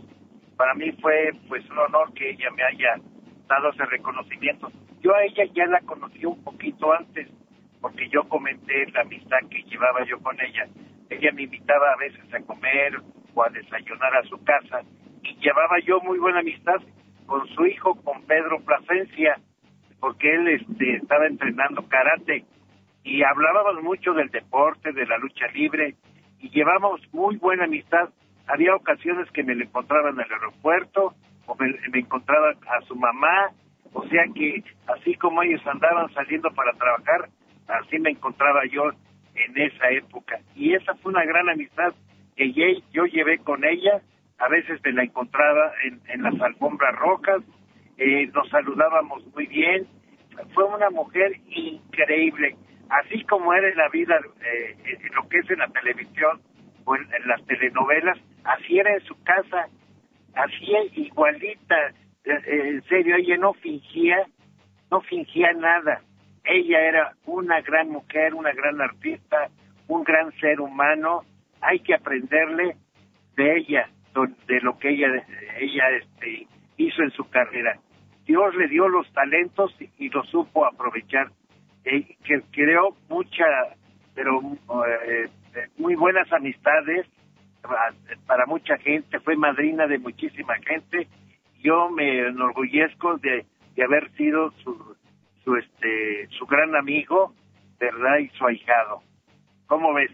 Para 0.56 0.74
mí 0.74 0.92
fue 1.02 1.32
pues 1.50 1.70
un 1.70 1.78
honor 1.78 2.14
que 2.14 2.32
ella 2.32 2.50
me 2.52 2.64
haya 2.64 2.96
dado 3.48 3.70
ese 3.70 3.86
reconocimiento. 3.86 4.72
Yo 5.02 5.14
a 5.14 5.24
ella 5.24 5.44
ya 5.54 5.66
la 5.66 5.82
conocí 5.82 6.26
un 6.26 6.42
poquito 6.44 6.94
antes, 6.94 7.28
porque 7.82 8.08
yo 8.10 8.24
comenté 8.30 8.90
la 8.92 9.02
amistad 9.02 9.40
que 9.50 9.64
llevaba 9.64 10.06
yo 10.06 10.20
con 10.20 10.40
ella. 10.40 10.68
Ella 11.10 11.32
me 11.34 11.44
invitaba 11.44 11.92
a 11.92 11.98
veces 11.98 12.34
a 12.34 12.40
comer 12.42 13.02
o 13.34 13.44
a 13.44 13.50
desayunar 13.50 14.16
a 14.16 14.24
su 14.24 14.42
casa 14.44 14.82
y 15.24 15.36
llevaba 15.38 15.80
yo 15.80 16.00
muy 16.02 16.20
buena 16.20 16.40
amistad 16.40 16.82
con 17.26 17.46
su 17.50 17.66
hijo, 17.66 17.96
con 18.04 18.24
Pedro 18.24 18.60
Plasencia, 18.62 19.38
porque 20.00 20.34
él 20.34 20.48
este, 20.48 20.96
estaba 20.96 21.28
entrenando 21.28 21.88
karate 21.88 22.46
y 23.04 23.24
hablábamos 23.24 23.84
mucho 23.84 24.14
del 24.14 24.30
deporte, 24.30 24.92
de 24.92 25.06
la 25.06 25.18
lucha 25.18 25.48
libre 25.48 25.96
y 26.40 26.50
llevamos 26.50 27.02
muy 27.14 27.38
buena 27.38 27.66
amistad. 27.66 28.10
Había 28.48 28.76
ocasiones 28.76 29.30
que 29.32 29.44
me 29.44 29.56
lo 29.56 29.64
encontraba 29.64 30.10
en 30.10 30.20
el 30.20 30.32
aeropuerto 30.32 31.14
o 31.46 31.56
me, 31.56 32.00
encontraba 32.00 32.52
a 32.52 32.82
su 32.82 32.96
mamá, 32.96 33.52
o 33.94 34.06
sea 34.08 34.24
que 34.34 34.64
así 34.88 35.16
como 35.16 35.42
ellos 35.44 35.66
andaban 35.66 36.14
saliendo 36.14 36.50
para 36.52 36.74
trabajar, 36.74 37.30
así 37.68 38.00
me 38.00 38.12
encontraba 38.12 38.66
yo 38.66 38.92
en 39.36 39.58
esa 39.58 39.90
época. 39.90 40.40
Y 40.56 40.74
esa 40.74 40.94
fue 40.96 41.12
una 41.12 41.26
gran 41.26 41.50
amistad 41.50 41.94
que 42.36 42.52
yo 42.54 43.06
llevé 43.06 43.40
con 43.40 43.64
ella, 43.64 44.02
a 44.40 44.48
veces 44.48 44.80
me 44.84 44.94
la 44.94 45.04
encontraba 45.04 45.72
en, 45.84 46.02
en 46.08 46.24
las 46.24 46.40
alfombras 46.42 46.96
rojas, 46.96 47.44
eh, 47.98 48.28
nos 48.34 48.50
saludábamos 48.50 49.24
muy 49.36 49.46
bien, 49.46 49.88
fue 50.54 50.64
una 50.64 50.90
mujer 50.90 51.34
increíble, 51.50 52.56
así 52.92 53.24
como 53.24 53.54
era 53.54 53.70
en 53.70 53.78
la 53.78 53.90
vida, 53.90 54.20
eh, 54.44 54.76
en 54.84 55.16
lo 55.16 55.28
que 55.30 55.40
es 55.40 55.50
en 55.50 55.60
la 55.60 55.68
televisión 55.68 56.42
o 56.84 56.96
en, 56.96 57.08
las 57.26 57.44
telenovelas, 57.46 58.18
así 58.44 58.80
era 58.80 58.94
en 58.94 59.02
su 59.02 59.16
casa, 59.24 59.68
así 60.36 60.66
igualita, 60.96 61.76
eh, 62.26 62.42
en 62.46 62.84
serio, 62.84 63.16
ella 63.16 63.38
no 63.38 63.54
fingía, 63.54 64.28
no 64.90 65.00
fingía 65.02 65.54
nada, 65.54 66.02
ella 66.44 66.82
era 66.82 67.14
una 67.26 67.62
gran 67.62 67.90
mujer, 67.90 68.34
una 68.34 68.52
gran 68.52 68.82
artista, 68.82 69.48
un 69.88 70.04
gran 70.04 70.32
ser 70.34 70.60
humano, 70.60 71.22
hay 71.62 71.80
que 71.80 71.94
aprenderle 71.94 72.76
de 73.38 73.58
ella, 73.58 73.90
de 74.48 74.60
lo 74.62 74.78
que 74.78 74.90
ella, 74.90 75.08
ella 75.60 75.90
este, 75.92 76.48
hizo 76.78 77.04
en 77.04 77.12
su 77.12 77.30
carrera. 77.30 77.80
Dios 78.26 78.54
le 78.56 78.68
dio 78.68 78.88
los 78.90 79.12
talentos 79.14 79.74
y 79.98 80.10
lo 80.10 80.24
supo 80.26 80.66
aprovechar. 80.66 81.32
Eh, 81.84 82.16
que 82.24 82.42
creó 82.52 82.96
mucha, 83.10 83.46
pero 84.14 84.40
eh, 84.88 85.30
muy 85.78 85.96
buenas 85.96 86.32
amistades 86.32 87.08
para, 88.28 88.46
mucha 88.46 88.78
gente, 88.78 89.20
fue 89.20 89.36
madrina 89.36 89.88
de 89.88 90.00
muchísima 90.00 90.56
gente. 90.66 91.08
Yo 91.60 91.90
me 91.90 92.28
enorgullezco 92.28 93.18
de, 93.18 93.46
de 93.76 93.84
haber 93.84 94.12
sido 94.14 94.52
su, 94.64 94.96
su, 95.44 95.56
este, 95.56 96.28
su 96.38 96.46
gran 96.46 96.76
amigo, 96.76 97.34
¿verdad? 97.80 98.20
Y 98.20 98.30
su 98.38 98.46
ahijado. 98.46 99.02
¿Cómo 99.68 99.94
ves? 99.94 100.12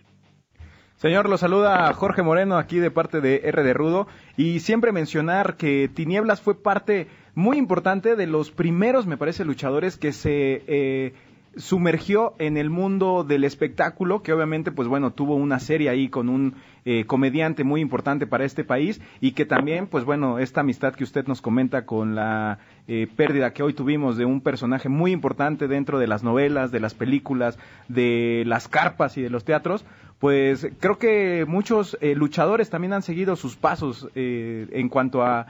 Señor, 0.98 1.30
lo 1.30 1.38
saluda 1.38 1.94
Jorge 1.94 2.24
Moreno 2.24 2.58
aquí 2.58 2.80
de 2.80 2.90
parte 2.90 3.22
de 3.22 3.42
R 3.44 3.62
de 3.62 3.74
Rudo 3.74 4.08
y 4.36 4.62
siempre 4.62 4.92
mencionar 4.92 5.56
que 5.56 5.90
Tinieblas 5.94 6.42
fue 6.42 6.60
parte 6.60 7.08
muy 7.36 7.58
importante 7.58 8.16
de 8.16 8.26
los 8.26 8.50
primeros, 8.50 9.06
me 9.06 9.16
parece, 9.16 9.46
luchadores 9.46 9.96
que 9.98 10.12
se 10.12 10.64
eh, 10.66 11.14
sumergió 11.58 12.34
en 12.40 12.58
el 12.58 12.70
mundo 12.70 13.24
del 13.24 13.44
espectáculo, 13.44 14.24
que 14.24 14.34
obviamente, 14.34 14.72
pues 14.72 14.88
bueno, 14.88 15.12
tuvo 15.12 15.36
una 15.36 15.60
serie 15.60 15.90
ahí 15.90 16.10
con 16.10 16.30
un 16.30 16.56
eh, 16.86 17.06
comediante 17.06 17.64
muy 17.64 17.82
importante 17.82 18.28
para 18.28 18.46
este 18.46 18.64
país 18.64 19.02
y 19.20 19.32
que 19.32 19.46
también, 19.46 19.88
pues 19.88 20.06
bueno, 20.06 20.40
esta 20.40 20.62
amistad 20.62 20.94
que 20.96 21.04
usted 21.04 21.26
nos 21.28 21.42
comenta 21.42 21.86
con 21.86 22.16
la 22.16 22.60
eh, 22.88 23.08
pérdida 23.16 23.52
que 23.52 23.64
hoy 23.64 23.74
tuvimos 23.74 24.18
de 24.18 24.26
un 24.26 24.42
personaje 24.42 24.88
muy 24.88 25.12
importante 25.12 25.68
dentro 25.68 26.00
de 26.00 26.08
las 26.08 26.24
novelas, 26.24 26.72
de 26.72 26.80
las 26.80 26.94
películas, 26.94 27.60
de 27.88 28.44
las 28.46 28.68
carpas 28.68 29.18
y 29.18 29.22
de 29.22 29.30
los 29.30 29.44
teatros, 29.44 29.86
pues 30.20 30.68
creo 30.80 30.98
que 30.98 31.46
muchos 31.48 31.98
eh, 32.02 32.16
luchadores 32.16 32.70
también 32.70 32.94
han 32.94 33.02
seguido 33.02 33.36
sus 33.36 33.56
pasos 33.56 34.10
eh, 34.16 34.68
en 34.72 34.90
cuanto 34.90 35.24
a, 35.24 35.48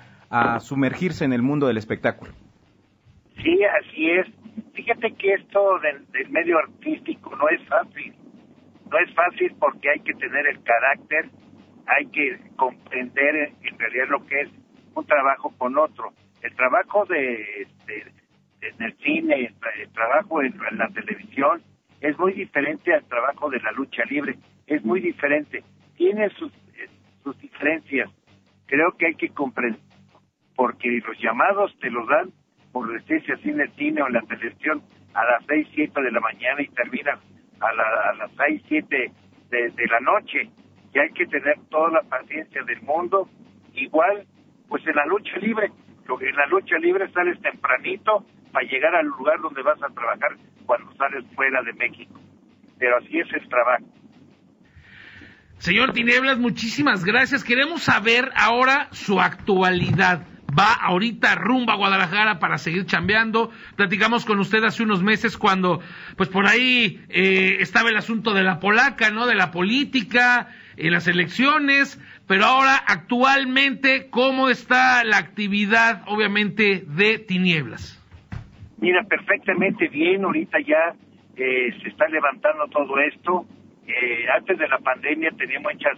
sumergirse 0.59 1.23
en 1.23 1.31
el 1.31 1.41
mundo 1.41 1.67
del 1.67 1.77
espectáculo. 1.77 2.33
Sí, 3.41 3.59
así 3.63 4.09
es. 4.09 4.27
Fíjate 4.73 5.13
que 5.13 5.33
esto 5.33 5.79
del, 5.79 6.29
medio 6.29 6.57
artístico 6.59 7.35
no 7.35 7.49
es 7.49 7.61
fácil. 7.67 8.13
No 8.89 8.97
es 8.99 9.13
fácil 9.13 9.55
porque 9.59 9.89
hay 9.89 9.99
que 9.99 10.13
tener 10.13 10.47
el 10.47 10.63
carácter, 10.63 11.29
hay 11.87 12.05
que 12.07 12.39
comprender 12.55 13.53
en 13.61 13.79
realidad 13.79 14.07
lo 14.09 14.25
que 14.25 14.41
es 14.41 14.49
un 14.95 15.05
trabajo 15.05 15.53
con 15.57 15.77
otro. 15.77 16.13
El 16.41 16.55
trabajo 16.55 17.05
de, 17.05 17.67
en 18.61 18.83
el 18.83 18.97
cine, 18.97 19.53
el 19.79 19.89
trabajo 19.91 20.41
en 20.41 20.57
la 20.77 20.87
televisión, 20.89 21.61
es 21.99 22.17
muy 22.17 22.33
diferente 22.33 22.93
al 22.93 23.03
trabajo 23.05 23.49
de 23.49 23.59
la 23.59 23.71
lucha 23.71 24.03
libre 24.05 24.37
es 24.67 24.83
muy 24.83 24.99
diferente. 24.99 25.63
Tiene 25.95 26.29
sus, 26.31 26.51
eh, 26.51 26.89
sus 27.23 27.37
diferencias. 27.39 28.09
Creo 28.67 28.91
que 28.97 29.07
hay 29.07 29.15
que 29.15 29.29
comprender, 29.29 29.79
porque 30.55 31.01
los 31.07 31.17
llamados 31.19 31.73
te 31.79 31.89
los 31.89 32.07
dan 32.07 32.31
por 32.78 32.89
en 32.91 33.61
el 33.61 33.71
cine 33.75 34.01
o 34.01 34.07
en 34.07 34.13
la 34.13 34.21
televisión 34.21 34.84
a 35.13 35.23
las 35.25 35.45
6, 35.47 35.67
7 35.73 36.01
de 36.01 36.11
la 36.11 36.19
mañana 36.19 36.61
y 36.61 36.67
terminan 36.69 37.19
a, 37.59 38.09
a 38.09 38.13
las 38.13 38.32
6, 38.38 38.61
7 38.67 39.11
de, 39.49 39.57
de 39.71 39.88
la 39.88 39.99
noche. 40.01 40.49
Y 40.93 40.99
hay 40.99 41.09
que 41.11 41.25
tener 41.25 41.57
toda 41.69 41.89
la 41.89 42.01
paciencia 42.03 42.63
del 42.63 42.82
mundo. 42.84 43.28
Igual, 43.73 44.25
pues 44.67 44.86
en 44.86 44.95
la 44.95 45.05
lucha 45.05 45.38
libre, 45.38 45.71
en 46.21 46.36
la 46.36 46.45
lucha 46.47 46.78
libre 46.78 47.11
sales 47.11 47.41
tempranito 47.41 48.25
para 48.51 48.67
llegar 48.67 48.95
al 48.95 49.07
lugar 49.07 49.39
donde 49.41 49.61
vas 49.63 49.82
a 49.82 49.93
trabajar 49.93 50.38
cuando 50.65 50.93
sales 50.95 51.25
fuera 51.36 51.61
de 51.63 51.73
México. 51.73 52.19
Pero 52.78 52.97
así 52.97 53.19
es 53.19 53.28
el 53.34 53.49
trabajo. 53.49 53.86
Señor 55.57 55.93
Tinieblas, 55.93 56.38
muchísimas 56.38 57.03
gracias. 57.03 57.43
Queremos 57.43 57.82
saber 57.82 58.32
ahora 58.36 58.88
su 58.91 59.19
actualidad. 59.19 60.36
Va 60.57 60.73
ahorita 60.73 61.35
rumba 61.35 61.73
a 61.73 61.75
Guadalajara 61.77 62.39
para 62.39 62.57
seguir 62.57 62.85
chambeando. 62.85 63.51
Platicamos 63.75 64.25
con 64.25 64.39
usted 64.39 64.63
hace 64.63 64.83
unos 64.83 65.03
meses 65.03 65.37
cuando, 65.37 65.81
pues 66.15 66.29
por 66.29 66.47
ahí 66.47 67.01
eh, 67.09 67.57
estaba 67.59 67.89
el 67.89 67.97
asunto 67.97 68.33
de 68.33 68.43
la 68.43 68.59
polaca, 68.59 69.11
¿no? 69.11 69.27
De 69.27 69.35
la 69.35 69.51
política, 69.51 70.47
en 70.77 70.91
las 70.91 71.07
elecciones. 71.07 72.01
Pero 72.27 72.45
ahora, 72.45 72.75
actualmente, 72.87 74.09
¿cómo 74.09 74.49
está 74.49 75.03
la 75.03 75.17
actividad, 75.17 76.03
obviamente, 76.07 76.83
de 76.87 77.19
Tinieblas? 77.19 78.03
Mira, 78.79 79.03
perfectamente 79.03 79.87
bien. 79.89 80.23
Ahorita 80.23 80.57
ya 80.59 80.95
eh, 81.35 81.73
se 81.81 81.89
está 81.89 82.07
levantando 82.07 82.67
todo 82.67 82.97
esto 82.99 83.45
eh, 83.87 84.25
antes 84.35 84.57
de 84.57 84.67
la 84.67 84.79
pandemia 84.79 85.31
tenía 85.37 85.59
muchas 85.61 85.97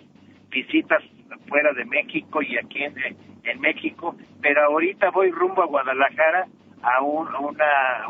visitas 0.51 1.03
fuera 1.47 1.73
de 1.73 1.85
México 1.85 2.41
y 2.41 2.57
aquí 2.57 2.83
en, 2.83 2.95
en 3.43 3.61
México, 3.61 4.15
pero 4.41 4.63
ahorita 4.65 5.09
voy 5.11 5.31
rumbo 5.31 5.63
a 5.63 5.67
Guadalajara 5.67 6.47
a, 6.81 7.01
una, 7.01 8.07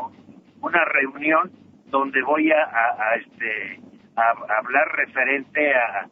una 0.60 0.84
reunión 0.84 1.50
donde 1.86 2.22
voy 2.22 2.50
a, 2.52 2.62
a, 2.62 3.14
este 3.16 3.80
a, 4.16 4.30
hablar 4.58 4.88
referente 4.96 5.74
a, 5.74 6.08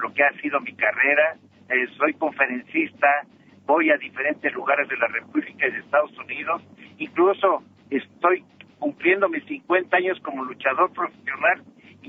lo 0.00 0.12
que 0.14 0.24
ha 0.24 0.32
sido 0.40 0.60
mi 0.60 0.74
carrera. 0.74 1.36
Eh, 1.68 1.86
soy 1.98 2.14
conferencista, 2.14 3.26
voy 3.66 3.90
a 3.90 3.96
diferentes 3.98 4.52
lugares 4.54 4.88
de 4.88 4.96
la 4.96 5.08
República 5.08 5.66
y 5.66 5.70
de 5.70 5.78
Estados 5.80 6.16
Unidos, 6.18 6.62
incluso 6.96 7.62
estoy 7.90 8.44
cumpliendo 8.78 9.28
mis 9.28 9.44
50 9.44 9.96
años 9.96 10.18
como 10.20 10.44
luchador 10.44 10.92
profesional 10.92 11.62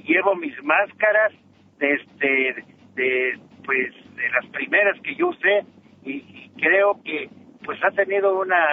llevo 0.03 0.35
mis 0.35 0.61
máscaras 0.63 1.33
de 1.77 1.93
este 1.93 2.65
de 2.95 3.39
pues 3.69 3.93
de 4.15 4.27
las 4.29 4.47
primeras 4.47 4.99
que 5.01 5.13
yo 5.13 5.27
usé 5.27 5.63
y, 6.03 6.49
creo 6.59 6.99
que 7.03 7.29
pues 7.63 7.77
ha 7.83 7.91
tenido 7.91 8.39
una, 8.39 8.65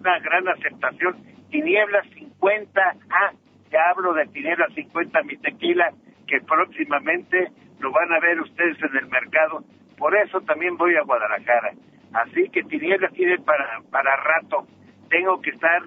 una 0.00 0.18
gran 0.20 0.48
aceptación. 0.48 1.14
Tinieblas 1.50 2.06
50 2.14 2.94
ah 3.10 3.32
ya 3.70 3.90
hablo 3.90 4.14
de 4.14 4.26
Tinieblas 4.28 4.72
50 4.74 5.22
mi 5.24 5.36
tequila 5.36 5.92
que 6.26 6.40
próximamente 6.40 7.52
lo 7.80 7.92
van 7.92 8.10
a 8.14 8.18
ver 8.20 8.40
ustedes 8.40 8.78
en 8.82 8.96
el 8.96 9.08
mercado. 9.08 9.62
Por 9.98 10.16
eso 10.16 10.40
también 10.40 10.78
voy 10.78 10.96
a 10.96 11.02
Guadalajara. 11.02 11.72
Así 12.14 12.48
que 12.48 12.62
Tinieblas 12.62 13.12
tiene 13.12 13.36
para 13.40 13.82
para 13.90 14.16
rato. 14.16 14.66
Tengo 15.10 15.38
que 15.42 15.50
estar 15.50 15.82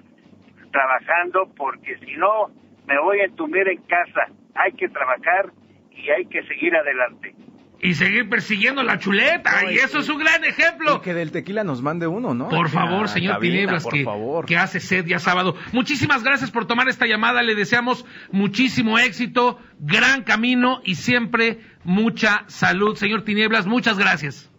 trabajando 0.70 1.52
porque 1.56 1.98
si 1.98 2.14
no 2.14 2.52
me 2.86 3.00
voy 3.00 3.18
a 3.18 3.24
entumir 3.24 3.66
en 3.66 3.82
casa. 3.82 4.28
Hay 4.54 4.74
que 4.74 4.88
trabajar 4.88 5.50
y 5.90 6.08
hay 6.10 6.26
que 6.26 6.44
seguir 6.44 6.76
adelante. 6.76 7.34
Y 7.80 7.94
seguir 7.94 8.28
persiguiendo 8.30 8.82
la 8.82 8.98
chuleta. 8.98 9.62
No, 9.62 9.70
y 9.70 9.74
y- 9.74 9.78
eso 9.78 9.98
es 9.98 10.08
un 10.08 10.18
gran 10.18 10.42
ejemplo. 10.44 10.96
Y 10.96 11.00
que 11.00 11.12
del 11.14 11.30
tequila 11.32 11.64
nos 11.64 11.82
mande 11.82 12.06
uno, 12.06 12.32
¿no? 12.34 12.48
Por 12.48 12.68
favor, 12.70 13.08
señor 13.08 13.34
cabina, 13.34 13.52
Tinieblas, 13.52 13.82
por 13.84 13.92
que, 13.92 14.04
favor. 14.04 14.46
que 14.46 14.56
hace 14.56 14.80
sed 14.80 15.04
ya 15.06 15.18
sábado. 15.18 15.54
Muchísimas 15.72 16.22
gracias 16.24 16.50
por 16.50 16.66
tomar 16.66 16.88
esta 16.88 17.06
llamada. 17.06 17.42
Le 17.42 17.54
deseamos 17.54 18.06
muchísimo 18.32 18.98
éxito, 18.98 19.58
gran 19.80 20.22
camino 20.22 20.80
y 20.84 20.94
siempre 20.94 21.58
mucha 21.84 22.44
salud. 22.46 22.96
Señor 22.96 23.24
Tinieblas, 23.24 23.66
muchas 23.66 23.98
gracias. 23.98 24.50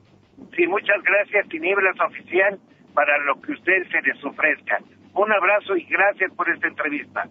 Sí, 0.56 0.68
muchas 0.68 1.02
gracias, 1.04 1.48
Tinieblas 1.50 1.96
Oficial, 2.00 2.60
para 2.94 3.18
lo 3.26 3.42
que 3.42 3.54
usted 3.54 3.84
se 3.92 4.02
les 4.02 4.24
ofrezca. 4.24 4.78
Un 5.14 5.32
abrazo 5.32 5.76
y 5.78 5.84
gracias 5.86 6.32
por 6.36 6.50
esta 6.50 6.68
entrevista. 6.68 7.24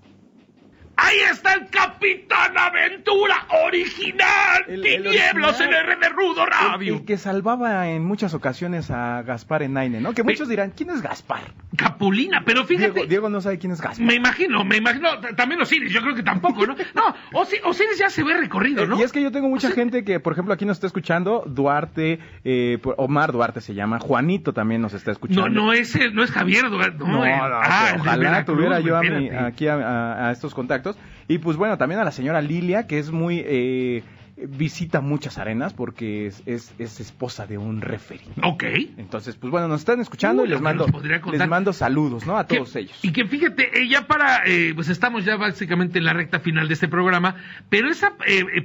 Ahí 0.96 1.16
está 1.30 1.54
el 1.54 1.66
Capitán 1.68 2.56
Aventura 2.56 3.46
original. 3.66 4.64
El- 4.68 4.86
el 4.86 5.02
Tinieblas 5.02 5.60
en 5.60 5.74
original. 5.74 6.12
Rudo 6.14 6.44
El, 6.44 6.50
Radio. 6.50 6.94
el 6.94 7.04
que 7.04 7.16
salvaba 7.18 7.88
en 7.88 8.04
muchas 8.04 8.34
ocasiones 8.34 8.90
a 8.90 9.22
Gaspar 9.22 9.62
Enaine, 9.62 10.00
¿no? 10.00 10.12
Que 10.14 10.22
muchos 10.22 10.48
dirán, 10.48 10.70
¿quién 10.76 10.90
es 10.90 11.02
Gaspar? 11.02 11.40
Capulina, 11.76 12.42
pero 12.44 12.64
fíjate. 12.64 12.92
Diego, 12.92 13.08
Diego 13.08 13.28
no 13.30 13.40
sabe 13.40 13.58
quién 13.58 13.72
es 13.72 13.80
Gaspar. 13.80 14.06
Me 14.06 14.14
imagino, 14.14 14.64
me 14.64 14.76
imagino. 14.76 15.08
También 15.36 15.60
Osiris, 15.60 15.92
yo 15.92 16.00
creo 16.02 16.14
que 16.14 16.22
tampoco, 16.22 16.66
¿no? 16.66 16.74
No, 16.94 17.02
Osi- 17.32 17.60
Osiris 17.64 17.98
ya 17.98 18.10
se 18.10 18.22
ve 18.22 18.34
recorrido, 18.36 18.86
¿no? 18.86 18.96
Eh, 18.96 19.00
Y 19.00 19.02
es 19.02 19.10
que 19.12 19.20
yo 19.22 19.32
tengo 19.32 19.48
mucha 19.48 19.70
gente 19.72 20.04
que, 20.04 20.20
por 20.20 20.32
ejemplo, 20.34 20.54
aquí 20.54 20.64
nos 20.64 20.76
está 20.76 20.86
escuchando, 20.86 21.42
Duarte, 21.46 22.20
eh, 22.44 22.78
Omar 22.96 23.32
Duarte 23.32 23.60
se 23.60 23.74
llama, 23.74 23.98
Juanito 23.98 24.52
también 24.52 24.80
nos 24.82 24.94
está 24.94 25.10
escuchando. 25.10 25.48
No, 25.48 25.66
no 25.66 25.72
es, 25.72 25.94
el- 25.96 26.14
no 26.14 26.22
es 26.22 26.30
Javier. 26.30 26.64
No, 26.70 26.70
No, 26.70 27.24
el- 27.24 27.30
no, 27.36 27.44
ah, 27.52 27.90
el 27.94 28.00
ojalá 28.00 28.44
tuviera 28.44 28.78
yo 28.80 28.96
a 28.96 29.02
mi- 29.02 29.30
aquí 29.30 29.66
a, 29.66 29.74
a- 29.74 30.28
a 30.28 30.32
estos 30.32 30.54
contactos. 30.54 30.83
Y 31.28 31.38
pues 31.38 31.56
bueno, 31.56 31.78
también 31.78 32.00
a 32.00 32.04
la 32.04 32.12
señora 32.12 32.40
Lilia, 32.40 32.86
que 32.86 32.98
es 32.98 33.10
muy... 33.10 33.42
eh, 33.44 34.02
visita 34.36 35.00
muchas 35.00 35.38
arenas 35.38 35.72
porque 35.74 36.26
es, 36.26 36.42
es, 36.46 36.74
es 36.78 36.98
esposa 37.00 37.46
de 37.46 37.58
un 37.58 37.80
referee. 37.80 38.26
Ok. 38.42 38.64
Entonces, 38.96 39.36
pues 39.36 39.50
bueno, 39.50 39.68
nos 39.68 39.80
están 39.82 40.00
escuchando 40.00 40.42
Uy, 40.42 40.48
y 40.48 40.50
les 40.50 40.60
mando, 40.60 40.86
les 41.32 41.48
mando 41.48 41.72
saludos, 41.72 42.26
¿no? 42.26 42.36
A 42.36 42.46
todos 42.46 42.74
ellos. 42.76 42.98
Y 43.02 43.12
que 43.12 43.26
fíjate, 43.26 43.80
eh, 43.80 43.88
ya 43.88 44.06
para, 44.06 44.42
eh, 44.46 44.72
pues 44.74 44.88
estamos 44.88 45.24
ya 45.24 45.36
básicamente 45.36 45.98
en 45.98 46.04
la 46.04 46.12
recta 46.12 46.40
final 46.40 46.66
de 46.66 46.74
este 46.74 46.88
programa, 46.88 47.36
pero 47.68 47.88
ese 47.88 48.08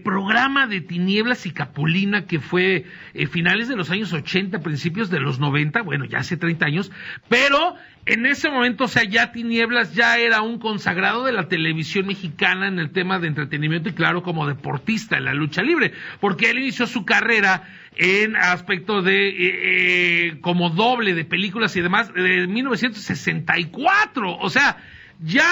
programa 0.04 0.66
de 0.66 0.82
Tinieblas 0.82 1.46
y 1.46 1.52
Capulina 1.52 2.26
que 2.26 2.40
fue 2.40 2.86
eh, 3.14 3.28
finales 3.28 3.68
de 3.68 3.76
los 3.76 3.92
años 3.92 4.12
80, 4.12 4.60
principios 4.62 5.10
de 5.10 5.20
los 5.20 5.40
90, 5.40 5.84
bueno, 5.84 6.06
ya 6.06 6.20
hace 6.20 6.36
30 6.38 6.66
años, 6.66 6.92
pero 7.28 7.76
en 8.06 8.26
ese 8.26 8.50
momento, 8.50 8.86
o 8.86 8.88
sea, 8.88 9.04
ya 9.04 9.32
Tinieblas 9.32 9.94
ya 9.94 10.18
era 10.18 10.42
un 10.42 10.60
consagrado 10.60 11.26
de 11.26 11.32
la 11.32 11.48
televisión 11.48 12.08
mexicana 12.08 12.68
en 12.68 12.80
el 12.80 12.92
tema 12.92 13.20
de 13.20 13.28
entretenimiento 13.28 13.90
y 13.90 13.94
claro, 13.94 14.24
como 14.24 14.48
deportista 14.48 15.18
en 15.18 15.26
la 15.26 15.34
lucha 15.34 15.62
libre, 15.62 15.94
porque 16.20 16.50
él 16.50 16.60
inició 16.60 16.88
su 16.88 17.06
carrera 17.06 17.64
en 17.96 18.36
aspecto 18.36 19.02
de 19.02 19.30
eh, 19.30 20.28
eh, 20.28 20.40
como 20.42 20.70
doble 20.70 21.14
de 21.14 21.26
películas 21.26 21.76
y 21.76 21.82
demás 21.82 22.14
de 22.14 22.48
1964, 22.48 24.38
o 24.38 24.50
sea, 24.50 24.78
ya 25.20 25.44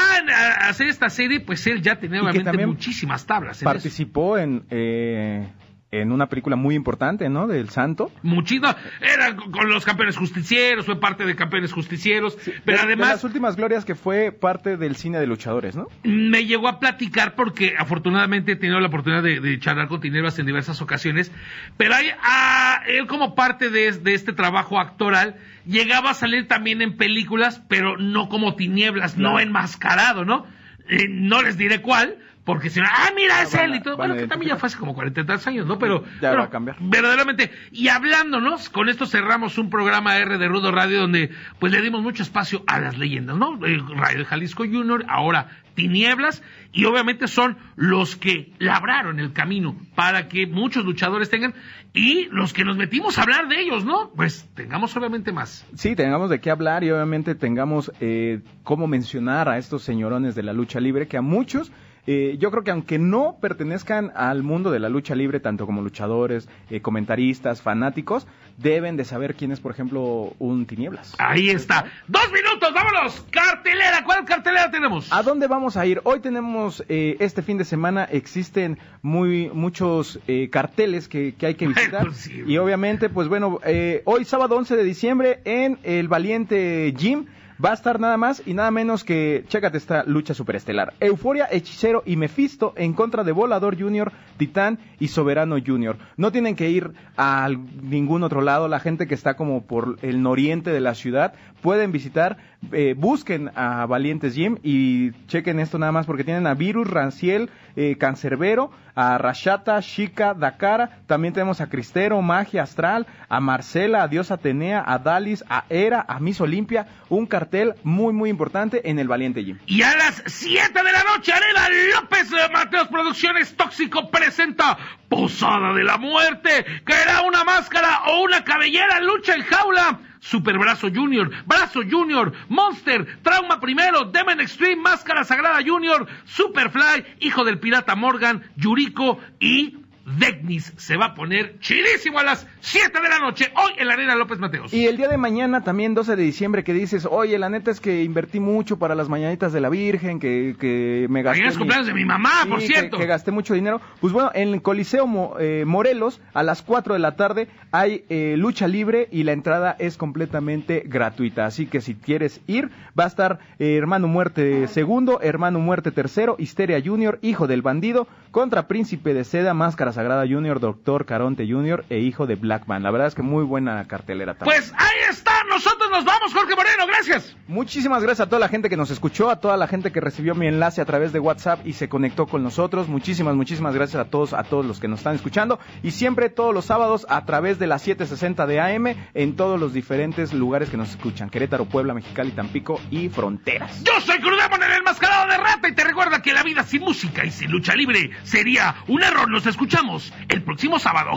hacer 0.61 0.87
esta 0.87 1.09
serie, 1.09 1.41
pues 1.41 1.67
él 1.67 1.81
ya 1.81 1.97
tenía 1.97 2.21
obviamente 2.21 2.65
muchísimas 2.65 3.25
tablas. 3.25 3.57
en 3.57 3.67
eso. 3.67 3.73
Participó 3.73 4.37
en, 4.37 4.63
eh, 4.69 5.47
en 5.89 6.11
una 6.11 6.27
película 6.27 6.57
muy 6.57 6.75
importante, 6.75 7.29
¿no? 7.29 7.47
Del 7.47 7.69
Santo. 7.69 8.11
Muchísimo, 8.21 8.67
era 9.01 9.35
con 9.37 9.69
los 9.69 9.85
campeones 9.85 10.17
justicieros, 10.17 10.85
fue 10.85 10.99
parte 10.99 11.25
de 11.25 11.35
campeones 11.35 11.71
justicieros, 11.71 12.37
pero 12.65 12.79
De- 12.79 12.85
de 12.87 12.93
además 12.93 13.09
las 13.09 13.23
últimas 13.23 13.55
glorias 13.55 13.85
que 13.85 13.95
fue 13.95 14.33
parte 14.33 14.75
del 14.75 14.97
cine 14.97 15.17
de 15.19 15.27
luchadores, 15.27 15.75
¿no? 15.77 15.87
me 16.03 16.45
llegó 16.45 16.67
a 16.67 16.79
platicar 16.79 17.35
porque 17.35 17.75
afortunadamente 17.77 18.51
he 18.51 18.55
tenido 18.57 18.79
la 18.81 18.87
oportunidad 18.87 19.23
de, 19.23 19.39
de 19.39 19.59
charlar 19.59 19.87
con 19.87 20.01
Tinieblas 20.01 20.37
en 20.39 20.45
diversas 20.45 20.81
ocasiones, 20.81 21.31
pero 21.77 21.95
hay, 21.95 22.09
a, 22.21 22.81
él 22.87 23.07
como 23.07 23.33
parte 23.33 23.69
de, 23.69 23.91
de 23.93 24.13
este 24.13 24.33
trabajo 24.33 24.79
actoral 24.81 25.37
llegaba 25.65 26.11
a 26.11 26.13
salir 26.15 26.47
también 26.49 26.81
en 26.81 26.97
películas, 26.97 27.61
pero 27.69 27.97
no 27.97 28.27
como 28.27 28.55
Tinieblas, 28.55 29.15
no 29.17 29.31
Claro. 29.31 29.39
enmascarado, 29.39 30.25
¿no? 30.25 30.45
Eh, 30.89 31.05
no 31.09 31.41
les 31.41 31.57
diré 31.57 31.81
cuál, 31.81 32.17
porque 32.47 32.69
si 32.69 32.79
no, 32.79 32.85
ah, 32.89 33.09
mira, 33.13 33.41
es 33.41 33.53
él 33.55 33.75
y 33.75 33.81
todo. 33.81 33.97
Bueno, 33.97 34.15
que 34.15 34.25
también 34.25 34.51
ya 34.51 34.55
fue 34.55 34.67
hace 34.67 34.77
como 34.77 34.95
cuarenta 34.95 35.19
y 35.19 35.25
tantos 35.25 35.45
años, 35.47 35.65
¿no? 35.67 35.77
Pero, 35.77 36.05
Ya 36.21 36.33
va 36.33 36.45
a 36.45 36.49
cambiar. 36.49 36.77
verdaderamente. 36.79 37.51
Y 37.73 37.89
hablándonos, 37.89 38.69
con 38.69 38.87
esto 38.87 39.05
cerramos 39.05 39.57
un 39.57 39.69
programa 39.69 40.15
R 40.17 40.37
de 40.37 40.47
Rudo 40.47 40.71
Radio 40.71 41.01
donde 41.01 41.29
pues 41.59 41.73
le 41.73 41.81
dimos 41.81 42.01
mucho 42.01 42.23
espacio 42.23 42.63
a 42.65 42.79
las 42.79 42.97
leyendas, 42.97 43.35
¿no? 43.35 43.59
Eh, 43.67 43.83
Radio 43.97 44.23
Jalisco 44.23 44.63
Junior, 44.63 45.03
ahora 45.09 45.57
Tinieblas, 45.75 46.41
y 46.71 46.85
obviamente 46.85 47.27
son 47.27 47.57
los 47.75 48.15
que 48.15 48.53
labraron 48.59 49.19
el 49.19 49.33
camino 49.33 49.75
para 49.93 50.29
que 50.29 50.47
muchos 50.47 50.85
luchadores 50.85 51.29
tengan, 51.29 51.53
y 51.93 52.29
los 52.31 52.53
que 52.53 52.63
nos 52.63 52.77
metimos 52.77 53.17
a 53.17 53.23
hablar 53.23 53.49
de 53.49 53.59
ellos, 53.59 53.83
¿no? 53.83 54.09
Pues 54.15 54.49
tengamos 54.55 54.95
obviamente 54.95 55.33
más. 55.33 55.67
Sí, 55.75 55.97
tengamos 55.97 56.29
de 56.29 56.39
qué 56.39 56.49
hablar 56.49 56.85
y 56.85 56.91
obviamente 56.91 57.35
tengamos 57.35 57.91
eh, 57.99 58.39
cómo 58.63 58.87
mencionar 58.87 59.49
a 59.49 59.57
estos 59.57 59.83
señorones 59.83 60.33
de 60.33 60.43
la 60.43 60.53
lucha 60.53 60.79
libre 60.79 61.07
que 61.09 61.17
a 61.17 61.21
muchos, 61.21 61.71
eh, 62.07 62.37
yo 62.39 62.49
creo 62.51 62.63
que 62.63 62.71
aunque 62.71 62.97
no 62.97 63.37
pertenezcan 63.39 64.11
al 64.15 64.41
mundo 64.41 64.71
de 64.71 64.79
la 64.79 64.89
lucha 64.89 65.13
libre, 65.13 65.39
tanto 65.39 65.65
como 65.65 65.81
luchadores, 65.81 66.49
eh, 66.69 66.81
comentaristas, 66.81 67.61
fanáticos, 67.61 68.25
deben 68.57 68.97
de 68.97 69.05
saber 69.05 69.35
quién 69.35 69.51
es, 69.51 69.59
por 69.59 69.71
ejemplo, 69.71 70.33
un 70.39 70.65
Tinieblas. 70.65 71.15
Ahí 71.19 71.49
está. 71.49 71.85
Dos 72.07 72.31
minutos, 72.31 72.73
vámonos. 72.73 73.25
Cartelera, 73.29 74.03
¿cuál 74.03 74.25
cartelera 74.25 74.71
tenemos? 74.71 75.11
¿A 75.13 75.21
dónde 75.21 75.47
vamos 75.47 75.77
a 75.77 75.85
ir? 75.85 76.01
Hoy 76.03 76.19
tenemos, 76.19 76.83
eh, 76.89 77.17
este 77.19 77.41
fin 77.41 77.57
de 77.57 77.65
semana, 77.65 78.03
existen 78.05 78.79
muy 79.01 79.49
muchos 79.53 80.19
eh, 80.27 80.49
carteles 80.49 81.07
que, 81.07 81.35
que 81.35 81.45
hay 81.45 81.55
que 81.55 81.67
visitar. 81.67 82.13
sí. 82.13 82.43
y 82.45 82.57
obviamente, 82.57 83.09
pues 83.09 83.27
bueno, 83.27 83.59
eh, 83.63 84.01
hoy 84.05 84.25
sábado 84.25 84.55
11 84.57 84.75
de 84.75 84.83
diciembre 84.83 85.39
en 85.45 85.77
el 85.83 86.07
Valiente 86.07 86.93
Gym 86.97 87.27
va 87.63 87.71
a 87.71 87.73
estar 87.73 87.99
nada 87.99 88.17
más 88.17 88.41
y 88.45 88.53
nada 88.53 88.71
menos 88.71 89.03
que, 89.03 89.45
chécate 89.47 89.77
esta 89.77 90.03
lucha 90.03 90.33
superestelar. 90.33 90.93
Euforia, 90.99 91.47
Hechicero 91.49 92.03
y 92.05 92.15
Mephisto 92.15 92.73
en 92.75 92.93
contra 92.93 93.23
de 93.23 93.31
Volador 93.31 93.79
Junior, 93.79 94.11
Titán 94.37 94.79
y 94.99 95.07
Soberano 95.07 95.57
Junior. 95.65 95.97
No 96.17 96.31
tienen 96.31 96.55
que 96.55 96.69
ir 96.69 96.91
a 97.17 97.49
ningún 97.81 98.23
otro 98.23 98.41
lado, 98.41 98.67
la 98.67 98.79
gente 98.79 99.07
que 99.07 99.15
está 99.15 99.35
como 99.35 99.63
por 99.63 99.97
el 100.01 100.21
noriente 100.21 100.71
de 100.71 100.81
la 100.81 100.95
ciudad 100.95 101.33
pueden 101.61 101.91
visitar, 101.91 102.37
eh, 102.71 102.95
busquen 102.97 103.51
a 103.55 103.85
Valientes 103.85 104.35
Gym 104.35 104.57
y 104.63 105.11
chequen 105.27 105.59
esto 105.59 105.77
nada 105.77 105.91
más 105.91 106.05
porque 106.05 106.23
tienen 106.23 106.47
a 106.47 106.53
Virus, 106.53 106.89
Ranciel, 106.89 107.49
eh, 107.75 107.97
Cancerbero, 107.99 108.71
a 108.95 109.17
Rashata, 109.17 109.79
Chica, 109.81 110.33
Dakara, 110.33 111.01
también 111.05 111.33
tenemos 111.33 111.61
a 111.61 111.69
Cristero, 111.69 112.21
Magia 112.21 112.63
Astral, 112.63 113.05
a 113.29 113.39
Marcela, 113.39 114.03
a 114.03 114.07
Dios 114.07 114.31
Atenea, 114.31 114.83
a 114.85 114.97
Dalis, 114.97 115.43
a 115.49 115.65
Era, 115.69 116.03
a 116.07 116.19
Miss 116.19 116.41
Olimpia, 116.41 116.87
un 117.09 117.27
cartel 117.27 117.75
muy 117.83 118.13
muy 118.13 118.29
importante 118.29 118.89
en 118.89 118.97
el 118.97 119.07
Valiente 119.07 119.43
Gym. 119.43 119.59
Y 119.67 119.83
a 119.83 119.95
las 119.95 120.23
7 120.25 120.71
de 120.83 120.91
la 120.91 121.03
noche, 121.03 121.31
Arena 121.31 121.67
López 121.95 122.31
Mateos 122.51 122.87
Producciones 122.87 123.55
Tóxico 123.55 124.09
presenta 124.09 124.77
Posada 125.09 125.73
de 125.73 125.83
la 125.83 125.97
Muerte, 125.97 126.65
que 126.85 126.93
era 126.93 127.21
una 127.21 127.43
máscara 127.43 128.03
o 128.07 128.23
una 128.23 128.43
cabellera, 128.43 128.99
lucha 128.99 129.35
en 129.35 129.43
jaula. 129.43 129.99
Super 130.29 130.57
Brazo 130.57 130.89
Junior, 130.93 131.31
Brazo 131.45 131.81
Junior, 131.89 132.33
Monster, 132.49 133.21
Trauma 133.21 133.61
Primero, 133.61 134.05
Demon 134.05 134.41
Extreme, 134.41 134.81
Máscara 134.81 135.23
Sagrada 135.23 135.59
Junior, 135.65 136.05
Superfly, 136.25 137.05
Hijo 137.21 137.45
del 137.45 137.59
Pirata 137.59 137.95
Morgan, 137.95 138.43
Yuriko 138.57 139.19
y 139.39 139.77
Degnis. 140.17 140.73
Se 140.77 140.95
va 140.97 141.07
a 141.07 141.13
poner 141.15 141.59
chidísimo 141.59 142.19
a 142.19 142.23
las 142.23 142.47
7 142.61 143.01
de 143.01 143.09
la 143.09 143.19
noche, 143.19 143.51
hoy 143.55 143.71
en 143.77 143.87
la 143.87 143.93
Arena 143.93 144.15
López 144.15 144.39
Mateos. 144.39 144.73
Y 144.73 144.85
el 144.87 144.97
día 144.97 145.07
de 145.07 145.17
mañana, 145.17 145.63
también 145.63 145.93
12 145.93 146.15
de 146.15 146.23
diciembre, 146.23 146.63
que 146.63 146.73
dices, 146.73 147.05
oye, 147.09 147.37
la 147.37 147.49
neta 147.49 147.71
es 147.71 147.79
que 147.81 148.03
invertí 148.03 148.39
mucho 148.39 148.79
para 148.79 148.95
las 148.95 149.09
mañanitas 149.09 149.51
de 149.53 149.61
la 149.61 149.69
Virgen, 149.69 150.19
que, 150.19 150.55
que 150.59 151.07
me 151.09 151.21
gasté... 151.23 151.39
Mañana 151.41 151.49
es 151.49 151.55
mi- 151.55 151.59
cumpleaños 151.59 151.87
de 151.87 151.93
mi 151.93 152.05
mamá, 152.05 152.31
por 152.49 152.61
Sí, 152.61 152.67
cierto. 152.67 152.97
Que, 152.97 153.05
gasté 153.05 153.31
mucho 153.31 153.53
dinero. 153.53 153.81
Pues 154.01 154.13
bueno, 154.13 154.31
en 154.33 154.53
el 154.53 154.61
Coliseo 154.61 155.07
Mo- 155.07 155.35
eh, 155.39 155.63
Morelos, 155.65 156.21
a 156.33 156.43
las 156.43 156.61
4 156.61 156.93
de 156.93 156.99
la 156.99 157.15
tarde, 157.15 157.47
hay 157.71 158.05
eh, 158.09 158.35
lucha 158.37 158.67
libre 158.67 159.09
y 159.11 159.23
la 159.23 159.33
entrada 159.33 159.75
es 159.77 159.97
completamente 159.97 160.83
gratuita. 160.85 161.45
Así 161.45 161.67
que 161.67 161.81
si 161.81 161.95
quieres 161.95 162.41
ir, 162.47 162.69
va 162.97 163.03
a 163.03 163.07
estar 163.07 163.39
eh, 163.59 163.75
Hermano 163.75 164.07
Muerte 164.07 164.67
segundo, 164.67 165.19
Hermano 165.21 165.59
Muerte 165.59 165.91
tercero, 165.91 166.35
Histeria 166.39 166.81
Junior, 166.83 167.19
Hijo 167.21 167.47
del 167.47 167.61
Bandido, 167.61 168.07
contra 168.31 168.67
Príncipe 168.67 169.13
de 169.13 169.23
Seda, 169.23 169.53
Máscara 169.53 169.91
Sagrada 169.97 170.27
Junior, 170.27 170.59
Doctor 170.59 171.07
Caronte 171.07 171.47
Junior 171.47 171.83
e 171.89 171.97
Hijo 171.97 172.27
de 172.27 172.35
Blackman. 172.35 172.83
La 172.83 172.91
verdad 172.91 173.07
es 173.07 173.15
que 173.15 173.23
muy 173.23 173.43
buena 173.43 173.87
cartelera 173.87 174.35
también. 174.35 174.61
Pues 174.61 174.71
ahí 174.77 175.09
está, 175.09 175.31
nosotros 175.49 175.89
nos 175.89 176.05
vamos, 176.05 176.35
Jorge 176.35 176.55
Moreno, 176.55 176.85
gracias. 176.85 177.35
Muchísimas 177.47 178.03
gracias 178.03 178.27
a 178.27 178.29
toda 178.29 178.39
la 178.39 178.47
gente 178.47 178.69
que 178.69 178.77
nos 178.77 178.91
escuchó, 178.91 179.31
a 179.31 179.39
toda 179.39 179.57
la 179.57 179.65
gente 179.65 179.91
que 179.91 179.99
recibió 179.99 180.35
mi 180.35 180.45
enlace 180.45 180.81
a 180.81 180.85
través 180.85 181.13
de 181.13 181.19
WhatsApp 181.19 181.65
y 181.65 181.73
se 181.73 181.89
conectó 181.89 182.27
con 182.27 182.43
nosotros. 182.43 182.87
Muchísimas, 182.87 183.33
muchísimas 183.33 183.73
gracias 183.73 183.99
a 183.99 184.07
todos, 184.11 184.33
a 184.33 184.43
todos 184.43 184.67
los 184.67 184.79
que 184.79 184.87
nos 184.87 184.99
están 184.99 185.15
escuchando. 185.15 185.57
Y 185.81 185.89
siempre 185.89 186.29
todos 186.29 186.53
los 186.53 186.65
sábados 186.65 187.07
a 187.09 187.25
través 187.25 187.57
de 187.57 187.65
las 187.65 187.81
760 187.81 188.45
de 188.45 188.59
AM 188.59 188.95
en 189.15 189.35
todos 189.35 189.59
los 189.59 189.73
diferentes 189.73 190.31
lugares 190.31 190.69
que 190.69 190.77
nos 190.77 190.91
escuchan. 190.91 191.31
Querétaro, 191.31 191.65
Puebla, 191.65 191.95
Mexicali, 191.95 192.33
Tampico 192.33 192.79
y 192.91 193.09
Fronteras. 193.09 193.83
Yo 193.83 193.99
soy 194.01 194.19
Crudemon 194.19 194.61
el 194.61 194.73
enmascarado 194.73 195.27
de 195.27 195.37
rata 195.37 195.67
y 195.67 195.73
te 195.73 195.83
recuerda 195.83 196.21
que 196.21 196.33
la 196.33 196.43
vida 196.43 196.61
sin 196.63 196.81
música 196.81 197.25
y 197.25 197.31
sin 197.31 197.49
lucha 197.49 197.73
libre 197.73 198.11
sería 198.21 198.75
un 198.87 199.01
error. 199.01 199.27
Nos 199.27 199.47
escuchamos 199.47 199.86
el 200.29 200.43
próximo 200.43 200.79
sábado. 200.79 201.11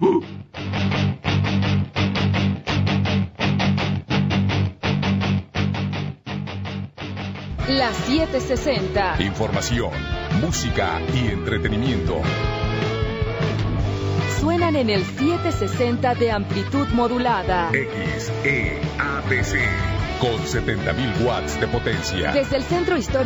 La 7.68 7.92
760. 7.92 9.22
Información, 9.22 9.90
música 10.40 11.00
y 11.14 11.28
entretenimiento. 11.28 12.22
Suenan 14.40 14.74
en 14.76 14.88
el 14.88 15.04
760 15.04 16.14
de 16.14 16.32
amplitud 16.32 16.88
modulada. 16.88 17.70
XEABC. 17.70 19.58
Con 20.18 20.38
70.000 20.38 21.24
watts 21.24 21.60
de 21.60 21.68
potencia. 21.68 22.32
Desde 22.32 22.56
el 22.56 22.62
centro 22.64 22.96
histórico. 22.96 23.16